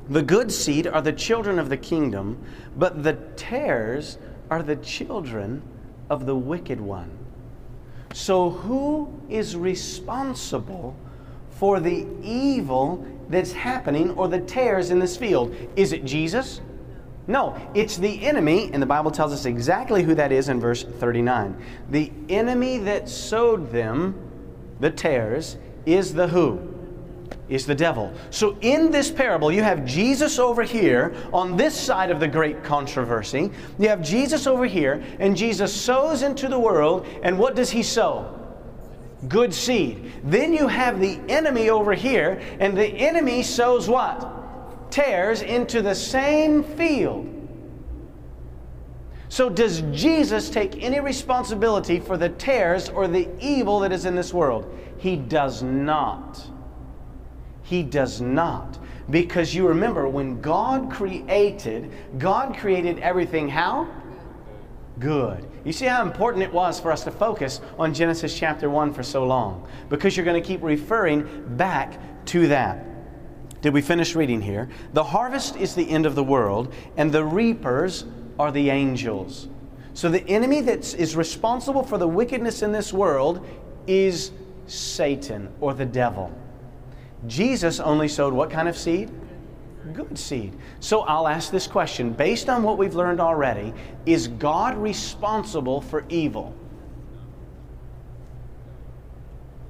The 0.08 0.22
good 0.22 0.50
seed 0.54 0.88
are 0.88 1.02
the 1.02 1.12
children 1.12 1.60
of 1.60 1.68
the 1.68 1.78
kingdom, 1.78 2.42
but 2.78 3.04
the 3.04 3.14
tares 3.36 4.20
are 4.50 4.64
the 4.64 4.78
children 4.78 5.62
of 6.10 6.26
the 6.26 6.36
wicked 6.36 6.80
one. 6.80 7.12
So, 8.14 8.50
who 8.50 9.12
is 9.30 9.56
responsible 9.56 10.96
for 11.50 11.80
the 11.80 12.06
evil 12.22 13.06
that's 13.30 13.52
happening 13.52 14.12
or 14.12 14.28
the 14.28 14.40
tares 14.40 14.92
in 14.92 15.00
this 15.00 15.18
field? 15.18 15.56
Is 15.76 15.92
it 15.92 16.06
Jesus? 16.06 16.62
No, 17.28 17.60
it's 17.74 17.98
the 17.98 18.24
enemy, 18.24 18.70
and 18.72 18.82
the 18.82 18.88
Bible 18.88 19.10
tells 19.10 19.34
us 19.34 19.46
exactly 19.46 20.04
who 20.04 20.14
that 20.16 20.32
is 20.32 20.48
in 20.48 20.60
verse 20.60 20.84
39. 20.84 21.60
The 21.90 22.12
enemy 22.30 22.78
that 22.80 23.10
sowed 23.10 23.72
them, 23.72 24.16
the 24.80 24.92
tares, 24.92 25.58
is 25.86 26.14
the 26.14 26.28
who? 26.28 26.75
Is 27.48 27.66
the 27.68 27.76
devil. 27.76 28.12
So 28.32 28.58
in 28.62 28.90
this 28.90 29.12
parable, 29.12 29.52
you 29.52 29.62
have 29.62 29.86
Jesus 29.86 30.40
over 30.40 30.64
here 30.64 31.16
on 31.32 31.56
this 31.56 31.80
side 31.80 32.10
of 32.10 32.20
the 32.20 32.28
great 32.28 32.64
controversy. 32.64 33.52
You 33.78 33.88
have 33.90 34.02
Jesus 34.02 34.48
over 34.48 34.66
here, 34.66 35.04
and 35.20 35.38
Jesus 35.38 35.72
sows 35.72 36.24
into 36.24 36.48
the 36.48 36.60
world, 36.60 37.06
and 37.22 37.38
what 37.38 37.56
does 37.56 37.70
he 37.70 37.84
sow? 37.84 38.36
Good 39.28 39.54
seed. 39.54 40.12
Then 40.24 40.54
you 40.54 40.68
have 40.68 41.00
the 41.00 41.20
enemy 41.30 41.70
over 41.70 41.94
here, 41.94 42.42
and 42.60 42.76
the 42.76 42.88
enemy 42.88 43.44
sows 43.44 43.88
what? 43.88 44.92
Tares 44.92 45.44
into 45.44 45.84
the 45.84 45.96
same 45.96 46.64
field. 46.64 47.32
So, 49.30 49.50
does 49.50 49.82
Jesus 49.92 50.50
take 50.50 50.82
any 50.82 51.00
responsibility 51.00 52.00
for 52.00 52.16
the 52.18 52.30
tares 52.30 52.90
or 52.90 53.08
the 53.08 53.28
evil 53.40 53.82
that 53.82 53.92
is 53.92 54.06
in 54.06 54.16
this 54.16 54.34
world? 54.34 54.72
He 54.98 55.16
does 55.16 55.62
not. 55.62 56.48
He 57.66 57.84
does 57.84 58.22
not. 58.22 58.78
Because 59.10 59.54
you 59.54 59.68
remember, 59.68 60.08
when 60.08 60.40
God 60.40 60.92
created, 60.92 61.92
God 62.18 62.56
created 62.58 63.00
everything 63.00 63.50
how? 63.50 63.88
Good. 65.00 65.46
You 65.64 65.74
see 65.74 65.86
how 65.86 66.02
important 66.02 66.44
it 66.44 66.54
was 66.54 66.80
for 66.80 66.92
us 66.92 67.04
to 67.04 67.12
focus 67.12 67.60
on 67.78 67.94
Genesis 67.94 68.38
chapter 68.38 68.70
1 68.70 68.94
for 68.94 69.04
so 69.04 69.26
long? 69.26 69.68
Because 69.90 70.16
you're 70.16 70.26
going 70.26 70.42
to 70.42 70.48
keep 70.48 70.64
referring 70.64 71.58
back 71.58 72.00
to 72.28 72.48
that. 72.48 72.86
Did 73.62 73.74
we 73.74 73.82
finish 73.82 74.16
reading 74.16 74.42
here? 74.42 74.70
The 74.94 75.04
harvest 75.04 75.56
is 75.58 75.74
the 75.74 75.90
end 75.90 76.06
of 76.06 76.14
the 76.14 76.24
world, 76.24 76.74
and 76.98 77.12
the 77.12 77.26
reapers 77.26 78.06
are 78.38 78.52
the 78.52 78.70
angels. 78.70 79.48
So 79.96 80.10
the 80.10 80.28
enemy 80.28 80.62
that 80.62 80.94
is 80.94 81.16
responsible 81.16 81.84
for 81.84 81.98
the 81.98 82.08
wickedness 82.08 82.62
in 82.62 82.72
this 82.72 82.94
world 82.94 83.46
is 83.88 84.32
Satan 84.68 85.52
or 85.62 85.74
the 85.74 85.86
devil. 85.86 86.32
Jesus 87.28 87.80
only 87.80 88.08
sowed 88.08 88.34
what 88.34 88.50
kind 88.50 88.68
of 88.68 88.78
seed? 88.78 89.10
Good 89.94 90.18
seed. 90.18 90.54
So 90.80 91.02
I'll 91.02 91.28
ask 91.28 91.52
this 91.52 91.68
question 91.68 92.12
based 92.12 92.50
on 92.50 92.64
what 92.64 92.78
we've 92.78 92.96
learned 92.96 93.20
already 93.20 93.74
is 94.06 94.28
God 94.28 94.78
responsible 94.78 95.82
for 95.82 96.06
evil? 96.10 96.56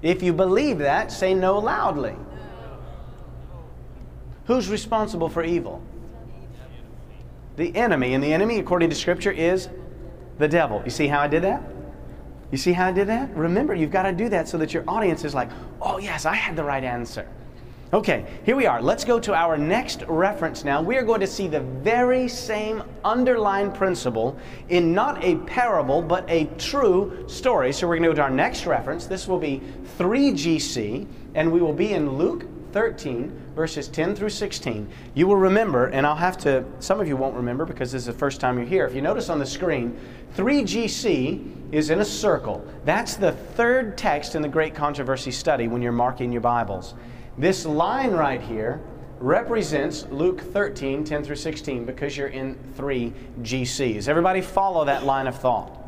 If 0.01 0.21
you 0.21 0.33
believe 0.33 0.77
that, 0.79 1.11
say 1.11 1.33
no 1.33 1.57
loudly. 1.59 2.15
Who's 4.45 4.69
responsible 4.69 5.29
for 5.29 5.43
evil? 5.43 5.81
The 7.55 7.75
enemy. 7.75 8.13
And 8.13 8.23
the 8.23 8.31
enemy, 8.31 8.59
according 8.59 8.89
to 8.91 8.95
Scripture, 8.95 9.31
is 9.31 9.69
the 10.37 10.47
devil. 10.47 10.81
You 10.85 10.91
see 10.91 11.07
how 11.07 11.21
I 11.21 11.27
did 11.27 11.43
that? 11.43 11.63
You 12.51 12.57
see 12.57 12.73
how 12.73 12.87
I 12.87 12.91
did 12.91 13.07
that? 13.07 13.35
Remember, 13.35 13.73
you've 13.73 13.91
got 13.91 14.03
to 14.03 14.11
do 14.11 14.29
that 14.29 14.47
so 14.47 14.57
that 14.59 14.73
your 14.73 14.83
audience 14.87 15.23
is 15.23 15.33
like, 15.33 15.49
oh, 15.81 15.97
yes, 15.97 16.25
I 16.25 16.35
had 16.35 16.55
the 16.55 16.63
right 16.63 16.83
answer. 16.83 17.27
Okay, 17.95 18.25
here 18.43 18.57
we 18.57 18.65
are. 18.65 18.81
Let's 18.81 19.05
go 19.05 19.21
to 19.21 19.33
our 19.33 19.57
next 19.57 20.03
reference 20.09 20.65
now. 20.65 20.81
We 20.81 20.97
are 20.97 21.01
going 21.01 21.21
to 21.21 21.27
see 21.27 21.47
the 21.47 21.61
very 21.61 22.27
same 22.27 22.83
underlying 23.05 23.71
principle 23.71 24.37
in 24.67 24.93
not 24.93 25.23
a 25.23 25.37
parable, 25.45 26.01
but 26.01 26.29
a 26.29 26.43
true 26.57 27.23
story. 27.29 27.71
So 27.71 27.87
we're 27.87 27.95
going 27.95 28.03
to 28.03 28.09
go 28.09 28.15
to 28.15 28.23
our 28.23 28.29
next 28.29 28.65
reference. 28.65 29.05
This 29.05 29.29
will 29.29 29.39
be 29.39 29.61
3GC, 29.97 31.07
and 31.35 31.49
we 31.49 31.61
will 31.61 31.71
be 31.71 31.93
in 31.93 32.17
Luke 32.17 32.45
13, 32.73 33.31
verses 33.55 33.87
10 33.87 34.13
through 34.13 34.27
16. 34.27 34.89
You 35.13 35.27
will 35.27 35.37
remember, 35.37 35.85
and 35.85 36.05
I'll 36.05 36.17
have 36.17 36.37
to, 36.39 36.65
some 36.79 36.99
of 36.99 37.07
you 37.07 37.15
won't 37.15 37.37
remember 37.37 37.63
because 37.63 37.93
this 37.93 38.01
is 38.01 38.07
the 38.07 38.11
first 38.11 38.41
time 38.41 38.57
you're 38.57 38.67
here. 38.67 38.85
If 38.85 38.93
you 38.93 39.01
notice 39.01 39.29
on 39.29 39.39
the 39.39 39.45
screen, 39.45 39.97
3GC 40.35 41.71
is 41.71 41.91
in 41.91 42.01
a 42.01 42.05
circle. 42.05 42.67
That's 42.83 43.15
the 43.15 43.31
third 43.31 43.97
text 43.97 44.35
in 44.35 44.41
the 44.41 44.49
Great 44.49 44.75
Controversy 44.75 45.31
study 45.31 45.69
when 45.69 45.81
you're 45.81 45.93
marking 45.93 46.33
your 46.33 46.41
Bibles. 46.41 46.93
This 47.37 47.65
line 47.65 48.11
right 48.11 48.41
here 48.41 48.79
represents 49.19 50.05
Luke 50.09 50.41
13, 50.41 51.03
10 51.03 51.23
through 51.23 51.35
16, 51.35 51.85
because 51.85 52.15
you're 52.15 52.27
in 52.27 52.55
three 52.75 53.13
GCs. 53.41 54.07
Everybody 54.07 54.41
follow 54.41 54.85
that 54.85 55.03
line 55.03 55.27
of 55.27 55.37
thought. 55.37 55.81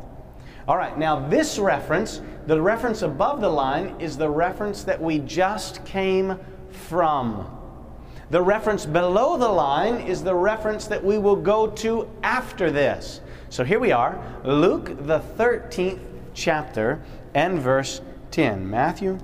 All 0.66 0.76
right, 0.76 0.98
now 0.98 1.26
this 1.28 1.58
reference, 1.58 2.20
the 2.46 2.60
reference 2.60 3.00
above 3.00 3.40
the 3.40 3.48
line, 3.48 3.94
is 3.98 4.18
the 4.18 4.28
reference 4.28 4.84
that 4.84 5.00
we 5.00 5.20
just 5.20 5.82
came 5.86 6.38
from. 6.70 7.50
The 8.30 8.42
reference 8.42 8.84
below 8.84 9.38
the 9.38 9.48
line 9.48 10.02
is 10.02 10.22
the 10.22 10.34
reference 10.34 10.86
that 10.88 11.02
we 11.02 11.16
will 11.16 11.36
go 11.36 11.68
to 11.68 12.10
after 12.22 12.70
this. 12.70 13.22
So 13.48 13.64
here 13.64 13.80
we 13.80 13.92
are, 13.92 14.22
Luke, 14.44 15.06
the 15.06 15.20
13th 15.38 16.00
chapter, 16.34 17.00
and 17.32 17.58
verse 17.58 18.02
10. 18.30 18.68
Matthew 18.68 19.18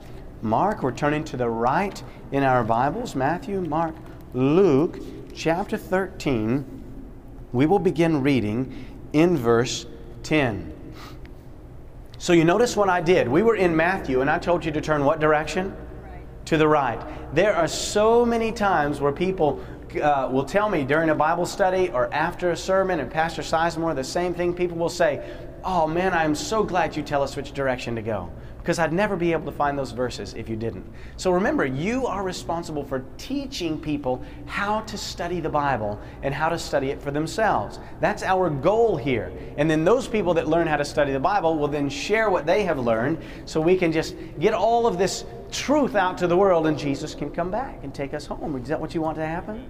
Mark, 0.45 0.83
we're 0.83 0.93
turning 0.93 1.25
to 1.25 1.39
the 1.39 1.49
right 1.49 2.03
in 2.31 2.43
our 2.43 2.63
Bibles 2.63 3.15
Matthew, 3.15 3.63
Mark, 3.63 3.95
Luke, 4.35 4.99
chapter 5.35 5.79
13. 5.79 6.83
We 7.55 7.65
will 7.65 7.79
begin 7.79 8.21
reading 8.23 8.85
in 9.15 9.39
verse 9.39 9.87
10. 10.23 10.71
So 12.19 12.35
you 12.35 12.45
notice 12.45 12.77
what 12.77 12.91
I 12.91 13.01
did. 13.01 13.27
We 13.27 13.43
were 13.43 13.57
in 13.57 13.75
Matthew, 13.75 14.21
and 14.21 14.29
I 14.29 14.39
told 14.39 14.67
you 14.67 14.71
to 14.73 14.83
turn 14.83 15.07
what 15.07 15.19
direction? 15.19 15.75
Right. 16.03 16.21
To 16.45 16.59
the 16.59 16.69
right. 16.69 17.01
There 17.35 17.57
are 17.57 17.67
so 17.67 18.27
many 18.27 18.53
times 18.53 19.01
where 19.01 19.13
people 19.13 19.65
uh, 20.03 20.29
will 20.31 20.45
tell 20.45 20.69
me 20.69 20.85
during 20.85 21.09
a 21.09 21.15
Bible 21.15 21.47
study 21.47 21.89
or 21.89 22.13
after 22.13 22.51
a 22.51 22.57
sermon, 22.57 23.01
and 23.01 23.11
Pastor 23.11 23.41
Sizemore, 23.41 23.97
the 23.97 24.05
same 24.05 24.35
thing. 24.35 24.53
People 24.53 24.77
will 24.77 24.91
say, 24.91 25.25
Oh 25.65 25.87
man, 25.87 26.13
I'm 26.13 26.35
so 26.35 26.63
glad 26.63 26.95
you 26.95 27.03
tell 27.03 27.23
us 27.23 27.35
which 27.35 27.53
direction 27.53 27.97
to 27.97 28.03
go 28.03 28.31
because 28.65 28.79
I'd 28.79 28.95
never 28.95 29.15
be 29.15 29.33
able 29.33 29.45
to 29.45 29.53
find 29.53 29.79
those 29.79 29.91
verses 29.91 30.33
if 30.33 30.49
you 30.49 30.57
didn't. 30.57 30.91
So 31.19 31.31
remember, 31.31 31.67
you 31.67 32.07
are 32.07 32.23
responsible 32.23 32.83
for 32.83 33.05
teaching 33.19 33.79
people 33.79 34.25
how 34.47 34.81
to 34.81 34.97
study 34.97 35.39
the 35.39 35.51
Bible 35.51 36.01
and 36.23 36.33
how 36.33 36.49
to 36.49 36.59
study 36.59 36.89
it 36.89 36.99
for 36.99 37.11
themselves. 37.11 37.79
That's 38.01 38.23
our 38.23 38.49
goal 38.49 38.97
here. 38.97 39.31
And 39.59 39.71
then 39.71 39.85
those 39.85 40.09
people 40.09 40.33
that 40.33 40.49
learn 40.49 40.67
how 40.67 40.79
to 40.79 40.85
study 40.85 41.12
the 41.12 41.21
Bible 41.21 41.59
will 41.59 41.69
then 41.69 41.91
share 41.91 42.31
what 42.31 42.47
they 42.47 42.65
have 42.65 42.79
learned 42.79 43.19
so 43.45 43.61
we 43.61 43.77
can 43.77 43.93
just 43.93 44.17
get 44.41 44.55
all 44.55 44.87
of 44.87 44.97
this 44.97 45.27
truth 45.53 45.95
out 45.95 46.17
to 46.17 46.27
the 46.27 46.37
world 46.37 46.67
and 46.67 46.79
Jesus 46.79 47.15
can 47.15 47.31
come 47.31 47.51
back 47.51 47.81
and 47.83 47.95
take 47.95 48.15
us 48.15 48.25
home. 48.25 48.57
Is 48.57 48.69
that 48.69 48.81
what 48.81 48.95
you 48.95 49.03
want 49.03 49.19
to 49.19 49.27
happen? 49.27 49.69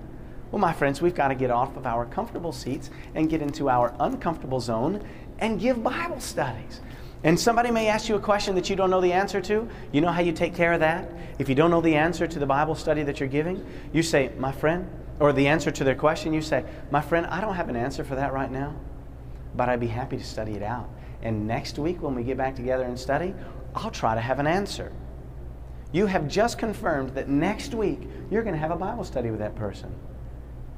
Well, 0.53 0.61
my 0.61 0.73
friends, 0.73 1.03
we've 1.03 1.17
got 1.17 1.29
to 1.29 1.35
get 1.35 1.51
off 1.51 1.77
of 1.77 1.85
our 1.85 2.07
comfortable 2.07 2.53
seats 2.53 2.91
and 3.17 3.29
get 3.29 3.43
into 3.43 3.69
our 3.69 3.93
uncomfortable 3.99 4.61
zone 4.61 5.05
and 5.41 5.59
give 5.59 5.83
Bible 5.83 6.21
studies. 6.21 6.81
And 7.25 7.41
somebody 7.41 7.71
may 7.71 7.89
ask 7.89 8.09
you 8.09 8.17
a 8.17 8.21
question 8.21 8.55
that 8.55 8.69
you 8.69 8.77
don't 8.77 8.91
know 8.91 9.01
the 9.01 9.13
answer 9.13 9.41
to. 9.41 9.67
You 9.93 10.01
know 10.03 10.13
how 10.13 10.21
you 10.21 10.33
take 10.33 10.55
care 10.55 10.75
of 10.75 10.81
that? 10.81 11.11
If 11.39 11.49
you 11.49 11.55
don't 11.55 11.71
know 11.71 11.81
the 11.81 11.95
answer 11.95 12.27
to 12.27 12.39
the 12.39 12.47
Bible 12.47 12.75
study 12.75 13.03
that 13.03 13.19
you're 13.19 13.31
giving, 13.31 13.65
you 13.95 14.03
say, 14.03 14.31
My 14.39 14.53
friend, 14.53 14.89
or 15.19 15.33
the 15.33 15.49
answer 15.49 15.71
to 15.71 15.85
their 15.85 15.95
question, 15.95 16.35
you 16.35 16.43
say, 16.43 16.65
My 16.91 17.01
friend, 17.01 17.25
I 17.27 17.41
don't 17.41 17.55
have 17.55 17.71
an 17.71 17.77
answer 17.77 18.05
for 18.05 18.15
that 18.15 18.35
right 18.35 18.51
now, 18.51 18.77
but 19.57 19.71
I'd 19.71 19.81
be 19.81 19.87
happy 19.87 20.19
to 20.19 20.25
study 20.25 20.53
it 20.53 20.63
out. 20.63 20.89
And 21.23 21.47
next 21.49 21.79
week, 21.79 22.03
when 22.03 22.15
we 22.15 22.25
get 22.25 22.37
back 22.37 22.55
together 22.55 22.85
and 22.85 23.01
study, 23.01 23.35
I'll 23.75 23.91
try 23.91 24.15
to 24.15 24.21
have 24.21 24.39
an 24.39 24.47
answer. 24.47 24.93
You 25.93 26.07
have 26.07 26.29
just 26.29 26.59
confirmed 26.59 27.15
that 27.15 27.29
next 27.29 27.73
week 27.73 28.01
you're 28.31 28.43
going 28.43 28.55
to 28.55 28.61
have 28.61 28.71
a 28.71 28.77
Bible 28.77 29.05
study 29.05 29.31
with 29.31 29.41
that 29.41 29.55
person. 29.55 29.95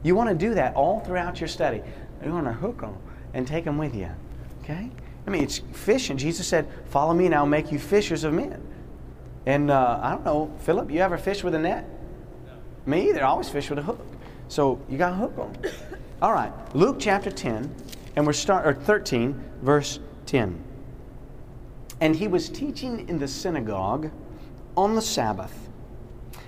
You 0.05 0.15
want 0.15 0.29
to 0.29 0.37
do 0.37 0.55
that 0.55 0.77
all 0.77 1.01
throughout 1.01 1.41
your 1.41 1.49
study. 1.49 1.83
You 2.25 2.31
want 2.31 2.47
to 2.47 2.53
hook 2.53 2.83
them 2.83 2.97
and 3.35 3.49
take 3.49 3.65
them 3.65 3.79
with 3.79 3.97
you. 3.97 4.11
Okay? 4.63 4.91
I 5.27 5.31
mean, 5.31 5.43
it's 5.43 5.59
fishing. 5.73 6.17
Jesus 6.17 6.47
said, 6.47 6.69
Follow 6.87 7.13
me 7.13 7.27
and 7.27 7.35
I'll 7.35 7.47
make 7.47 7.73
you 7.73 7.79
fishers 7.79 8.25
of 8.25 8.33
men. 8.33 8.63
And 9.45 9.71
uh, 9.71 10.01
I 10.03 10.11
don't 10.11 10.25
know, 10.25 10.53
Phillip, 10.61 10.91
you 10.91 11.01
ever 11.01 11.19
fish 11.19 11.43
with 11.45 11.55
a 11.55 11.59
net? 11.59 11.89
No. 12.47 12.53
Me 12.85 13.09
either. 13.09 13.23
I 13.25 13.29
always 13.29 13.49
fish 13.49 13.71
with 13.71 13.79
a 13.79 13.83
hook. 13.83 14.05
So 14.49 14.81
you 14.89 14.99
got 14.99 15.13
a 15.13 15.17
hook 15.17 15.39
on. 15.39 15.57
All 16.23 16.33
right, 16.33 16.53
Luke 16.75 16.97
chapter 16.99 17.31
10, 17.31 17.75
and 18.17 18.27
we're 18.27 18.33
start 18.33 18.67
or 18.67 18.73
13, 18.73 19.39
verse 19.63 19.99
10. 20.27 20.63
And 22.01 22.17
he 22.17 22.27
was 22.27 22.49
teaching 22.49 23.09
in 23.09 23.19
the 23.19 23.29
synagogue 23.29 24.11
on 24.77 24.95
the 24.95 25.03
Sabbath. 25.03 25.69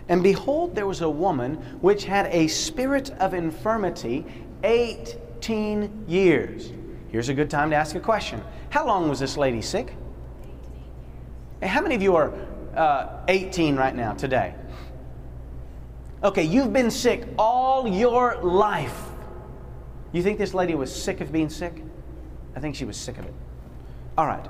And 0.09 0.23
behold, 0.23 0.75
there 0.75 0.87
was 0.87 1.03
a 1.03 1.11
woman 1.11 1.57
which 1.81 2.05
had 2.05 2.27
a 2.27 2.47
spirit 2.49 3.11
of 3.11 3.35
infirmity 3.35 4.25
18 4.65 6.05
years. 6.09 6.73
Here's 7.11 7.29
a 7.29 7.35
good 7.35 7.51
time 7.51 7.71
to 7.71 7.77
ask 7.77 7.95
a 7.97 8.01
question 8.01 8.43
how 8.71 8.87
long 8.87 9.09
was 9.09 9.19
this 9.19 9.37
lady 9.37 9.63
sick? 9.63 9.95
How 11.63 11.81
many 11.81 11.95
of 11.95 12.03
you 12.03 12.15
are 12.15 12.33
uh, 12.77 13.21
18 13.29 13.77
right 13.77 13.95
now, 13.95 14.13
today? 14.13 14.55
Okay, 16.23 16.43
you've 16.43 16.73
been 16.73 16.91
sick 16.91 17.27
all 17.39 17.89
your 17.89 18.37
life. 18.43 19.05
You 20.13 20.23
think 20.23 20.39
this 20.39 20.55
lady 20.55 20.75
was 20.75 20.95
sick 20.95 21.21
of 21.21 21.33
being 21.33 21.49
sick? 21.49 21.83
I 22.55 22.61
think 22.61 22.75
she 22.75 22.85
was 22.85 22.97
sick 22.97 23.19
of 23.19 23.25
it. 23.25 23.35
All 24.17 24.27
right. 24.27 24.47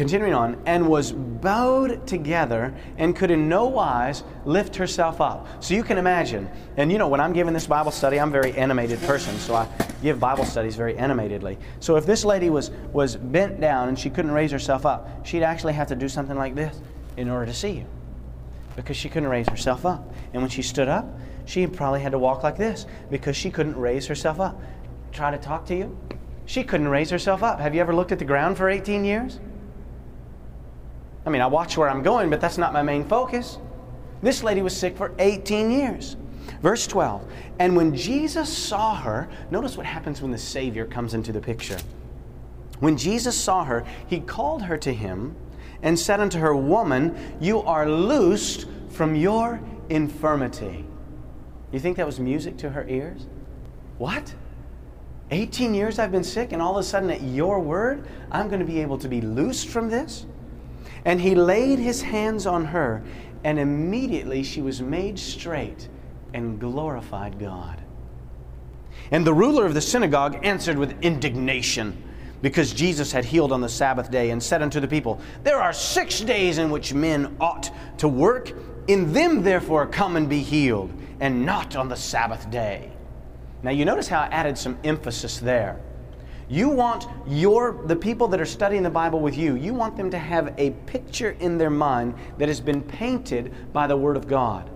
Continuing 0.00 0.32
on, 0.32 0.62
and 0.64 0.88
was 0.88 1.12
bowed 1.12 2.06
together 2.06 2.74
and 2.96 3.14
could 3.14 3.30
in 3.30 3.50
no 3.50 3.66
wise 3.66 4.24
lift 4.46 4.74
herself 4.74 5.20
up. 5.20 5.46
So 5.62 5.74
you 5.74 5.82
can 5.82 5.98
imagine, 5.98 6.48
and 6.78 6.90
you 6.90 6.96
know, 6.96 7.06
when 7.06 7.20
I'm 7.20 7.34
giving 7.34 7.52
this 7.52 7.66
Bible 7.66 7.90
study, 7.90 8.18
I'm 8.18 8.30
a 8.30 8.32
very 8.32 8.52
animated 8.52 8.98
person, 9.02 9.38
so 9.38 9.54
I 9.54 9.68
give 10.02 10.18
Bible 10.18 10.46
studies 10.46 10.74
very 10.74 10.96
animatedly. 10.96 11.58
So 11.80 11.96
if 11.96 12.06
this 12.06 12.24
lady 12.24 12.48
was, 12.48 12.70
was 12.94 13.14
bent 13.14 13.60
down 13.60 13.90
and 13.90 13.98
she 13.98 14.08
couldn't 14.08 14.30
raise 14.30 14.50
herself 14.50 14.86
up, 14.86 15.26
she'd 15.26 15.42
actually 15.42 15.74
have 15.74 15.88
to 15.88 15.96
do 15.96 16.08
something 16.08 16.38
like 16.38 16.54
this 16.54 16.80
in 17.18 17.28
order 17.28 17.44
to 17.44 17.52
see 17.52 17.72
you 17.72 17.86
because 18.76 18.96
she 18.96 19.10
couldn't 19.10 19.28
raise 19.28 19.50
herself 19.50 19.84
up. 19.84 20.14
And 20.32 20.40
when 20.40 20.50
she 20.50 20.62
stood 20.62 20.88
up, 20.88 21.14
she 21.44 21.66
probably 21.66 22.00
had 22.00 22.12
to 22.12 22.18
walk 22.18 22.42
like 22.42 22.56
this 22.56 22.86
because 23.10 23.36
she 23.36 23.50
couldn't 23.50 23.76
raise 23.76 24.06
herself 24.06 24.40
up. 24.40 24.62
Try 25.12 25.30
to 25.30 25.36
talk 25.36 25.66
to 25.66 25.76
you. 25.76 25.94
She 26.46 26.64
couldn't 26.64 26.88
raise 26.88 27.10
herself 27.10 27.42
up. 27.42 27.60
Have 27.60 27.74
you 27.74 27.82
ever 27.82 27.94
looked 27.94 28.12
at 28.12 28.18
the 28.18 28.24
ground 28.24 28.56
for 28.56 28.70
18 28.70 29.04
years? 29.04 29.38
I 31.30 31.32
mean, 31.32 31.42
I 31.42 31.46
watch 31.46 31.76
where 31.76 31.88
I'm 31.88 32.02
going, 32.02 32.28
but 32.28 32.40
that's 32.40 32.58
not 32.58 32.72
my 32.72 32.82
main 32.82 33.04
focus. 33.04 33.58
This 34.20 34.42
lady 34.42 34.62
was 34.62 34.76
sick 34.76 34.96
for 34.96 35.14
18 35.20 35.70
years. 35.70 36.16
Verse 36.60 36.88
12. 36.88 37.24
And 37.60 37.76
when 37.76 37.94
Jesus 37.94 38.52
saw 38.52 38.96
her, 38.96 39.28
notice 39.48 39.76
what 39.76 39.86
happens 39.86 40.20
when 40.20 40.32
the 40.32 40.38
Savior 40.38 40.86
comes 40.86 41.14
into 41.14 41.30
the 41.30 41.40
picture. 41.40 41.78
When 42.80 42.96
Jesus 42.96 43.36
saw 43.38 43.62
her, 43.62 43.84
he 44.08 44.18
called 44.18 44.62
her 44.62 44.76
to 44.78 44.92
him 44.92 45.36
and 45.82 45.96
said 45.96 46.18
unto 46.18 46.40
her, 46.40 46.56
Woman, 46.56 47.16
you 47.40 47.62
are 47.62 47.88
loosed 47.88 48.66
from 48.88 49.14
your 49.14 49.60
infirmity. 49.88 50.84
You 51.70 51.78
think 51.78 51.96
that 51.98 52.06
was 52.06 52.18
music 52.18 52.56
to 52.58 52.70
her 52.70 52.88
ears? 52.88 53.28
What? 53.98 54.34
18 55.30 55.74
years 55.74 56.00
I've 56.00 56.10
been 56.10 56.24
sick, 56.24 56.50
and 56.50 56.60
all 56.60 56.76
of 56.76 56.80
a 56.80 56.82
sudden, 56.82 57.08
at 57.08 57.22
your 57.22 57.60
word, 57.60 58.04
I'm 58.32 58.48
going 58.48 58.58
to 58.58 58.66
be 58.66 58.80
able 58.80 58.98
to 58.98 59.08
be 59.08 59.20
loosed 59.20 59.68
from 59.68 59.88
this? 59.88 60.26
And 61.04 61.20
he 61.20 61.34
laid 61.34 61.78
his 61.78 62.02
hands 62.02 62.46
on 62.46 62.66
her, 62.66 63.02
and 63.44 63.58
immediately 63.58 64.42
she 64.42 64.60
was 64.60 64.82
made 64.82 65.18
straight 65.18 65.88
and 66.34 66.60
glorified 66.60 67.38
God. 67.38 67.82
And 69.10 69.26
the 69.26 69.34
ruler 69.34 69.66
of 69.66 69.74
the 69.74 69.80
synagogue 69.80 70.38
answered 70.44 70.78
with 70.78 71.00
indignation 71.02 72.02
because 72.42 72.72
Jesus 72.72 73.12
had 73.12 73.24
healed 73.24 73.52
on 73.52 73.60
the 73.60 73.68
Sabbath 73.68 74.10
day 74.10 74.30
and 74.30 74.42
said 74.42 74.62
unto 74.62 74.80
the 74.80 74.88
people, 74.88 75.20
There 75.42 75.60
are 75.60 75.72
six 75.72 76.20
days 76.20 76.58
in 76.58 76.70
which 76.70 76.94
men 76.94 77.36
ought 77.40 77.70
to 77.98 78.08
work. 78.08 78.52
In 78.86 79.12
them, 79.12 79.42
therefore, 79.42 79.86
come 79.86 80.16
and 80.16 80.28
be 80.28 80.40
healed, 80.40 80.92
and 81.20 81.44
not 81.44 81.76
on 81.76 81.88
the 81.88 81.96
Sabbath 81.96 82.50
day. 82.50 82.90
Now, 83.62 83.70
you 83.70 83.84
notice 83.84 84.08
how 84.08 84.20
I 84.20 84.26
added 84.26 84.56
some 84.56 84.78
emphasis 84.84 85.38
there. 85.38 85.78
You 86.50 86.68
want 86.68 87.06
your 87.28 87.80
the 87.86 87.94
people 87.94 88.26
that 88.28 88.40
are 88.40 88.44
studying 88.44 88.82
the 88.82 88.90
Bible 88.90 89.20
with 89.20 89.38
you, 89.38 89.54
you 89.54 89.72
want 89.72 89.96
them 89.96 90.10
to 90.10 90.18
have 90.18 90.52
a 90.58 90.72
picture 90.84 91.36
in 91.38 91.56
their 91.56 91.70
mind 91.70 92.14
that 92.38 92.48
has 92.48 92.60
been 92.60 92.82
painted 92.82 93.54
by 93.72 93.86
the 93.86 93.96
word 93.96 94.16
of 94.16 94.26
God. 94.26 94.68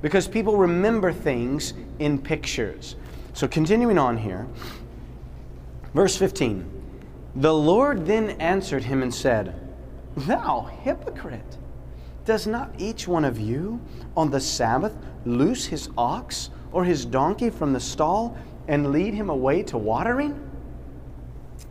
Because 0.00 0.26
people 0.26 0.56
remember 0.56 1.12
things 1.12 1.74
in 1.98 2.18
pictures. 2.18 2.96
So 3.34 3.46
continuing 3.46 3.98
on 3.98 4.16
here, 4.16 4.46
verse 5.92 6.16
15. 6.16 6.72
The 7.36 7.52
Lord 7.52 8.06
then 8.06 8.30
answered 8.40 8.84
him 8.84 9.02
and 9.02 9.14
said, 9.14 9.54
Thou 10.16 10.62
hypocrite, 10.82 11.58
Does 12.24 12.46
not 12.46 12.70
each 12.78 13.06
one 13.06 13.26
of 13.26 13.38
you 13.38 13.82
on 14.16 14.30
the 14.30 14.40
Sabbath 14.40 14.96
loose 15.26 15.66
his 15.66 15.90
ox 15.98 16.48
or 16.72 16.84
his 16.84 17.04
donkey 17.04 17.50
from 17.50 17.74
the 17.74 17.80
stall 17.80 18.34
and 18.66 18.92
lead 18.92 19.12
him 19.12 19.28
away 19.28 19.62
to 19.64 19.76
watering? 19.76 20.45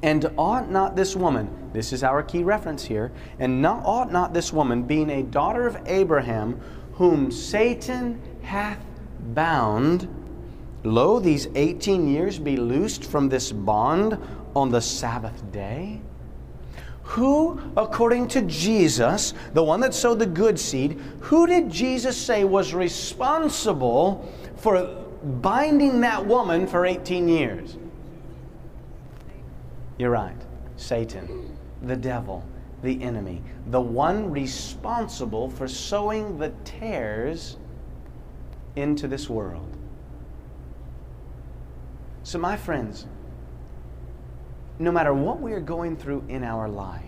And 0.05 0.29
ought 0.37 0.69
not 0.69 0.95
this 0.95 1.15
woman, 1.15 1.49
this 1.73 1.91
is 1.91 2.03
our 2.03 2.21
key 2.21 2.43
reference 2.43 2.85
here, 2.85 3.11
and 3.39 3.59
not, 3.59 3.83
ought 3.85 4.11
not 4.11 4.35
this 4.35 4.53
woman, 4.53 4.83
being 4.83 5.09
a 5.09 5.23
daughter 5.23 5.65
of 5.65 5.79
Abraham, 5.87 6.61
whom 6.93 7.31
Satan 7.31 8.21
hath 8.43 8.77
bound, 9.33 10.07
lo, 10.83 11.17
these 11.17 11.47
18 11.55 12.07
years 12.07 12.37
be 12.37 12.55
loosed 12.55 13.03
from 13.03 13.29
this 13.29 13.51
bond 13.51 14.15
on 14.55 14.69
the 14.69 14.79
Sabbath 14.79 15.51
day? 15.51 15.99
Who, 17.01 17.59
according 17.75 18.27
to 18.27 18.43
Jesus, 18.43 19.33
the 19.55 19.63
one 19.63 19.79
that 19.79 19.95
sowed 19.95 20.19
the 20.19 20.27
good 20.27 20.59
seed, 20.59 21.01
who 21.21 21.47
did 21.47 21.71
Jesus 21.71 22.15
say 22.15 22.43
was 22.43 22.75
responsible 22.75 24.31
for 24.55 25.03
binding 25.41 26.01
that 26.01 26.23
woman 26.23 26.67
for 26.67 26.85
18 26.85 27.27
years? 27.27 27.77
You're 29.97 30.11
right. 30.11 30.35
Satan, 30.77 31.57
the 31.81 31.95
devil, 31.95 32.43
the 32.83 33.01
enemy, 33.01 33.41
the 33.67 33.79
one 33.79 34.29
responsible 34.31 35.49
for 35.49 35.67
sowing 35.67 36.37
the 36.37 36.49
tares 36.65 37.57
into 38.75 39.07
this 39.07 39.29
world. 39.29 39.77
So, 42.23 42.39
my 42.39 42.57
friends, 42.57 43.05
no 44.79 44.91
matter 44.91 45.13
what 45.13 45.39
we 45.39 45.53
are 45.53 45.61
going 45.61 45.95
through 45.95 46.25
in 46.27 46.43
our 46.43 46.67
life, 46.67 47.03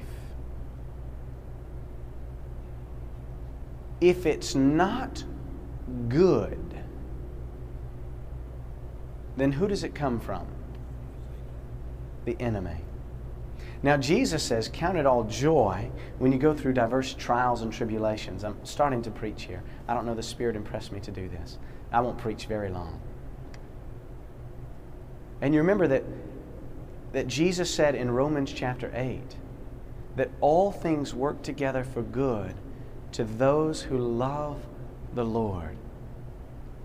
if 3.99 4.25
it's 4.25 4.55
not 4.55 5.23
good, 6.07 6.83
then 9.35 9.51
who 9.51 9.67
does 9.67 9.83
it 9.83 9.93
come 9.93 10.19
from? 10.19 10.47
The 12.28 12.36
enemy. 12.41 12.84
Now, 13.84 13.95
Jesus 13.95 14.43
says, 14.43 14.69
Count 14.71 14.97
it 14.97 15.05
all 15.05 15.23
joy 15.23 15.89
when 16.17 16.34
you 16.34 16.38
go 16.38 16.53
through 16.53 16.73
diverse 16.73 17.13
trials 17.13 17.61
and 17.61 17.71
tribulations. 17.71 18.43
I'm 18.43 18.57
starting 18.65 19.01
to 19.03 19.11
preach 19.11 19.43
here. 19.43 19.63
I 19.88 19.93
don't 19.93 20.05
know, 20.05 20.13
the 20.13 20.21
Spirit 20.21 20.57
impressed 20.57 20.91
me 20.91 20.99
to 20.99 21.11
do 21.11 21.30
this. 21.30 21.57
I 21.89 22.01
won't 22.01 22.17
preach 22.17 22.47
very 22.47 22.69
long. 22.69 22.99
And 25.39 25.53
you 25.53 25.61
remember 25.61 25.88
that 25.88 26.03
that 27.13 27.28
Jesus 27.28 27.73
said 27.73 27.95
in 27.95 28.11
Romans 28.11 28.51
chapter 28.51 28.91
8 28.93 29.21
that 30.17 30.30
all 30.41 30.73
things 30.73 31.13
work 31.13 31.41
together 31.41 31.86
for 31.86 32.01
good 32.01 32.53
to 33.13 33.23
those 33.23 33.84
who 33.84 33.97
love 33.97 34.59
the 35.13 35.23
Lord. 35.23 35.78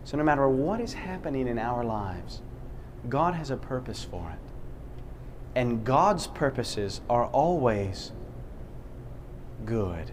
So, 0.05 0.16
no 0.16 0.22
matter 0.22 0.49
what 0.49 0.80
is 0.80 0.93
happening 0.93 1.49
in 1.49 1.59
our 1.59 1.82
lives, 1.82 2.43
God 3.09 3.34
has 3.34 3.51
a 3.51 3.57
purpose 3.57 4.05
for 4.05 4.30
it. 4.30 4.41
And 5.55 5.84
God's 5.84 6.26
purposes 6.26 7.00
are 7.11 7.26
always 7.26 8.12
good. 9.64 10.11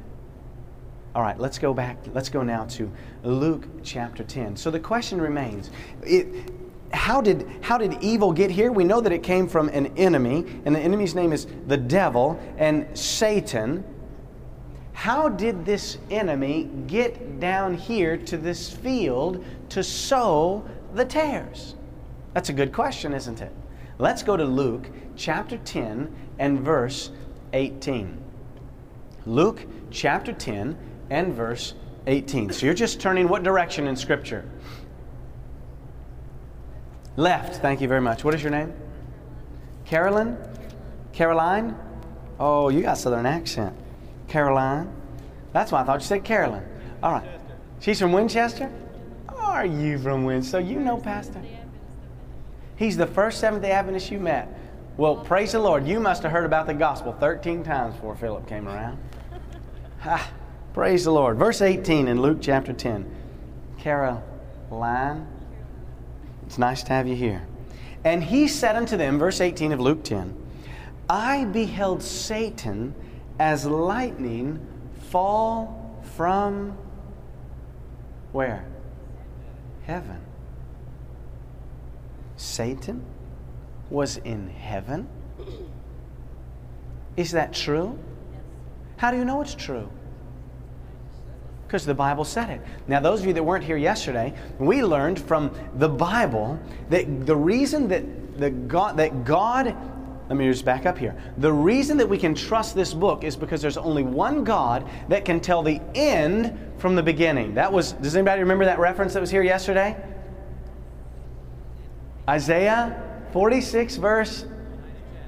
All 1.16 1.22
right, 1.22 1.40
let's 1.40 1.58
go 1.58 1.74
back. 1.74 1.98
Let's 2.14 2.30
go 2.30 2.44
now 2.44 2.66
to 2.66 2.92
Luke 3.24 3.66
chapter 3.84 4.24
10. 4.24 4.56
So 4.56 4.70
the 4.70 4.80
question 4.80 5.20
remains 5.20 5.72
it, 6.04 6.52
how 6.92 7.22
did, 7.22 7.48
how 7.62 7.78
did 7.78 8.02
evil 8.04 8.32
get 8.32 8.52
here? 8.52 8.72
We 8.72 8.84
know 8.84 9.02
that 9.02 9.12
it 9.12 9.24
came 9.24 9.48
from 9.48 9.70
an 9.70 9.88
enemy, 9.98 10.46
and 10.66 10.76
the 10.76 10.80
enemy's 10.80 11.16
name 11.16 11.34
is 11.34 11.48
the 11.68 11.78
devil 11.78 12.40
and 12.58 12.98
Satan. 12.98 13.84
How 14.94 15.30
did 15.30 15.66
this 15.66 15.98
enemy 16.10 16.70
get 16.88 17.40
down 17.40 17.74
here 17.76 18.18
to 18.18 18.38
this 18.38 18.70
field 18.72 19.46
to 19.70 19.84
sow 19.84 20.68
the 20.94 21.06
tares? 21.06 21.76
That's 22.34 22.50
a 22.50 22.54
good 22.54 22.74
question, 22.74 23.14
isn't 23.14 23.42
it? 23.42 23.52
Let's 23.98 24.24
go 24.24 24.38
to 24.38 24.46
Luke 24.46 24.90
chapter 25.20 25.58
10 25.58 26.16
and 26.40 26.62
verse 26.62 27.12
18. 27.52 28.18
Luke 29.26 29.66
chapter 29.92 30.32
10 30.32 30.78
and 31.10 31.34
verse 31.34 31.76
18. 32.08 32.52
So 32.54 32.66
you're 32.66 32.74
just 32.74 33.02
turning 33.02 33.28
what 33.28 33.44
direction 33.44 33.86
in 33.86 33.96
Scripture? 33.98 34.50
Left. 37.18 37.58
Thank 37.58 37.82
you 37.82 37.88
very 37.90 38.00
much. 38.00 38.24
What 38.24 38.34
is 38.34 38.42
your 38.42 38.52
name? 38.52 38.74
Carolyn? 39.86 40.38
Caroline? 41.12 41.78
Oh, 42.40 42.70
you 42.70 42.82
got 42.82 42.98
southern 42.98 43.26
accent. 43.26 43.76
Caroline. 44.30 44.90
That's 45.52 45.72
why 45.72 45.82
I 45.82 45.84
thought 45.84 46.00
you 46.00 46.08
said 46.08 46.24
Carolyn. 46.24 46.64
All 47.04 47.12
right. 47.12 47.28
She's 47.82 48.00
from 48.00 48.14
Winchester? 48.14 48.72
Are 49.28 49.66
you 49.66 49.98
from 49.98 50.24
Winchester? 50.24 50.52
So 50.52 50.58
you 50.60 50.80
know 50.80 50.98
Pastor? 50.98 51.42
He's 52.78 52.96
the 52.96 53.08
first 53.08 53.42
Seventh 53.42 53.64
day 53.64 53.72
Adventist 53.72 54.12
you 54.12 54.20
met. 54.20 54.59
Well, 55.00 55.16
praise 55.16 55.54
the 55.54 55.60
Lord. 55.60 55.88
You 55.88 55.98
must 55.98 56.24
have 56.24 56.34
heard 56.34 56.44
about 56.44 56.68
the 56.68 56.74
gospel 56.74 57.14
13 57.14 57.64
times 57.64 57.96
before 57.96 58.18
Phillip 58.18 58.46
came 58.48 58.68
around. 58.68 59.00
Ha, 60.02 60.32
praise 60.74 61.06
the 61.06 61.12
Lord. 61.12 61.38
Verse 61.38 61.62
18 61.62 62.10
in 62.10 62.22
Luke 62.22 62.40
chapter 62.42 62.74
10. 62.74 63.10
Caroline. 63.78 65.26
It's 66.46 66.58
nice 66.58 66.84
to 66.84 66.94
have 66.94 67.08
you 67.08 67.16
here. 67.16 67.46
And 68.04 68.22
he 68.22 68.50
said 68.50 68.76
unto 68.76 68.98
them, 68.98 69.20
verse 69.20 69.40
18 69.40 69.72
of 69.72 69.80
Luke 69.80 70.04
10, 70.04 70.36
I 71.10 71.46
beheld 71.46 72.04
Satan 72.04 72.94
as 73.40 73.66
lightning 73.66 74.66
fall 75.10 76.02
from 76.16 76.78
where? 78.34 78.66
Heaven. 79.84 80.20
Satan 82.36 83.06
was 83.90 84.18
in 84.18 84.50
heaven? 84.50 85.08
Is 87.18 87.32
that 87.32 87.54
true? 87.54 87.98
How 88.98 89.12
do 89.12 89.18
you 89.18 89.26
know 89.26 89.42
it's 89.42 89.56
true? 89.56 89.90
Because 91.68 91.86
the 91.86 91.94
Bible 91.94 92.26
said 92.26 92.50
it. 92.50 92.62
Now, 92.88 93.00
those 93.00 93.22
of 93.22 93.28
you 93.28 93.34
that 93.34 93.44
weren't 93.44 93.64
here 93.64 93.78
yesterday, 93.78 94.34
we 94.58 94.84
learned 94.84 95.20
from 95.20 95.52
the 95.76 95.90
Bible 95.90 96.60
that 96.90 97.26
the 97.26 97.36
reason 97.36 97.88
that, 97.90 98.40
the 98.40 98.50
God, 98.50 98.98
that 98.98 99.24
God, 99.24 99.76
let 100.30 100.36
me 100.36 100.50
just 100.50 100.66
back 100.66 100.86
up 100.86 100.98
here. 100.98 101.16
The 101.38 101.52
reason 101.52 101.98
that 101.98 102.10
we 102.10 102.18
can 102.18 102.34
trust 102.34 102.76
this 102.76 102.94
book 102.94 103.24
is 103.24 103.36
because 103.36 103.62
there's 103.62 103.78
only 103.78 104.04
one 104.04 104.44
God 104.44 104.90
that 105.10 105.26
can 105.26 105.40
tell 105.40 105.62
the 105.62 105.80
end 105.94 106.58
from 106.78 106.96
the 106.96 107.04
beginning. 107.04 107.54
That 107.56 107.72
was, 107.72 107.92
does 107.94 108.16
anybody 108.16 108.42
remember 108.42 108.66
that 108.66 108.80
reference 108.80 109.14
that 109.14 109.22
was 109.22 109.30
here 109.30 109.44
yesterday? 109.44 109.96
Isaiah 112.28 113.09
46, 113.32 113.98
verse 113.98 114.46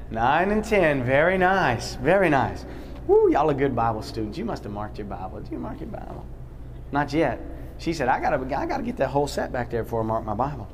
9 0.09 0.51
and 0.51 0.63
10. 0.63 1.03
Very 1.03 1.37
nice. 1.37 1.95
Very 1.95 2.29
nice. 2.29 2.65
Woo, 3.07 3.31
y'all 3.31 3.49
are 3.49 3.53
good 3.53 3.75
Bible 3.75 4.01
students. 4.01 4.37
You 4.37 4.45
must 4.45 4.63
have 4.63 4.73
marked 4.73 4.97
your 4.97 5.07
Bible. 5.07 5.39
Did 5.39 5.51
you 5.51 5.57
mark 5.57 5.79
your 5.79 5.89
Bible? 5.89 6.25
Not 6.91 7.13
yet. 7.13 7.39
She 7.77 7.93
said, 7.93 8.07
I 8.07 8.19
gotta, 8.19 8.37
I 8.55 8.65
gotta 8.65 8.83
get 8.83 8.97
that 8.97 9.09
whole 9.09 9.27
set 9.27 9.51
back 9.51 9.69
there 9.69 9.83
before 9.83 10.01
I 10.01 10.05
mark 10.05 10.25
my 10.25 10.35
Bible. 10.35 10.67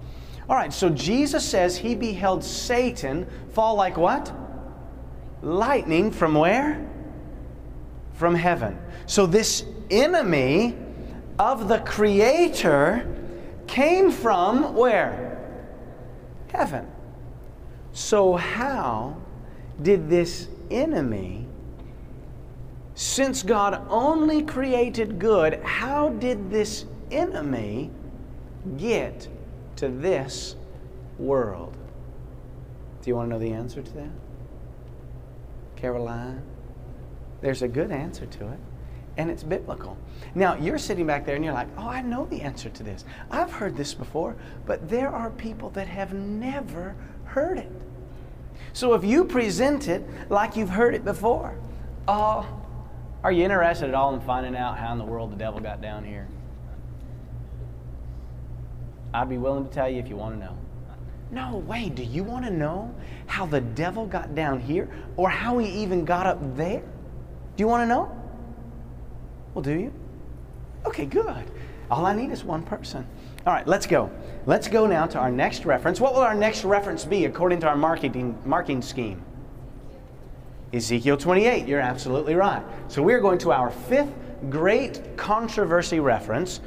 All 0.50 0.56
right, 0.56 0.74
so 0.74 0.90
Jesus 0.90 1.48
says 1.48 1.78
he 1.78 1.96
beheld 1.96 2.44
Satan 2.44 3.28
fall 3.52 3.76
like 3.76 3.98
what? 3.98 4.32
Lightning 5.42 6.12
from 6.12 6.34
where? 6.36 6.86
From 8.14 8.34
heaven. 8.34 8.78
So 9.06 9.26
this 9.26 9.64
enemy 9.90 10.76
of 11.38 11.68
the 11.68 11.80
Creator 11.80 13.16
came 13.68 14.12
from 14.12 14.74
where? 14.74 15.38
Heaven. 16.52 16.88
So, 17.98 18.36
how 18.36 19.18
did 19.82 20.08
this 20.08 20.50
enemy 20.70 21.48
since 22.94 23.42
God 23.42 23.88
only 23.90 24.44
created 24.44 25.18
good, 25.18 25.60
how 25.64 26.10
did 26.10 26.52
this 26.52 26.86
enemy 27.10 27.90
get 28.78 29.28
to 29.78 29.90
this 29.90 30.56
world? 31.18 31.76
Do 33.02 33.10
you 33.10 33.16
want 33.16 33.30
to 33.30 33.34
know 33.34 33.40
the 33.40 33.52
answer 33.52 33.82
to 33.82 33.94
that? 33.94 34.12
Caroline? 35.76 36.44
There's 37.42 37.64
a 37.64 37.68
good 37.68 37.90
answer 37.90 38.28
to 38.28 38.50
it, 38.50 38.60
and 39.18 39.32
it's 39.32 39.42
biblical. 39.42 39.98
Now, 40.36 40.54
you're 40.54 40.78
sitting 40.78 41.08
back 41.08 41.26
there 41.26 41.36
and 41.36 41.44
you're 41.44 41.56
like, 41.56 41.70
oh, 41.80 41.88
I 41.88 42.04
know 42.04 42.28
the 42.28 42.42
answer 42.42 42.70
to 42.70 42.84
this. 42.84 43.06
I've 43.32 43.52
heard 43.52 43.76
this 43.76 43.96
before, 43.96 44.36
but 44.68 44.88
there 44.88 45.10
are 45.10 45.32
people 45.32 45.72
that 45.72 45.88
have 45.88 46.14
never 46.14 46.96
heard 47.26 47.58
it. 47.58 47.72
So 48.78 48.94
if 48.94 49.04
you 49.04 49.26
present 49.26 49.88
it 49.88 50.08
like 50.30 50.56
you've 50.56 50.70
heard 50.70 50.94
it 50.94 51.04
before, 51.04 51.58
oh, 52.08 52.48
are 53.24 53.32
you 53.32 53.44
interested 53.44 53.90
at 53.90 53.96
all 53.96 54.14
in 54.14 54.22
finding 54.22 54.56
out 54.56 54.78
how 54.78 54.92
in 54.92 55.00
the 55.00 55.04
world 55.04 55.32
the 55.32 55.36
devil 55.36 55.60
got 55.60 55.82
down 55.82 56.06
here? 56.06 56.28
I'd 59.16 59.30
be 59.30 59.40
willing 59.40 59.68
to 59.68 59.74
tell 59.74 59.90
you 59.90 59.98
if 59.98 60.08
you 60.08 60.16
want 60.16 60.36
to 60.36 60.46
know. 60.46 60.56
No 61.32 61.58
way. 61.58 61.90
Do 61.90 62.04
you 62.04 62.24
want 62.24 62.46
to 62.46 62.52
know 62.52 62.94
how 63.26 63.48
the 63.48 63.62
devil 63.62 64.06
got 64.06 64.36
down 64.36 64.60
here 64.60 64.88
or 65.16 65.28
how 65.28 65.58
he 65.58 65.68
even 65.82 66.06
got 66.06 66.28
up 66.28 66.56
there? 66.56 66.82
Do 66.82 67.64
you 67.64 67.68
want 67.68 67.82
to 67.82 67.88
know? 67.88 68.16
Well, 69.56 69.64
do 69.64 69.74
you? 69.74 69.92
Okay, 70.86 71.08
good. 71.08 71.46
All 71.90 72.06
I 72.06 72.14
need 72.14 72.30
is 72.30 72.44
one 72.44 72.62
person. 72.62 73.08
All 73.48 73.54
right, 73.54 73.66
let's 73.66 73.88
go. 73.88 74.12
Let's 74.46 74.68
go 74.68 74.86
now 74.86 75.06
to 75.06 75.18
our 75.18 75.32
next 75.32 75.64
reference. 75.64 76.02
What 76.02 76.14
will 76.14 76.20
our 76.20 76.36
next 76.36 76.66
reference 76.66 77.06
be 77.06 77.24
according 77.24 77.62
to 77.62 77.68
our 77.70 77.78
marketing 77.78 78.38
marking 78.44 78.82
scheme? 78.82 79.24
Ezekiel 80.74 81.16
28. 81.16 81.66
You're 81.66 81.80
absolutely 81.80 82.36
right. 82.36 82.62
So 82.90 83.02
we're 83.02 83.22
going 83.22 83.38
to 83.38 83.54
our 83.54 83.70
fifth 83.70 84.14
great 84.50 85.16
controversy 85.16 86.02
reference, 86.02 86.60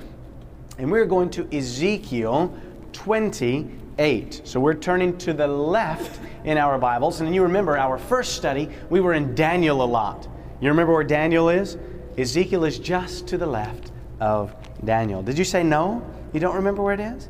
and 0.79 0.91
we're 0.91 1.05
going 1.05 1.29
to 1.33 1.55
Ezekiel 1.55 2.59
28. 2.95 4.41
So 4.45 4.59
we're 4.59 4.73
turning 4.73 5.19
to 5.19 5.35
the 5.35 5.47
left 5.47 6.19
in 6.45 6.57
our 6.57 6.79
Bibles. 6.79 7.21
And 7.21 7.35
you 7.35 7.43
remember 7.43 7.77
our 7.77 7.99
first 7.99 8.37
study, 8.37 8.71
we 8.89 9.01
were 9.01 9.13
in 9.13 9.35
Daniel 9.35 9.83
a 9.83 9.85
lot. 9.85 10.27
You 10.63 10.71
remember 10.71 10.95
where 10.95 11.05
Daniel 11.05 11.51
is? 11.51 11.77
Ezekiel 12.17 12.65
is 12.65 12.79
just 12.79 13.27
to 13.27 13.37
the 13.37 13.45
left 13.45 13.93
of 14.19 14.55
Daniel. 14.83 15.23
Did 15.23 15.37
you 15.37 15.45
say 15.45 15.63
no? 15.63 16.03
You 16.33 16.41
don't 16.41 16.57
remember 16.57 16.83
where 16.83 16.95
it 16.95 17.01
is? 17.01 17.29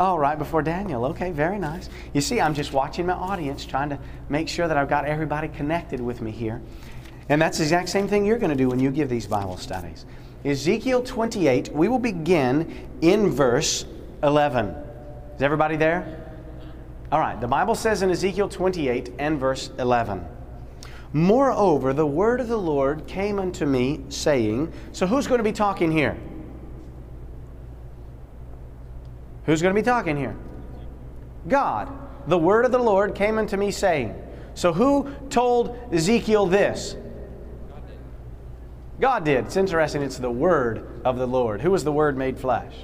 Oh, 0.00 0.16
right 0.16 0.36
before 0.36 0.60
Daniel. 0.60 1.04
Okay, 1.06 1.30
very 1.30 1.58
nice. 1.58 1.88
You 2.12 2.20
see, 2.20 2.40
I'm 2.40 2.54
just 2.54 2.72
watching 2.72 3.06
my 3.06 3.12
audience, 3.12 3.64
trying 3.64 3.90
to 3.90 3.98
make 4.28 4.48
sure 4.48 4.66
that 4.66 4.76
I've 4.76 4.88
got 4.88 5.04
everybody 5.04 5.48
connected 5.48 6.00
with 6.00 6.20
me 6.20 6.30
here. 6.32 6.60
And 7.28 7.40
that's 7.40 7.58
the 7.58 7.64
exact 7.64 7.88
same 7.88 8.08
thing 8.08 8.26
you're 8.26 8.38
going 8.38 8.50
to 8.50 8.56
do 8.56 8.68
when 8.68 8.80
you 8.80 8.90
give 8.90 9.08
these 9.08 9.26
Bible 9.26 9.56
studies. 9.56 10.04
Ezekiel 10.44 11.02
28, 11.02 11.72
we 11.72 11.88
will 11.88 12.00
begin 12.00 12.88
in 13.00 13.30
verse 13.30 13.86
11. 14.22 14.74
Is 15.36 15.42
everybody 15.42 15.76
there? 15.76 16.20
All 17.12 17.20
right, 17.20 17.40
the 17.40 17.48
Bible 17.48 17.76
says 17.76 18.02
in 18.02 18.10
Ezekiel 18.10 18.48
28 18.48 19.12
and 19.18 19.38
verse 19.38 19.70
11 19.78 20.26
Moreover, 21.14 21.92
the 21.92 22.04
word 22.04 22.40
of 22.40 22.48
the 22.48 22.58
Lord 22.58 23.06
came 23.06 23.38
unto 23.38 23.64
me, 23.64 24.00
saying, 24.08 24.72
So 24.90 25.06
who's 25.06 25.28
going 25.28 25.38
to 25.38 25.44
be 25.44 25.52
talking 25.52 25.92
here? 25.92 26.16
Who's 29.46 29.62
going 29.62 29.72
to 29.72 29.80
be 29.80 29.84
talking 29.84 30.16
here? 30.16 30.36
God. 31.46 31.88
The 32.26 32.36
word 32.36 32.64
of 32.64 32.72
the 32.72 32.78
Lord 32.78 33.14
came 33.14 33.38
unto 33.38 33.56
me, 33.56 33.70
saying, 33.70 34.20
So 34.54 34.72
who 34.72 35.08
told 35.30 35.78
Ezekiel 35.92 36.46
this? 36.46 36.96
God 38.98 39.24
did. 39.24 39.44
It's 39.44 39.56
interesting, 39.56 40.02
it's 40.02 40.18
the 40.18 40.30
word 40.30 41.00
of 41.04 41.16
the 41.16 41.26
Lord. 41.28 41.60
Who 41.60 41.70
was 41.70 41.84
the 41.84 41.92
word 41.92 42.16
made 42.16 42.40
flesh? 42.40 42.74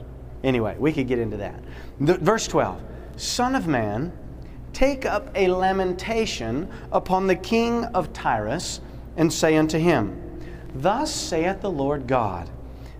Anyway, 0.44 0.76
we 0.78 0.92
could 0.92 1.08
get 1.08 1.18
into 1.18 1.38
that. 1.38 1.64
The, 1.98 2.14
verse 2.14 2.46
12 2.46 2.80
Son 3.16 3.56
of 3.56 3.66
man, 3.66 4.12
take 4.72 5.04
up 5.04 5.30
a 5.34 5.48
lamentation 5.48 6.68
upon 6.92 7.26
the 7.26 7.36
king 7.36 7.84
of 7.86 8.12
Tyrus, 8.12 8.80
and 9.16 9.32
say 9.32 9.56
unto 9.56 9.78
him, 9.78 10.20
Thus 10.74 11.12
saith 11.14 11.60
the 11.60 11.70
Lord 11.70 12.06
God, 12.06 12.48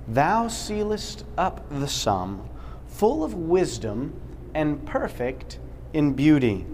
Thou 0.08 0.48
sealest 0.48 1.24
up 1.38 1.64
the 1.70 1.88
sum, 1.88 2.48
full 2.86 3.22
of 3.22 3.34
wisdom 3.34 4.12
and 4.54 4.84
perfect 4.84 5.58
in 5.92 6.12
beauty. 6.12 6.66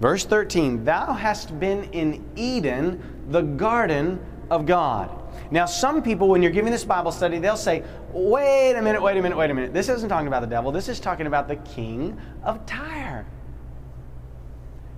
Verse 0.00 0.24
13, 0.24 0.84
Thou 0.84 1.12
hast 1.12 1.58
been 1.58 1.84
in 1.84 2.24
Eden, 2.36 3.24
the 3.28 3.42
garden 3.42 4.20
of 4.50 4.66
God. 4.66 5.10
Now, 5.50 5.66
some 5.66 6.02
people, 6.02 6.28
when 6.28 6.42
you're 6.42 6.52
giving 6.52 6.72
this 6.72 6.84
Bible 6.84 7.12
study, 7.12 7.38
they'll 7.38 7.56
say, 7.56 7.84
wait 8.12 8.74
a 8.74 8.82
minute, 8.82 9.00
wait 9.00 9.16
a 9.16 9.22
minute, 9.22 9.36
wait 9.36 9.50
a 9.50 9.54
minute. 9.54 9.72
This 9.72 9.88
isn't 9.88 10.08
talking 10.08 10.28
about 10.28 10.40
the 10.40 10.48
devil. 10.48 10.72
This 10.72 10.88
is 10.88 10.98
talking 10.98 11.26
about 11.26 11.46
the 11.46 11.56
king 11.56 12.18
of 12.42 12.64
Tyre. 12.66 13.26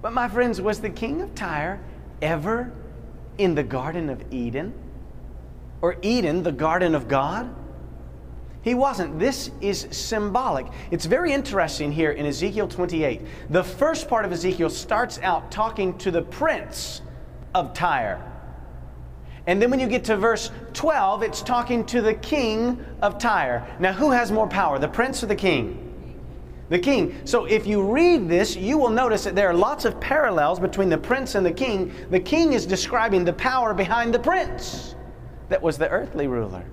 But, 0.00 0.12
my 0.12 0.28
friends, 0.28 0.60
was 0.60 0.80
the 0.80 0.90
king 0.90 1.22
of 1.22 1.34
Tyre 1.34 1.80
ever 2.22 2.72
in 3.36 3.54
the 3.54 3.62
Garden 3.62 4.08
of 4.10 4.22
Eden? 4.32 4.72
Or 5.80 5.96
Eden, 6.02 6.42
the 6.42 6.52
garden 6.52 6.94
of 6.94 7.08
God? 7.08 7.54
He 8.62 8.74
wasn't. 8.74 9.18
This 9.18 9.50
is 9.60 9.86
symbolic. 9.90 10.66
It's 10.90 11.06
very 11.06 11.32
interesting 11.32 11.92
here 11.92 12.10
in 12.10 12.26
Ezekiel 12.26 12.68
28. 12.68 13.22
The 13.50 13.62
first 13.62 14.08
part 14.08 14.24
of 14.24 14.32
Ezekiel 14.32 14.70
starts 14.70 15.18
out 15.20 15.50
talking 15.50 15.96
to 15.98 16.10
the 16.10 16.22
prince 16.22 17.00
of 17.54 17.72
Tyre. 17.72 18.22
And 19.46 19.62
then 19.62 19.70
when 19.70 19.80
you 19.80 19.86
get 19.86 20.04
to 20.04 20.16
verse 20.16 20.50
12, 20.74 21.22
it's 21.22 21.40
talking 21.40 21.86
to 21.86 22.02
the 22.02 22.14
king 22.14 22.84
of 23.00 23.18
Tyre. 23.18 23.66
Now, 23.78 23.92
who 23.92 24.10
has 24.10 24.30
more 24.30 24.46
power, 24.46 24.78
the 24.78 24.88
prince 24.88 25.22
or 25.22 25.26
the 25.26 25.36
king? 25.36 25.87
The 26.68 26.78
king. 26.78 27.18
So, 27.24 27.46
if 27.46 27.66
you 27.66 27.82
read 27.82 28.28
this, 28.28 28.54
you 28.54 28.76
will 28.76 28.90
notice 28.90 29.24
that 29.24 29.34
there 29.34 29.48
are 29.48 29.54
lots 29.54 29.84
of 29.84 29.98
parallels 30.00 30.60
between 30.60 30.90
the 30.90 30.98
prince 30.98 31.34
and 31.34 31.44
the 31.44 31.52
king. 31.52 31.94
The 32.10 32.20
king 32.20 32.52
is 32.52 32.66
describing 32.66 33.24
the 33.24 33.32
power 33.32 33.72
behind 33.72 34.12
the 34.12 34.18
prince 34.18 34.94
that 35.48 35.62
was 35.62 35.78
the 35.78 35.88
earthly 35.88 36.26
ruler. 36.26 36.64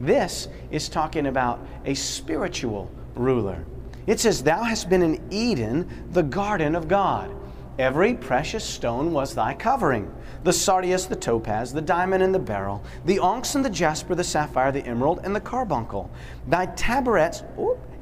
This 0.00 0.48
is 0.70 0.88
talking 0.88 1.26
about 1.26 1.60
a 1.84 1.94
spiritual 1.94 2.90
ruler. 3.14 3.64
It 4.06 4.18
says, 4.18 4.42
Thou 4.42 4.62
hast 4.62 4.88
been 4.88 5.02
in 5.02 5.22
Eden, 5.30 5.88
the 6.12 6.22
garden 6.22 6.74
of 6.74 6.88
God. 6.88 7.34
Every 7.78 8.14
precious 8.14 8.64
stone 8.64 9.12
was 9.12 9.34
thy 9.34 9.54
covering 9.54 10.12
the 10.44 10.52
sardius, 10.52 11.06
the 11.06 11.16
topaz, 11.16 11.72
the 11.72 11.80
diamond, 11.80 12.22
and 12.22 12.34
the 12.34 12.38
beryl, 12.38 12.84
the 13.06 13.18
onyx 13.18 13.54
and 13.54 13.64
the 13.64 13.70
jasper, 13.70 14.14
the 14.14 14.22
sapphire, 14.22 14.70
the 14.70 14.86
emerald, 14.86 15.20
and 15.24 15.34
the 15.34 15.40
carbuncle, 15.40 16.10
thy 16.46 16.66
tabrets, 16.66 17.42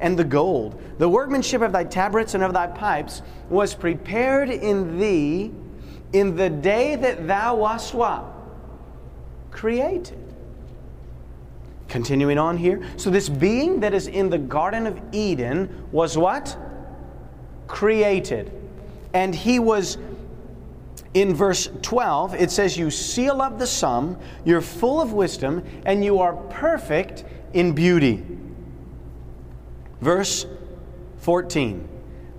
and 0.01 0.19
the 0.19 0.25
gold. 0.25 0.81
The 0.99 1.09
workmanship 1.09 1.63
of 1.63 1.73
thy 1.73 1.85
tabrets 1.85 2.35
and 2.35 2.43
of 2.43 2.53
thy 2.53 2.67
pipes 2.67 3.23
was 3.49 3.75
prepared 3.75 4.51
in 4.51 4.99
thee 4.99 5.53
in 6.13 6.37
the 6.37 6.51
day 6.51 6.97
that 6.97 7.29
thou 7.29 7.55
wast 7.55 7.95
what? 7.95 8.25
Created. 9.53 10.19
Continuing 11.89 12.39
on 12.39 12.57
here. 12.57 12.83
So, 12.97 13.11
this 13.11 13.29
being 13.29 13.81
that 13.81 13.95
is 13.95 14.09
in 14.09 14.31
the 14.31 14.39
Garden 14.39 14.87
of 14.87 15.01
Eden 15.13 15.87
was 15.93 16.19
what? 16.19 16.57
Created. 17.69 18.51
And 19.15 19.35
he 19.35 19.59
was 19.59 19.99
in 21.15 21.35
verse 21.35 21.69
12, 21.83 22.35
it 22.35 22.51
says, 22.51 22.77
You 22.77 22.91
seal 22.91 23.43
up 23.43 23.59
the 23.59 23.67
sum, 23.67 24.19
you're 24.45 24.61
full 24.61 25.01
of 25.01 25.13
wisdom, 25.13 25.63
and 25.85 26.05
you 26.05 26.19
are 26.21 26.35
perfect 26.35 27.25
in 27.53 27.73
beauty. 27.73 28.25
Verse 30.01 30.47
14, 31.19 31.89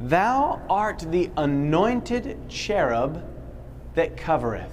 Thou 0.02 0.62
art 0.70 1.06
the 1.12 1.30
anointed 1.38 2.38
cherub 2.50 3.24
that 3.96 4.18
covereth. 4.18 4.72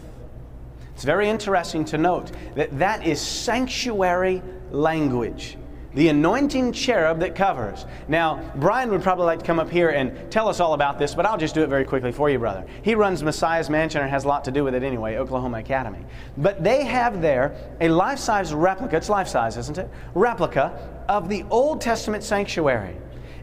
It's 0.95 1.05
very 1.05 1.29
interesting 1.29 1.85
to 1.87 1.99
note 1.99 2.33
that 2.55 2.79
that 2.79 3.07
is 3.07 3.21
sanctuary 3.21 4.43
language 4.71 5.57
the 5.95 6.09
anointing 6.09 6.73
cherub 6.73 7.21
that 7.21 7.35
covers. 7.35 7.85
Now, 8.09 8.53
Brian 8.57 8.91
would 8.91 9.03
probably 9.03 9.27
like 9.27 9.41
to 9.41 9.45
come 9.45 9.59
up 9.59 9.71
here 9.71 9.91
and 9.91 10.31
tell 10.31 10.49
us 10.49 10.61
all 10.61 10.75
about 10.75 10.99
this, 10.99 11.15
but 11.15 11.27
I'll 11.27 11.39
just 11.39 11.55
do 11.55 11.63
it 11.63 11.69
very 11.69 11.85
quickly 11.85 12.13
for 12.13 12.31
you, 12.31 12.39
brother. 12.39 12.65
He 12.83 12.95
runs 12.95 13.23
Messiah's 13.23 13.69
Mansion 13.69 14.01
and 14.01 14.11
has 14.11 14.25
a 14.25 14.29
lot 14.29 14.45
to 14.45 14.51
do 14.51 14.65
with 14.65 14.75
it 14.75 14.83
anyway, 14.83 15.17
Oklahoma 15.17 15.59
Academy. 15.59 16.05
But 16.37 16.63
they 16.63 16.85
have 16.85 17.21
there 17.21 17.55
a 17.81 17.89
life 17.89 18.19
size 18.19 18.55
replica, 18.55 18.97
it's 18.97 19.09
life 19.09 19.29
size, 19.29 19.57
isn't 19.57 19.79
it? 19.79 19.89
Replica 20.15 21.05
of 21.09 21.29
the 21.29 21.45
Old 21.51 21.81
Testament 21.81 22.23
sanctuary. 22.23 22.97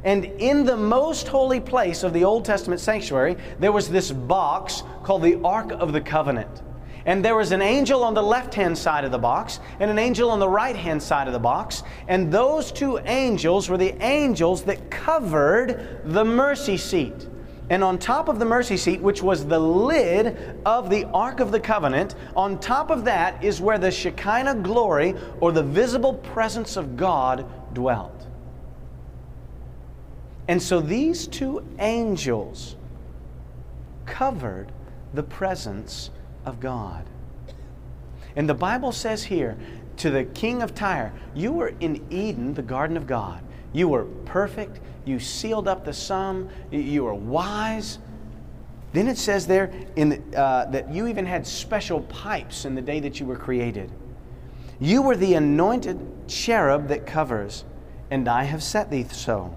And 0.04 0.26
in 0.26 0.64
the 0.64 0.78
most 0.78 1.28
holy 1.28 1.60
place 1.60 2.04
of 2.04 2.14
the 2.14 2.24
Old 2.24 2.46
Testament 2.46 2.80
sanctuary, 2.80 3.36
there 3.60 3.72
was 3.72 3.90
this 3.90 4.12
box 4.12 4.84
called 5.04 5.24
the 5.24 5.42
Ark 5.44 5.72
of 5.72 5.92
the 5.92 6.00
Covenant. 6.00 6.62
And 7.08 7.24
there 7.24 7.38
was 7.38 7.54
an 7.54 7.62
angel 7.62 8.04
on 8.04 8.14
the 8.14 8.22
left 8.22 8.54
hand 8.54 8.78
side 8.78 9.06
of 9.06 9.12
the 9.12 9.18
box 9.18 9.62
and 9.80 9.90
an 9.90 9.98
angel 9.98 10.30
on 10.30 10.40
the 10.40 10.50
right 10.50 10.76
hand 10.76 11.02
side 11.02 11.28
of 11.28 11.34
the 11.34 11.40
box. 11.40 11.84
And 12.10 12.30
those 12.30 12.70
two 12.70 13.00
angels 13.00 13.70
were 13.70 13.78
the 13.78 13.96
angels 14.04 14.64
that 14.64 14.92
covered 14.92 16.02
the 16.04 16.26
mercy 16.26 16.76
seat. 16.76 17.30
And 17.70 17.82
on 17.82 17.98
top 17.98 18.28
of 18.28 18.40
the 18.40 18.46
mercy 18.46 18.76
seat, 18.76 19.02
which 19.02 19.24
was 19.24 19.46
the 19.46 19.60
lid 19.60 20.60
of 20.66 20.90
the 20.90 21.06
Ark 21.06 21.40
of 21.40 21.54
the 21.54 21.62
Covenant, 21.62 22.16
on 22.36 22.60
top 22.60 22.90
of 22.90 23.06
that 23.06 23.42
is 23.42 23.62
where 23.62 23.78
the 23.78 23.92
Shekinah 23.92 24.56
glory 24.56 25.16
or 25.40 25.54
the 25.54 25.64
visible 25.64 26.14
presence 26.14 26.76
of 26.76 26.98
God 26.98 27.46
dwelt. 27.74 28.28
And 30.50 30.62
so 30.62 30.82
these 30.82 31.26
two 31.28 31.66
angels 31.80 32.76
covered 34.06 34.74
the 35.14 35.24
presence 35.24 36.10
of 36.48 36.60
God. 36.60 37.06
And 38.36 38.48
the 38.48 38.54
Bible 38.54 38.92
says 38.92 39.24
here 39.24 39.58
to 39.98 40.10
the 40.10 40.24
king 40.24 40.62
of 40.62 40.74
Tyre, 40.74 41.12
You 41.36 41.52
were 41.52 41.74
in 41.80 42.06
Eden, 42.10 42.54
the 42.54 42.62
garden 42.62 42.98
of 42.98 43.06
God. 43.06 43.44
You 43.74 43.90
were 43.90 44.06
perfect. 44.26 44.80
You 45.06 45.20
sealed 45.20 45.68
up 45.68 45.86
the 45.86 45.94
sum. 45.94 46.50
You 46.72 47.04
were 47.04 47.14
wise. 47.14 48.00
Then 48.94 49.08
it 49.08 49.18
says 49.18 49.46
there 49.46 49.72
in 49.96 50.24
uh, 50.36 50.66
that 50.66 50.92
you 50.92 51.08
even 51.08 51.26
had 51.26 51.46
special 51.46 52.02
pipes 52.02 52.66
in 52.66 52.76
the 52.76 52.82
day 52.82 53.00
that 53.02 53.20
you 53.20 53.26
were 53.26 53.36
created. 53.36 53.92
You 54.80 55.02
were 55.02 55.16
the 55.16 55.34
anointed 55.34 56.00
cherub 56.28 56.88
that 56.88 57.06
covers, 57.06 57.66
and 58.10 58.28
I 58.28 58.44
have 58.44 58.64
set 58.64 58.90
thee 58.90 59.06
so. 59.12 59.54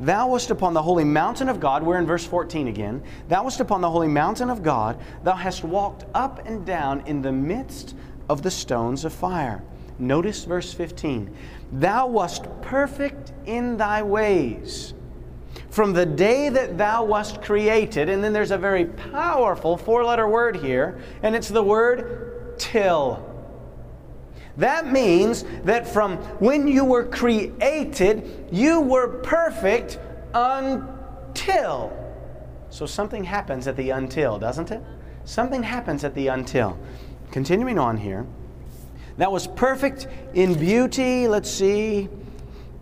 Thou 0.00 0.28
wast 0.28 0.50
upon 0.50 0.72
the 0.72 0.82
holy 0.82 1.04
mountain 1.04 1.48
of 1.50 1.60
God. 1.60 1.82
We're 1.82 1.98
in 1.98 2.06
verse 2.06 2.24
14 2.24 2.68
again. 2.68 3.02
Thou 3.28 3.44
wast 3.44 3.60
upon 3.60 3.82
the 3.82 3.90
holy 3.90 4.08
mountain 4.08 4.48
of 4.48 4.62
God. 4.62 4.98
Thou 5.22 5.34
hast 5.34 5.62
walked 5.62 6.06
up 6.14 6.46
and 6.46 6.64
down 6.64 7.02
in 7.06 7.20
the 7.20 7.32
midst 7.32 7.94
of 8.28 8.42
the 8.42 8.50
stones 8.50 9.04
of 9.04 9.12
fire. 9.12 9.62
Notice 9.98 10.44
verse 10.44 10.72
15. 10.72 11.36
Thou 11.72 12.06
wast 12.06 12.46
perfect 12.62 13.32
in 13.44 13.76
thy 13.76 14.02
ways 14.02 14.94
from 15.68 15.92
the 15.92 16.06
day 16.06 16.48
that 16.48 16.78
thou 16.78 17.04
wast 17.04 17.42
created. 17.42 18.08
And 18.08 18.24
then 18.24 18.32
there's 18.32 18.50
a 18.50 18.58
very 18.58 18.86
powerful 18.86 19.76
four 19.76 20.04
letter 20.04 20.28
word 20.28 20.56
here, 20.56 20.98
and 21.22 21.34
it's 21.34 21.48
the 21.48 21.62
word 21.62 22.58
till. 22.58 23.29
That 24.60 24.92
means 24.92 25.46
that 25.64 25.88
from 25.88 26.18
when 26.38 26.68
you 26.68 26.84
were 26.84 27.06
created, 27.06 28.46
you 28.52 28.82
were 28.82 29.08
perfect 29.08 29.98
until. 30.34 31.96
So 32.68 32.84
something 32.84 33.24
happens 33.24 33.66
at 33.66 33.76
the 33.76 33.88
until, 33.88 34.38
doesn't 34.38 34.70
it? 34.70 34.82
Something 35.24 35.62
happens 35.62 36.04
at 36.04 36.14
the 36.14 36.26
until. 36.26 36.78
Continuing 37.30 37.78
on 37.78 37.96
here. 37.96 38.26
That 39.16 39.32
was 39.32 39.46
perfect 39.46 40.08
in 40.34 40.52
beauty. 40.52 41.26
Let's 41.26 41.50
see. 41.50 42.10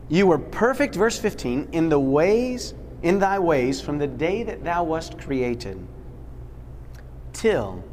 You 0.09 0.27
were 0.27 0.39
perfect, 0.39 0.97
verse 0.97 1.17
15, 1.17 1.69
in 1.71 1.89
the 1.89 2.01
ways, 2.01 2.75
in 3.05 3.21
thy 3.21 3.39
ways, 3.39 3.81
from 3.81 3.99
the 3.99 4.09
day 4.09 4.43
that 4.43 4.65
thou 4.65 4.83
wast 4.83 5.17
created, 5.17 5.79
till 7.33 7.85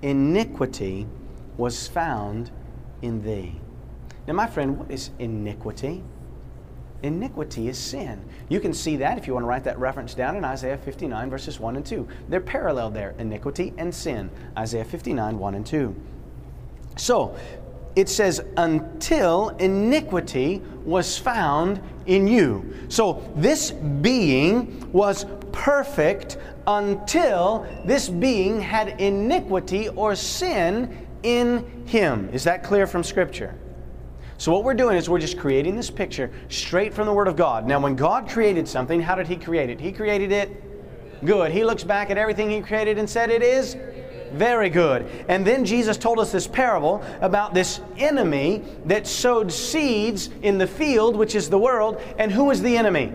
iniquity 0.00 1.06
was 1.58 1.86
found 1.86 2.50
in 3.04 3.22
thee. 3.22 3.54
Now, 4.26 4.34
my 4.34 4.46
friend, 4.46 4.78
what 4.78 4.90
is 4.90 5.10
iniquity? 5.18 6.02
Iniquity 7.02 7.68
is 7.68 7.76
sin. 7.76 8.24
You 8.48 8.60
can 8.60 8.72
see 8.72 8.96
that 8.96 9.18
if 9.18 9.26
you 9.26 9.34
want 9.34 9.44
to 9.44 9.48
write 9.48 9.64
that 9.64 9.78
reference 9.78 10.14
down 10.14 10.36
in 10.36 10.44
Isaiah 10.44 10.78
59, 10.78 11.28
verses 11.28 11.60
1 11.60 11.76
and 11.76 11.84
2. 11.84 12.08
They're 12.30 12.40
parallel 12.40 12.90
there 12.90 13.14
iniquity 13.18 13.74
and 13.76 13.94
sin. 13.94 14.30
Isaiah 14.56 14.86
59, 14.86 15.38
1 15.38 15.54
and 15.54 15.66
2. 15.66 15.94
So, 16.96 17.36
it 17.94 18.08
says, 18.08 18.42
until 18.56 19.50
iniquity 19.58 20.62
was 20.84 21.18
found 21.18 21.80
in 22.06 22.26
you. 22.26 22.74
So, 22.88 23.30
this 23.36 23.70
being 23.70 24.90
was 24.92 25.26
perfect 25.52 26.38
until 26.66 27.66
this 27.84 28.08
being 28.08 28.60
had 28.60 29.00
iniquity 29.00 29.90
or 29.90 30.16
sin 30.16 31.06
in 31.24 31.84
him. 31.86 32.28
Is 32.32 32.44
that 32.44 32.62
clear 32.62 32.86
from 32.86 33.02
Scripture? 33.02 33.58
So, 34.36 34.52
what 34.52 34.64
we're 34.64 34.74
doing 34.74 34.96
is 34.96 35.08
we're 35.08 35.18
just 35.18 35.38
creating 35.38 35.76
this 35.76 35.90
picture 35.90 36.30
straight 36.48 36.92
from 36.92 37.06
the 37.06 37.12
Word 37.12 37.28
of 37.28 37.36
God. 37.36 37.66
Now, 37.66 37.80
when 37.80 37.96
God 37.96 38.28
created 38.28 38.68
something, 38.68 39.00
how 39.00 39.14
did 39.14 39.26
He 39.26 39.36
create 39.36 39.70
it? 39.70 39.80
He 39.80 39.92
created 39.92 40.32
it 40.32 41.24
good. 41.24 41.50
He 41.50 41.64
looks 41.64 41.84
back 41.84 42.10
at 42.10 42.18
everything 42.18 42.50
He 42.50 42.60
created 42.60 42.98
and 42.98 43.08
said, 43.08 43.30
It 43.30 43.42
is 43.42 43.76
very 44.32 44.68
good. 44.68 45.06
And 45.28 45.46
then 45.46 45.64
Jesus 45.64 45.96
told 45.96 46.18
us 46.18 46.32
this 46.32 46.46
parable 46.46 47.02
about 47.20 47.54
this 47.54 47.80
enemy 47.96 48.64
that 48.86 49.06
sowed 49.06 49.52
seeds 49.52 50.30
in 50.42 50.58
the 50.58 50.66
field, 50.66 51.16
which 51.16 51.34
is 51.36 51.48
the 51.48 51.58
world. 51.58 52.02
And 52.18 52.32
who 52.32 52.44
was 52.44 52.60
the 52.60 52.76
enemy? 52.76 53.12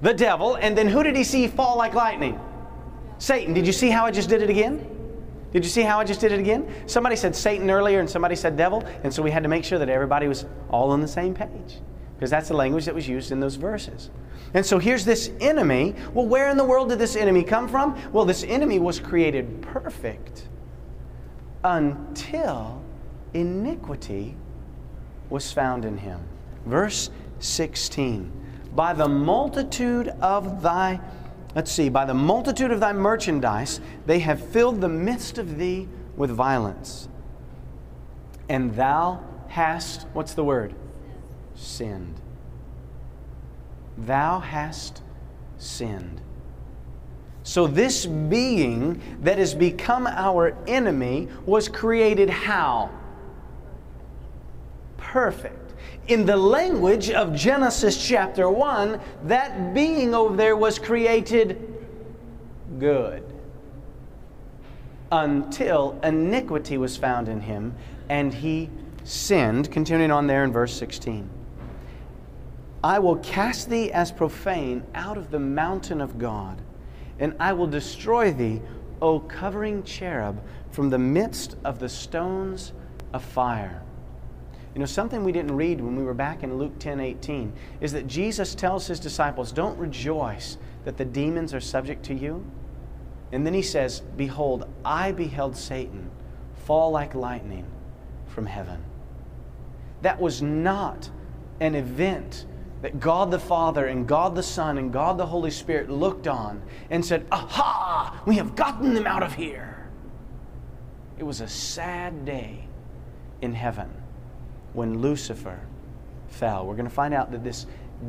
The 0.00 0.14
devil. 0.14 0.56
And 0.56 0.76
then 0.76 0.88
who 0.88 1.02
did 1.02 1.14
he 1.14 1.24
see 1.24 1.46
fall 1.46 1.76
like 1.76 1.94
lightning? 1.94 2.40
Satan. 3.18 3.52
Did 3.54 3.66
you 3.66 3.72
see 3.72 3.90
how 3.90 4.06
I 4.06 4.10
just 4.10 4.28
did 4.28 4.42
it 4.42 4.50
again? 4.50 5.03
Did 5.54 5.64
you 5.64 5.70
see 5.70 5.82
how 5.82 6.00
I 6.00 6.04
just 6.04 6.20
did 6.20 6.32
it 6.32 6.40
again? 6.40 6.68
Somebody 6.86 7.14
said 7.14 7.34
Satan 7.36 7.70
earlier 7.70 8.00
and 8.00 8.10
somebody 8.10 8.34
said 8.34 8.56
devil, 8.56 8.84
and 9.04 9.14
so 9.14 9.22
we 9.22 9.30
had 9.30 9.44
to 9.44 9.48
make 9.48 9.64
sure 9.64 9.78
that 9.78 9.88
everybody 9.88 10.26
was 10.26 10.46
all 10.68 10.90
on 10.90 11.00
the 11.00 11.06
same 11.06 11.32
page 11.32 11.78
because 12.16 12.28
that's 12.28 12.48
the 12.48 12.56
language 12.56 12.86
that 12.86 12.94
was 12.94 13.06
used 13.06 13.30
in 13.30 13.38
those 13.38 13.54
verses. 13.54 14.10
And 14.52 14.66
so 14.66 14.80
here's 14.80 15.04
this 15.04 15.30
enemy. 15.40 15.94
Well, 16.12 16.26
where 16.26 16.50
in 16.50 16.56
the 16.56 16.64
world 16.64 16.88
did 16.88 16.98
this 16.98 17.14
enemy 17.14 17.44
come 17.44 17.68
from? 17.68 17.96
Well, 18.12 18.24
this 18.24 18.42
enemy 18.42 18.80
was 18.80 18.98
created 18.98 19.62
perfect 19.62 20.48
until 21.62 22.82
iniquity 23.32 24.36
was 25.30 25.52
found 25.52 25.84
in 25.84 25.98
him. 25.98 26.20
Verse 26.66 27.10
16 27.38 28.32
By 28.74 28.92
the 28.92 29.08
multitude 29.08 30.08
of 30.20 30.62
thy 30.62 31.00
Let's 31.54 31.70
see, 31.70 31.88
by 31.88 32.04
the 32.04 32.14
multitude 32.14 32.72
of 32.72 32.80
thy 32.80 32.92
merchandise, 32.92 33.80
they 34.06 34.18
have 34.20 34.44
filled 34.48 34.80
the 34.80 34.88
midst 34.88 35.38
of 35.38 35.56
thee 35.56 35.88
with 36.16 36.30
violence. 36.30 37.08
And 38.48 38.74
thou 38.74 39.22
hast, 39.48 40.06
what's 40.12 40.34
the 40.34 40.44
word? 40.44 40.74
Sinned. 41.54 42.20
Thou 43.96 44.40
hast 44.40 45.02
sinned. 45.58 46.20
So, 47.44 47.66
this 47.66 48.06
being 48.06 49.00
that 49.20 49.38
has 49.38 49.54
become 49.54 50.06
our 50.06 50.56
enemy 50.66 51.28
was 51.46 51.68
created 51.68 52.30
how? 52.30 52.90
Perfect 54.96 55.63
in 56.08 56.26
the 56.26 56.36
language 56.36 57.10
of 57.10 57.34
Genesis 57.34 58.06
chapter 58.06 58.48
1, 58.50 59.00
that 59.24 59.72
being 59.72 60.14
over 60.14 60.36
there 60.36 60.56
was 60.56 60.78
created 60.78 61.74
good 62.78 63.22
until 65.10 65.98
iniquity 66.02 66.76
was 66.76 66.96
found 66.96 67.28
in 67.28 67.40
him 67.40 67.74
and 68.08 68.34
he 68.34 68.68
sinned. 69.04 69.70
Continuing 69.70 70.10
on 70.10 70.26
there 70.26 70.44
in 70.44 70.52
verse 70.52 70.74
16. 70.74 71.28
I 72.82 72.98
will 72.98 73.16
cast 73.16 73.70
thee 73.70 73.90
as 73.92 74.12
profane 74.12 74.82
out 74.94 75.16
of 75.16 75.30
the 75.30 75.38
mountain 75.38 76.02
of 76.02 76.18
God, 76.18 76.60
and 77.18 77.34
I 77.40 77.54
will 77.54 77.66
destroy 77.66 78.30
thee, 78.30 78.60
O 79.00 79.20
covering 79.20 79.82
cherub, 79.84 80.42
from 80.70 80.90
the 80.90 80.98
midst 80.98 81.56
of 81.64 81.78
the 81.78 81.88
stones 81.88 82.72
of 83.14 83.24
fire. 83.24 83.83
You 84.74 84.80
know, 84.80 84.86
something 84.86 85.22
we 85.22 85.30
didn't 85.30 85.54
read 85.54 85.80
when 85.80 85.94
we 85.94 86.02
were 86.02 86.14
back 86.14 86.42
in 86.42 86.58
Luke 86.58 86.78
10 86.80 86.98
18 86.98 87.52
is 87.80 87.92
that 87.92 88.08
Jesus 88.08 88.54
tells 88.56 88.86
his 88.86 88.98
disciples, 88.98 89.52
Don't 89.52 89.78
rejoice 89.78 90.58
that 90.84 90.96
the 90.96 91.04
demons 91.04 91.54
are 91.54 91.60
subject 91.60 92.04
to 92.06 92.14
you. 92.14 92.44
And 93.30 93.46
then 93.46 93.54
he 93.54 93.62
says, 93.62 94.00
Behold, 94.16 94.68
I 94.84 95.12
beheld 95.12 95.56
Satan 95.56 96.10
fall 96.66 96.90
like 96.90 97.14
lightning 97.14 97.66
from 98.26 98.46
heaven. 98.46 98.84
That 100.02 100.20
was 100.20 100.42
not 100.42 101.08
an 101.60 101.76
event 101.76 102.46
that 102.82 102.98
God 102.98 103.30
the 103.30 103.38
Father 103.38 103.86
and 103.86 104.08
God 104.08 104.34
the 104.34 104.42
Son 104.42 104.76
and 104.76 104.92
God 104.92 105.18
the 105.18 105.26
Holy 105.26 105.52
Spirit 105.52 105.88
looked 105.88 106.26
on 106.26 106.60
and 106.90 107.04
said, 107.04 107.26
Aha, 107.30 108.22
we 108.26 108.36
have 108.36 108.56
gotten 108.56 108.92
them 108.92 109.06
out 109.06 109.22
of 109.22 109.34
here. 109.34 109.88
It 111.16 111.22
was 111.22 111.40
a 111.40 111.48
sad 111.48 112.24
day 112.24 112.66
in 113.40 113.54
heaven 113.54 113.88
when 114.74 114.98
Lucifer 114.98 115.60
fell. 116.28 116.66
We're 116.66 116.74
going 116.74 116.88
to 116.88 116.94
find 116.94 117.14
out 117.14 117.32
that 117.32 117.42
this 117.42 117.66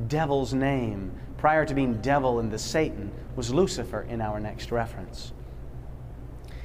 devil's 0.08 0.54
name, 0.54 1.14
prior 1.38 1.66
to 1.66 1.74
being 1.74 2.02
devil 2.02 2.40
and 2.40 2.52
the 2.52 2.60
Satan, 2.60 3.12
was 3.36 3.54
Lucifer 3.54 4.02
in 4.02 4.20
our 4.20 4.40
next 4.40 4.72
reference. 4.72 5.32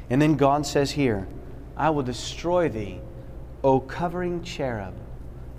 And 0.08 0.20
then 0.20 0.34
God 0.34 0.66
says 0.66 0.90
here, 0.90 1.28
I 1.76 1.90
will 1.90 2.02
destroy 2.02 2.68
thee, 2.68 3.00
O 3.62 3.78
covering 3.80 4.42
cherub, 4.42 4.94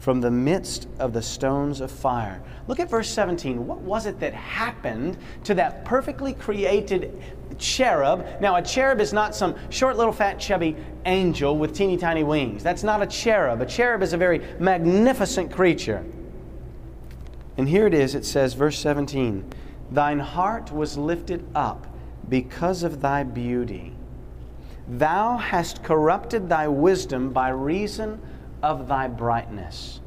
from 0.01 0.19
the 0.19 0.31
midst 0.31 0.87
of 0.97 1.13
the 1.13 1.21
stones 1.21 1.79
of 1.79 1.91
fire. 1.91 2.41
Look 2.67 2.79
at 2.79 2.89
verse 2.89 3.07
17. 3.07 3.67
What 3.67 3.77
was 3.81 4.07
it 4.07 4.19
that 4.19 4.33
happened 4.33 5.15
to 5.43 5.53
that 5.53 5.85
perfectly 5.85 6.33
created 6.33 7.21
cherub? 7.59 8.25
Now, 8.41 8.55
a 8.55 8.63
cherub 8.63 8.99
is 8.99 9.13
not 9.13 9.35
some 9.35 9.55
short, 9.69 9.97
little, 9.97 10.11
fat, 10.11 10.39
chubby 10.39 10.75
angel 11.05 11.55
with 11.55 11.75
teeny 11.75 11.97
tiny 11.97 12.23
wings. 12.23 12.63
That's 12.63 12.81
not 12.81 13.03
a 13.03 13.05
cherub. 13.05 13.61
A 13.61 13.65
cherub 13.67 14.01
is 14.01 14.13
a 14.13 14.17
very 14.17 14.41
magnificent 14.59 15.51
creature. 15.51 16.03
And 17.57 17.69
here 17.69 17.85
it 17.85 17.93
is 17.93 18.15
it 18.15 18.25
says, 18.25 18.55
verse 18.55 18.79
17 18.79 19.53
Thine 19.91 20.19
heart 20.19 20.71
was 20.71 20.97
lifted 20.97 21.45
up 21.53 21.85
because 22.27 22.81
of 22.81 23.01
thy 23.01 23.21
beauty. 23.21 23.93
Thou 24.87 25.37
hast 25.37 25.83
corrupted 25.83 26.49
thy 26.49 26.67
wisdom 26.67 27.31
by 27.31 27.49
reason 27.49 28.19
of 28.63 28.87
thy 28.87 29.07
brightness. 29.07 30.01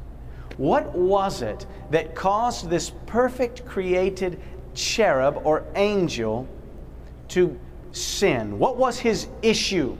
What 0.57 0.95
was 0.95 1.41
it 1.41 1.65
that 1.91 2.15
caused 2.15 2.69
this 2.69 2.91
perfect 3.05 3.65
created 3.65 4.39
cherub 4.73 5.41
or 5.43 5.65
angel 5.75 6.47
to 7.29 7.59
sin? 7.91 8.57
What 8.57 8.77
was 8.77 8.99
his 8.99 9.27
issue? 9.41 9.97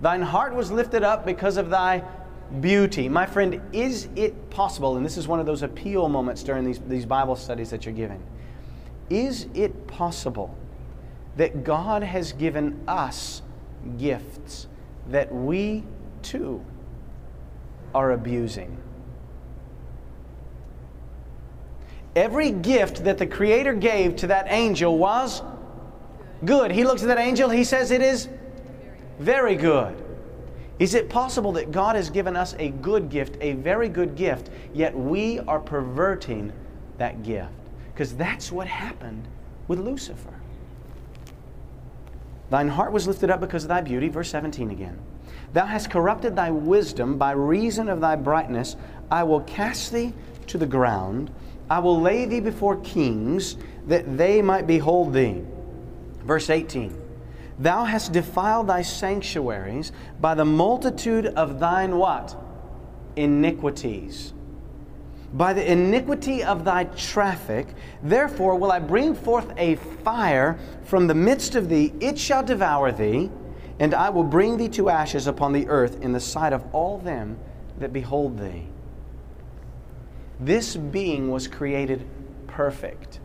Thine 0.00 0.22
heart 0.22 0.54
was 0.54 0.70
lifted 0.70 1.02
up 1.02 1.26
because 1.26 1.58
of 1.58 1.68
thy 1.68 2.02
beauty. 2.60 3.08
My 3.08 3.26
friend, 3.26 3.60
is 3.72 4.08
it 4.16 4.50
possible, 4.50 4.96
and 4.96 5.04
this 5.04 5.16
is 5.16 5.28
one 5.28 5.40
of 5.40 5.46
those 5.46 5.62
appeal 5.62 6.08
moments 6.08 6.42
during 6.42 6.64
these, 6.64 6.80
these 6.80 7.04
Bible 7.04 7.36
studies 7.36 7.70
that 7.70 7.84
you're 7.84 7.94
giving, 7.94 8.22
is 9.10 9.46
it 9.54 9.86
possible 9.86 10.56
that 11.36 11.64
God 11.64 12.02
has 12.02 12.32
given 12.32 12.80
us 12.88 13.42
gifts 13.98 14.66
that 15.08 15.32
we 15.32 15.84
too 16.22 16.64
are 17.94 18.12
abusing. 18.12 18.76
Every 22.16 22.50
gift 22.50 23.04
that 23.04 23.18
the 23.18 23.26
Creator 23.26 23.74
gave 23.74 24.16
to 24.16 24.26
that 24.28 24.46
angel 24.48 24.98
was 24.98 25.42
good. 26.44 26.70
He 26.70 26.84
looks 26.84 27.02
at 27.02 27.08
that 27.08 27.18
angel, 27.18 27.48
he 27.48 27.64
says 27.64 27.90
it 27.90 28.02
is 28.02 28.28
very 29.18 29.54
good. 29.54 29.96
Is 30.78 30.94
it 30.94 31.10
possible 31.10 31.52
that 31.52 31.70
God 31.70 31.94
has 31.94 32.08
given 32.08 32.36
us 32.36 32.54
a 32.58 32.70
good 32.70 33.10
gift, 33.10 33.36
a 33.40 33.52
very 33.52 33.88
good 33.88 34.16
gift, 34.16 34.48
yet 34.72 34.96
we 34.96 35.38
are 35.40 35.60
perverting 35.60 36.52
that 36.96 37.22
gift? 37.22 37.52
Because 37.92 38.14
that's 38.14 38.50
what 38.50 38.66
happened 38.66 39.28
with 39.68 39.78
Lucifer. 39.78 40.40
Thine 42.48 42.68
heart 42.68 42.92
was 42.92 43.06
lifted 43.06 43.30
up 43.30 43.40
because 43.40 43.64
of 43.64 43.68
thy 43.68 43.82
beauty. 43.82 44.08
Verse 44.08 44.30
17 44.30 44.70
again. 44.70 44.98
Thou 45.52 45.66
hast 45.66 45.90
corrupted 45.90 46.36
thy 46.36 46.50
wisdom 46.50 47.18
by 47.18 47.32
reason 47.32 47.88
of 47.88 48.00
thy 48.00 48.16
brightness. 48.16 48.76
I 49.10 49.24
will 49.24 49.40
cast 49.40 49.92
thee 49.92 50.12
to 50.46 50.58
the 50.58 50.66
ground. 50.66 51.30
I 51.68 51.78
will 51.80 52.00
lay 52.00 52.24
thee 52.24 52.40
before 52.40 52.76
kings, 52.80 53.56
that 53.86 54.16
they 54.16 54.42
might 54.42 54.66
behold 54.66 55.12
thee. 55.12 55.42
Verse 56.24 56.50
18 56.50 56.96
Thou 57.58 57.84
hast 57.84 58.12
defiled 58.12 58.68
thy 58.68 58.82
sanctuaries 58.82 59.92
by 60.20 60.34
the 60.34 60.44
multitude 60.44 61.26
of 61.26 61.60
thine 61.60 61.96
what? 61.96 62.36
Iniquities. 63.16 64.32
By 65.32 65.52
the 65.52 65.70
iniquity 65.70 66.42
of 66.42 66.64
thy 66.64 66.84
traffic, 66.84 67.68
therefore 68.02 68.56
will 68.56 68.72
I 68.72 68.80
bring 68.80 69.14
forth 69.14 69.52
a 69.56 69.76
fire 69.76 70.58
from 70.84 71.06
the 71.06 71.14
midst 71.14 71.54
of 71.54 71.68
thee, 71.68 71.92
it 72.00 72.18
shall 72.18 72.42
devour 72.42 72.90
thee, 72.90 73.30
and 73.80 73.94
I 73.94 74.10
will 74.10 74.24
bring 74.24 74.58
thee 74.58 74.68
to 74.68 74.90
ashes 74.90 75.26
upon 75.26 75.54
the 75.54 75.66
earth 75.66 76.02
in 76.02 76.12
the 76.12 76.20
sight 76.20 76.52
of 76.52 76.62
all 76.72 76.98
them 76.98 77.38
that 77.78 77.92
behold 77.94 78.38
thee. 78.38 78.66
This 80.38 80.76
being 80.76 81.30
was 81.30 81.48
created 81.48 82.06
perfect. 82.46 83.20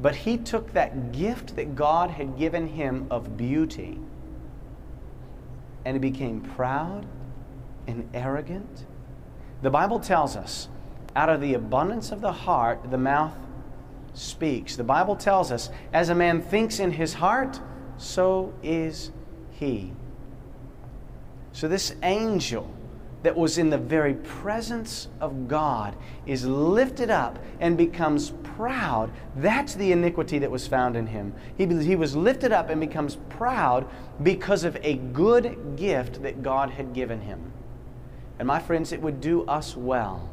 But 0.00 0.14
he 0.14 0.38
took 0.38 0.72
that 0.72 1.10
gift 1.10 1.56
that 1.56 1.74
God 1.74 2.10
had 2.10 2.38
given 2.38 2.68
him 2.68 3.08
of 3.10 3.36
beauty 3.36 3.98
and 5.84 5.96
he 5.96 5.98
became 5.98 6.42
proud 6.42 7.04
and 7.88 8.08
arrogant. 8.14 8.86
The 9.62 9.70
Bible 9.70 9.98
tells 9.98 10.36
us, 10.36 10.68
out 11.16 11.28
of 11.28 11.40
the 11.40 11.54
abundance 11.54 12.12
of 12.12 12.20
the 12.20 12.30
heart, 12.30 12.90
the 12.90 12.98
mouth 12.98 13.34
speaks. 14.14 14.76
The 14.76 14.84
Bible 14.84 15.16
tells 15.16 15.50
us, 15.50 15.70
as 15.92 16.08
a 16.08 16.14
man 16.14 16.40
thinks 16.42 16.78
in 16.78 16.92
his 16.92 17.14
heart, 17.14 17.60
so 17.96 18.52
is 18.62 19.10
he. 19.58 19.92
So, 21.52 21.66
this 21.66 21.94
angel 22.02 22.72
that 23.22 23.36
was 23.36 23.58
in 23.58 23.70
the 23.70 23.78
very 23.78 24.14
presence 24.14 25.08
of 25.20 25.48
God 25.48 25.96
is 26.24 26.46
lifted 26.46 27.10
up 27.10 27.38
and 27.58 27.76
becomes 27.76 28.30
proud. 28.44 29.10
That's 29.36 29.74
the 29.74 29.90
iniquity 29.90 30.38
that 30.38 30.50
was 30.50 30.68
found 30.68 30.94
in 30.96 31.08
him. 31.08 31.34
He, 31.56 31.66
he 31.66 31.96
was 31.96 32.14
lifted 32.14 32.52
up 32.52 32.70
and 32.70 32.80
becomes 32.80 33.16
proud 33.28 33.88
because 34.22 34.62
of 34.62 34.76
a 34.82 34.94
good 34.94 35.76
gift 35.76 36.22
that 36.22 36.42
God 36.42 36.70
had 36.70 36.92
given 36.94 37.20
him. 37.20 37.52
And 38.38 38.46
my 38.46 38.60
friends, 38.60 38.92
it 38.92 39.02
would 39.02 39.20
do 39.20 39.44
us 39.46 39.76
well 39.76 40.30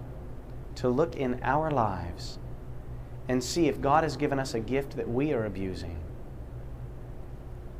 to 0.75 0.89
look 0.89 1.15
in 1.15 1.39
our 1.41 1.71
lives 1.71 2.37
and 3.27 3.43
see 3.43 3.67
if 3.67 3.81
God 3.81 4.03
has 4.03 4.15
given 4.15 4.37
us 4.37 4.53
a 4.53 4.59
gift 4.59 4.95
that 4.97 5.09
we 5.09 5.33
are 5.33 5.45
abusing. 5.45 5.97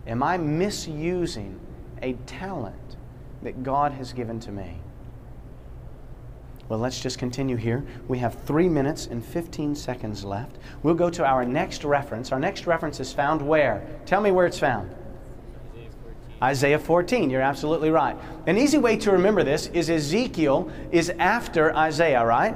Am 0.08 0.22
I 0.22 0.38
misusing 0.38 1.60
a 2.02 2.14
talent 2.26 2.98
that 3.42 3.64
God 3.64 3.92
has 3.94 4.14
given 4.14 4.40
to 4.42 4.52
me? 4.52 4.80
Well, 6.68 6.80
let's 6.80 7.00
just 7.00 7.20
continue 7.20 7.56
here. 7.56 7.86
We 8.08 8.18
have 8.20 8.42
three 8.44 8.68
minutes 8.68 9.06
and 9.08 9.24
15 9.24 9.76
seconds 9.76 10.24
left. 10.24 10.58
We'll 10.82 10.96
go 10.96 11.12
to 11.12 11.24
our 11.24 11.46
next 11.46 11.84
reference. 11.84 12.32
Our 12.32 12.40
next 12.40 12.66
reference 12.66 13.00
is 13.00 13.14
found 13.14 13.42
where? 13.42 13.86
Tell 14.06 14.22
me 14.22 14.32
where 14.32 14.48
it's 14.48 14.58
found. 14.58 14.94
Isaiah 16.42 16.80
14. 16.80 17.30
You're 17.30 17.42
absolutely 17.42 17.92
right. 17.92 18.18
An 18.48 18.58
easy 18.58 18.78
way 18.78 18.98
to 18.98 19.12
remember 19.12 19.44
this 19.44 19.68
is 19.68 19.90
Ezekiel 19.90 20.72
is 20.92 21.12
after 21.12 21.76
Isaiah, 21.76 22.26
right? 22.26 22.56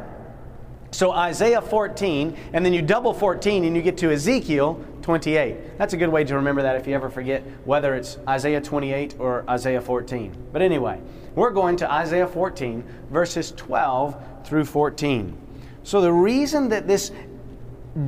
So 0.92 1.12
Isaiah 1.12 1.62
14, 1.62 2.36
and 2.54 2.66
then 2.66 2.74
you 2.74 2.82
double 2.82 3.14
14 3.14 3.64
and 3.64 3.76
you 3.76 3.82
get 3.82 3.98
to 4.00 4.12
Ezekiel 4.12 4.84
28. 5.02 5.78
That's 5.78 5.94
a 5.94 5.98
good 5.98 6.10
way 6.10 6.24
to 6.24 6.36
remember 6.36 6.62
that 6.62 6.76
if 6.76 6.88
you 6.88 6.94
ever 6.94 7.10
forget 7.10 7.44
whether 7.66 7.96
it's 7.96 8.18
Isaiah 8.28 8.62
28 8.62 9.16
or 9.20 9.44
Isaiah 9.50 9.82
14. 9.82 10.36
But 10.52 10.62
anyway, 10.62 11.02
we're 11.36 11.52
going 11.52 11.76
to 11.78 11.92
Isaiah 11.92 12.28
14, 12.28 12.84
verses 13.10 13.52
12 13.56 14.46
through 14.46 14.66
14. 14.66 15.38
So 15.84 16.02
the 16.02 16.12
reason 16.12 16.70
that 16.70 16.88
this 16.88 17.12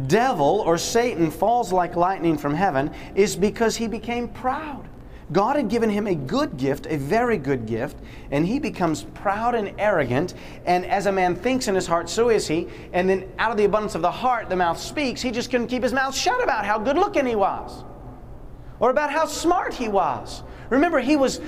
devil 0.08 0.64
or 0.66 0.78
Satan 0.78 1.32
falls 1.32 1.74
like 1.74 1.96
lightning 1.96 2.38
from 2.38 2.54
heaven 2.54 2.92
is 3.16 3.36
because 3.36 3.76
he 3.76 3.88
became 3.88 4.28
proud. 4.28 4.88
God 5.32 5.56
had 5.56 5.70
given 5.70 5.90
him 5.90 6.08
a 6.08 6.16
good 6.16 6.58
gift, 6.58 6.88
a 6.88 6.98
very 6.98 7.38
good 7.38 7.66
gift, 7.66 7.98
and 8.32 8.46
he 8.46 8.60
becomes 8.60 9.04
proud 9.14 9.56
and 9.56 9.74
arrogant. 9.78 10.34
And 10.66 10.86
as 10.86 11.06
a 11.06 11.12
man 11.12 11.36
thinks 11.36 11.68
in 11.68 11.76
his 11.76 11.88
heart, 11.88 12.10
so 12.10 12.30
is 12.30 12.48
he. 12.48 12.68
And 12.92 13.10
then 13.10 13.32
out 13.40 13.52
of 13.52 13.58
the 13.58 13.64
abundance 13.64 13.96
of 13.96 14.02
the 14.02 14.12
heart, 14.12 14.50
the 14.50 14.56
mouth 14.56 14.80
speaks. 14.80 15.22
He 15.22 15.32
just 15.32 15.50
couldn't 15.50 15.68
keep 15.68 15.84
his 15.84 15.94
mouth 15.94 16.16
shut 16.16 16.44
about 16.44 16.66
how 16.66 16.80
good 16.80 16.98
looking 16.98 17.26
he 17.26 17.36
was 17.36 17.84
or 18.80 18.90
about 18.90 19.12
how 19.12 19.26
smart 19.26 19.74
he 19.74 19.88
was. 19.88 20.44
Remember, 20.70 21.00
he 21.00 21.16
was, 21.16 21.40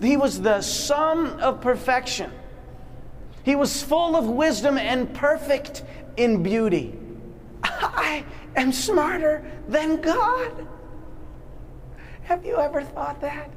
he 0.00 0.16
was 0.16 0.40
the 0.40 0.60
sum 0.60 1.38
of 1.40 1.60
perfection. 1.60 2.30
He 3.42 3.56
was 3.56 3.82
full 3.82 4.16
of 4.16 4.26
wisdom 4.26 4.78
and 4.78 5.12
perfect 5.14 5.82
in 6.16 6.42
beauty. 6.42 6.96
I 7.64 8.24
am 8.54 8.72
smarter 8.72 9.44
than 9.68 10.00
God. 10.00 10.68
Have 12.24 12.44
you 12.44 12.56
ever 12.58 12.82
thought 12.82 13.20
that? 13.20 13.50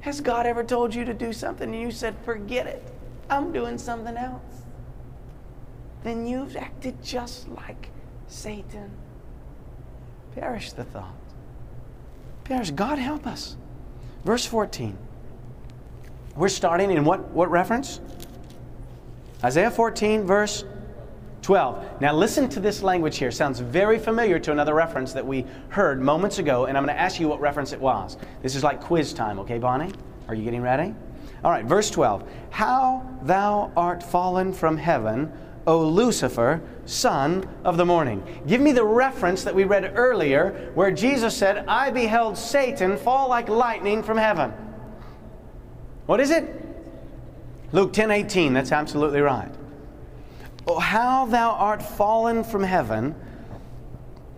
Has 0.00 0.20
God 0.20 0.46
ever 0.46 0.62
told 0.62 0.94
you 0.94 1.04
to 1.04 1.14
do 1.14 1.32
something 1.32 1.72
and 1.72 1.80
you 1.80 1.90
said, 1.90 2.14
forget 2.24 2.66
it, 2.66 2.82
I'm 3.28 3.52
doing 3.52 3.78
something 3.78 4.16
else? 4.16 4.62
Then 6.02 6.26
you've 6.26 6.56
acted 6.56 7.02
just 7.02 7.48
like 7.48 7.90
Satan. 8.28 8.90
Perish 10.34 10.72
the 10.72 10.84
thought. 10.84 11.14
Perish. 12.44 12.70
God 12.70 12.98
help 12.98 13.26
us. 13.26 13.56
Verse 14.24 14.46
14. 14.46 14.96
We're 16.36 16.48
starting 16.48 16.90
in 16.90 17.04
what, 17.04 17.28
what 17.30 17.50
reference? 17.50 18.00
Isaiah 19.42 19.70
14, 19.70 20.24
verse 20.24 20.64
12. 21.48 22.02
Now 22.02 22.12
listen 22.12 22.46
to 22.50 22.60
this 22.60 22.82
language 22.82 23.16
here. 23.16 23.30
Sounds 23.30 23.58
very 23.58 23.98
familiar 23.98 24.38
to 24.38 24.52
another 24.52 24.74
reference 24.74 25.14
that 25.14 25.26
we 25.26 25.46
heard 25.70 25.98
moments 25.98 26.38
ago, 26.38 26.66
and 26.66 26.76
I'm 26.76 26.84
going 26.84 26.94
to 26.94 27.00
ask 27.00 27.18
you 27.18 27.26
what 27.26 27.40
reference 27.40 27.72
it 27.72 27.80
was. 27.80 28.18
This 28.42 28.54
is 28.54 28.62
like 28.62 28.82
quiz 28.82 29.14
time, 29.14 29.38
okay, 29.38 29.56
Bonnie? 29.56 29.90
Are 30.28 30.34
you 30.34 30.44
getting 30.44 30.60
ready? 30.60 30.94
All 31.42 31.50
right, 31.50 31.64
verse 31.64 31.88
12. 31.88 32.28
How 32.50 33.08
thou 33.22 33.72
art 33.78 34.02
fallen 34.02 34.52
from 34.52 34.76
heaven, 34.76 35.32
O 35.66 35.88
Lucifer, 35.88 36.60
son 36.84 37.48
of 37.64 37.78
the 37.78 37.86
morning. 37.86 38.42
Give 38.46 38.60
me 38.60 38.72
the 38.72 38.84
reference 38.84 39.42
that 39.44 39.54
we 39.54 39.64
read 39.64 39.92
earlier 39.96 40.70
where 40.74 40.90
Jesus 40.90 41.34
said, 41.34 41.64
I 41.66 41.90
beheld 41.90 42.36
Satan 42.36 42.98
fall 42.98 43.30
like 43.30 43.48
lightning 43.48 44.02
from 44.02 44.18
heaven. 44.18 44.52
What 46.04 46.20
is 46.20 46.30
it? 46.30 46.44
Luke 47.72 47.94
10 47.94 48.10
18. 48.10 48.52
That's 48.52 48.70
absolutely 48.70 49.22
right. 49.22 49.57
Oh, 50.68 50.78
how 50.78 51.24
thou 51.24 51.52
art 51.52 51.82
fallen 51.82 52.44
from 52.44 52.62
heaven, 52.62 53.14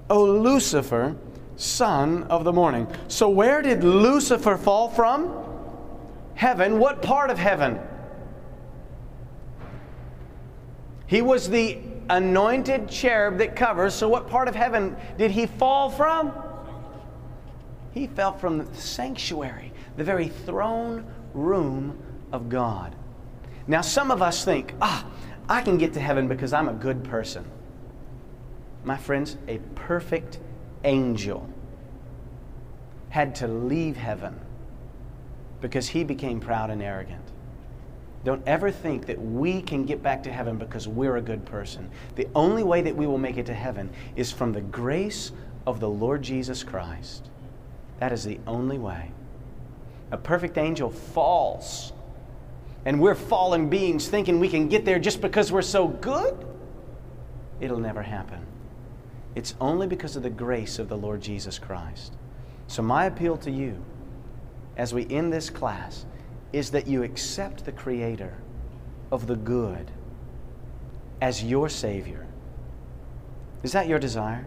O 0.08 0.24
Lucifer, 0.24 1.16
son 1.56 2.22
of 2.24 2.44
the 2.44 2.52
morning. 2.52 2.86
So, 3.08 3.28
where 3.28 3.60
did 3.62 3.82
Lucifer 3.82 4.56
fall 4.56 4.88
from? 4.88 5.34
Heaven. 6.34 6.78
What 6.78 7.02
part 7.02 7.30
of 7.30 7.38
heaven? 7.38 7.80
He 11.08 11.20
was 11.20 11.50
the 11.50 11.80
anointed 12.08 12.88
cherub 12.88 13.38
that 13.38 13.56
covers. 13.56 13.92
So, 13.92 14.08
what 14.08 14.28
part 14.28 14.46
of 14.46 14.54
heaven 14.54 14.96
did 15.18 15.32
he 15.32 15.46
fall 15.46 15.90
from? 15.90 16.32
He 17.90 18.06
fell 18.06 18.38
from 18.38 18.58
the 18.58 18.74
sanctuary, 18.76 19.72
the 19.96 20.04
very 20.04 20.28
throne 20.28 21.04
room 21.34 22.00
of 22.30 22.48
God. 22.48 22.94
Now, 23.66 23.80
some 23.80 24.12
of 24.12 24.22
us 24.22 24.44
think, 24.44 24.74
ah, 24.80 25.04
I 25.50 25.62
can 25.62 25.78
get 25.78 25.92
to 25.94 26.00
heaven 26.00 26.28
because 26.28 26.52
I'm 26.52 26.68
a 26.68 26.72
good 26.72 27.02
person. 27.02 27.44
My 28.84 28.96
friends, 28.96 29.36
a 29.48 29.58
perfect 29.74 30.38
angel 30.84 31.46
had 33.08 33.34
to 33.34 33.48
leave 33.48 33.96
heaven 33.96 34.38
because 35.60 35.88
he 35.88 36.04
became 36.04 36.38
proud 36.38 36.70
and 36.70 36.80
arrogant. 36.80 37.24
Don't 38.22 38.46
ever 38.46 38.70
think 38.70 39.06
that 39.06 39.20
we 39.20 39.60
can 39.60 39.84
get 39.84 40.04
back 40.04 40.22
to 40.22 40.32
heaven 40.32 40.56
because 40.56 40.86
we're 40.86 41.16
a 41.16 41.22
good 41.22 41.44
person. 41.44 41.90
The 42.14 42.28
only 42.36 42.62
way 42.62 42.80
that 42.82 42.94
we 42.94 43.08
will 43.08 43.18
make 43.18 43.36
it 43.36 43.46
to 43.46 43.54
heaven 43.54 43.90
is 44.14 44.30
from 44.30 44.52
the 44.52 44.60
grace 44.60 45.32
of 45.66 45.80
the 45.80 45.88
Lord 45.88 46.22
Jesus 46.22 46.62
Christ. 46.62 47.28
That 47.98 48.12
is 48.12 48.22
the 48.22 48.38
only 48.46 48.78
way. 48.78 49.10
A 50.12 50.16
perfect 50.16 50.58
angel 50.58 50.90
falls 50.90 51.92
and 52.84 53.00
we're 53.00 53.14
fallen 53.14 53.68
beings 53.68 54.08
thinking 54.08 54.40
we 54.40 54.48
can 54.48 54.68
get 54.68 54.84
there 54.84 54.98
just 54.98 55.20
because 55.20 55.52
we're 55.52 55.62
so 55.62 55.88
good, 55.88 56.46
it'll 57.60 57.78
never 57.78 58.02
happen. 58.02 58.46
It's 59.34 59.54
only 59.60 59.86
because 59.86 60.16
of 60.16 60.22
the 60.22 60.30
grace 60.30 60.78
of 60.78 60.88
the 60.88 60.96
Lord 60.96 61.20
Jesus 61.20 61.58
Christ. 61.58 62.14
So, 62.66 62.82
my 62.82 63.06
appeal 63.06 63.36
to 63.38 63.50
you 63.50 63.82
as 64.76 64.94
we 64.94 65.06
end 65.10 65.32
this 65.32 65.50
class 65.50 66.06
is 66.52 66.70
that 66.70 66.86
you 66.86 67.02
accept 67.02 67.64
the 67.64 67.72
Creator 67.72 68.36
of 69.12 69.26
the 69.26 69.36
good 69.36 69.90
as 71.20 71.44
your 71.44 71.68
Savior. 71.68 72.26
Is 73.62 73.72
that 73.72 73.86
your 73.88 73.98
desire? 73.98 74.46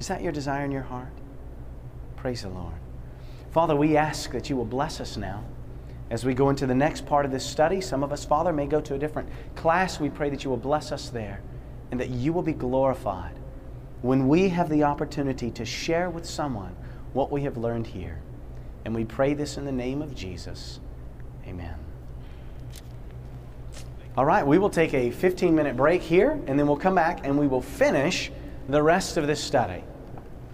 Is 0.00 0.08
that 0.08 0.22
your 0.22 0.32
desire 0.32 0.64
in 0.64 0.72
your 0.72 0.82
heart? 0.82 1.12
Praise 2.16 2.42
the 2.42 2.48
Lord. 2.48 2.74
Father, 3.50 3.76
we 3.76 3.96
ask 3.96 4.32
that 4.32 4.48
you 4.48 4.56
will 4.56 4.64
bless 4.64 5.00
us 5.00 5.16
now 5.16 5.44
as 6.14 6.24
we 6.24 6.32
go 6.32 6.48
into 6.48 6.64
the 6.64 6.74
next 6.74 7.06
part 7.06 7.24
of 7.24 7.32
this 7.32 7.44
study. 7.44 7.80
Some 7.80 8.04
of 8.04 8.12
us, 8.12 8.24
Father, 8.24 8.52
may 8.52 8.66
go 8.66 8.80
to 8.80 8.94
a 8.94 8.98
different 8.98 9.28
class. 9.56 9.98
We 9.98 10.08
pray 10.08 10.30
that 10.30 10.44
you 10.44 10.50
will 10.50 10.56
bless 10.56 10.92
us 10.92 11.10
there 11.10 11.40
and 11.90 11.98
that 11.98 12.08
you 12.08 12.32
will 12.32 12.42
be 12.42 12.52
glorified 12.52 13.34
when 14.00 14.28
we 14.28 14.48
have 14.50 14.68
the 14.68 14.84
opportunity 14.84 15.50
to 15.50 15.64
share 15.64 16.08
with 16.08 16.24
someone 16.24 16.76
what 17.14 17.32
we 17.32 17.42
have 17.42 17.56
learned 17.56 17.88
here. 17.88 18.20
And 18.84 18.94
we 18.94 19.04
pray 19.04 19.34
this 19.34 19.56
in 19.56 19.64
the 19.64 19.72
name 19.72 20.02
of 20.02 20.14
Jesus. 20.14 20.78
Amen. 21.48 21.74
All 24.16 24.24
right, 24.24 24.46
we 24.46 24.58
will 24.58 24.70
take 24.70 24.94
a 24.94 25.10
15 25.10 25.52
minute 25.52 25.76
break 25.76 26.00
here, 26.00 26.40
and 26.46 26.56
then 26.56 26.68
we'll 26.68 26.76
come 26.76 26.94
back 26.94 27.26
and 27.26 27.36
we 27.36 27.48
will 27.48 27.60
finish 27.60 28.30
the 28.68 28.80
rest 28.80 29.16
of 29.16 29.26
this 29.26 29.42
study. 29.42 29.82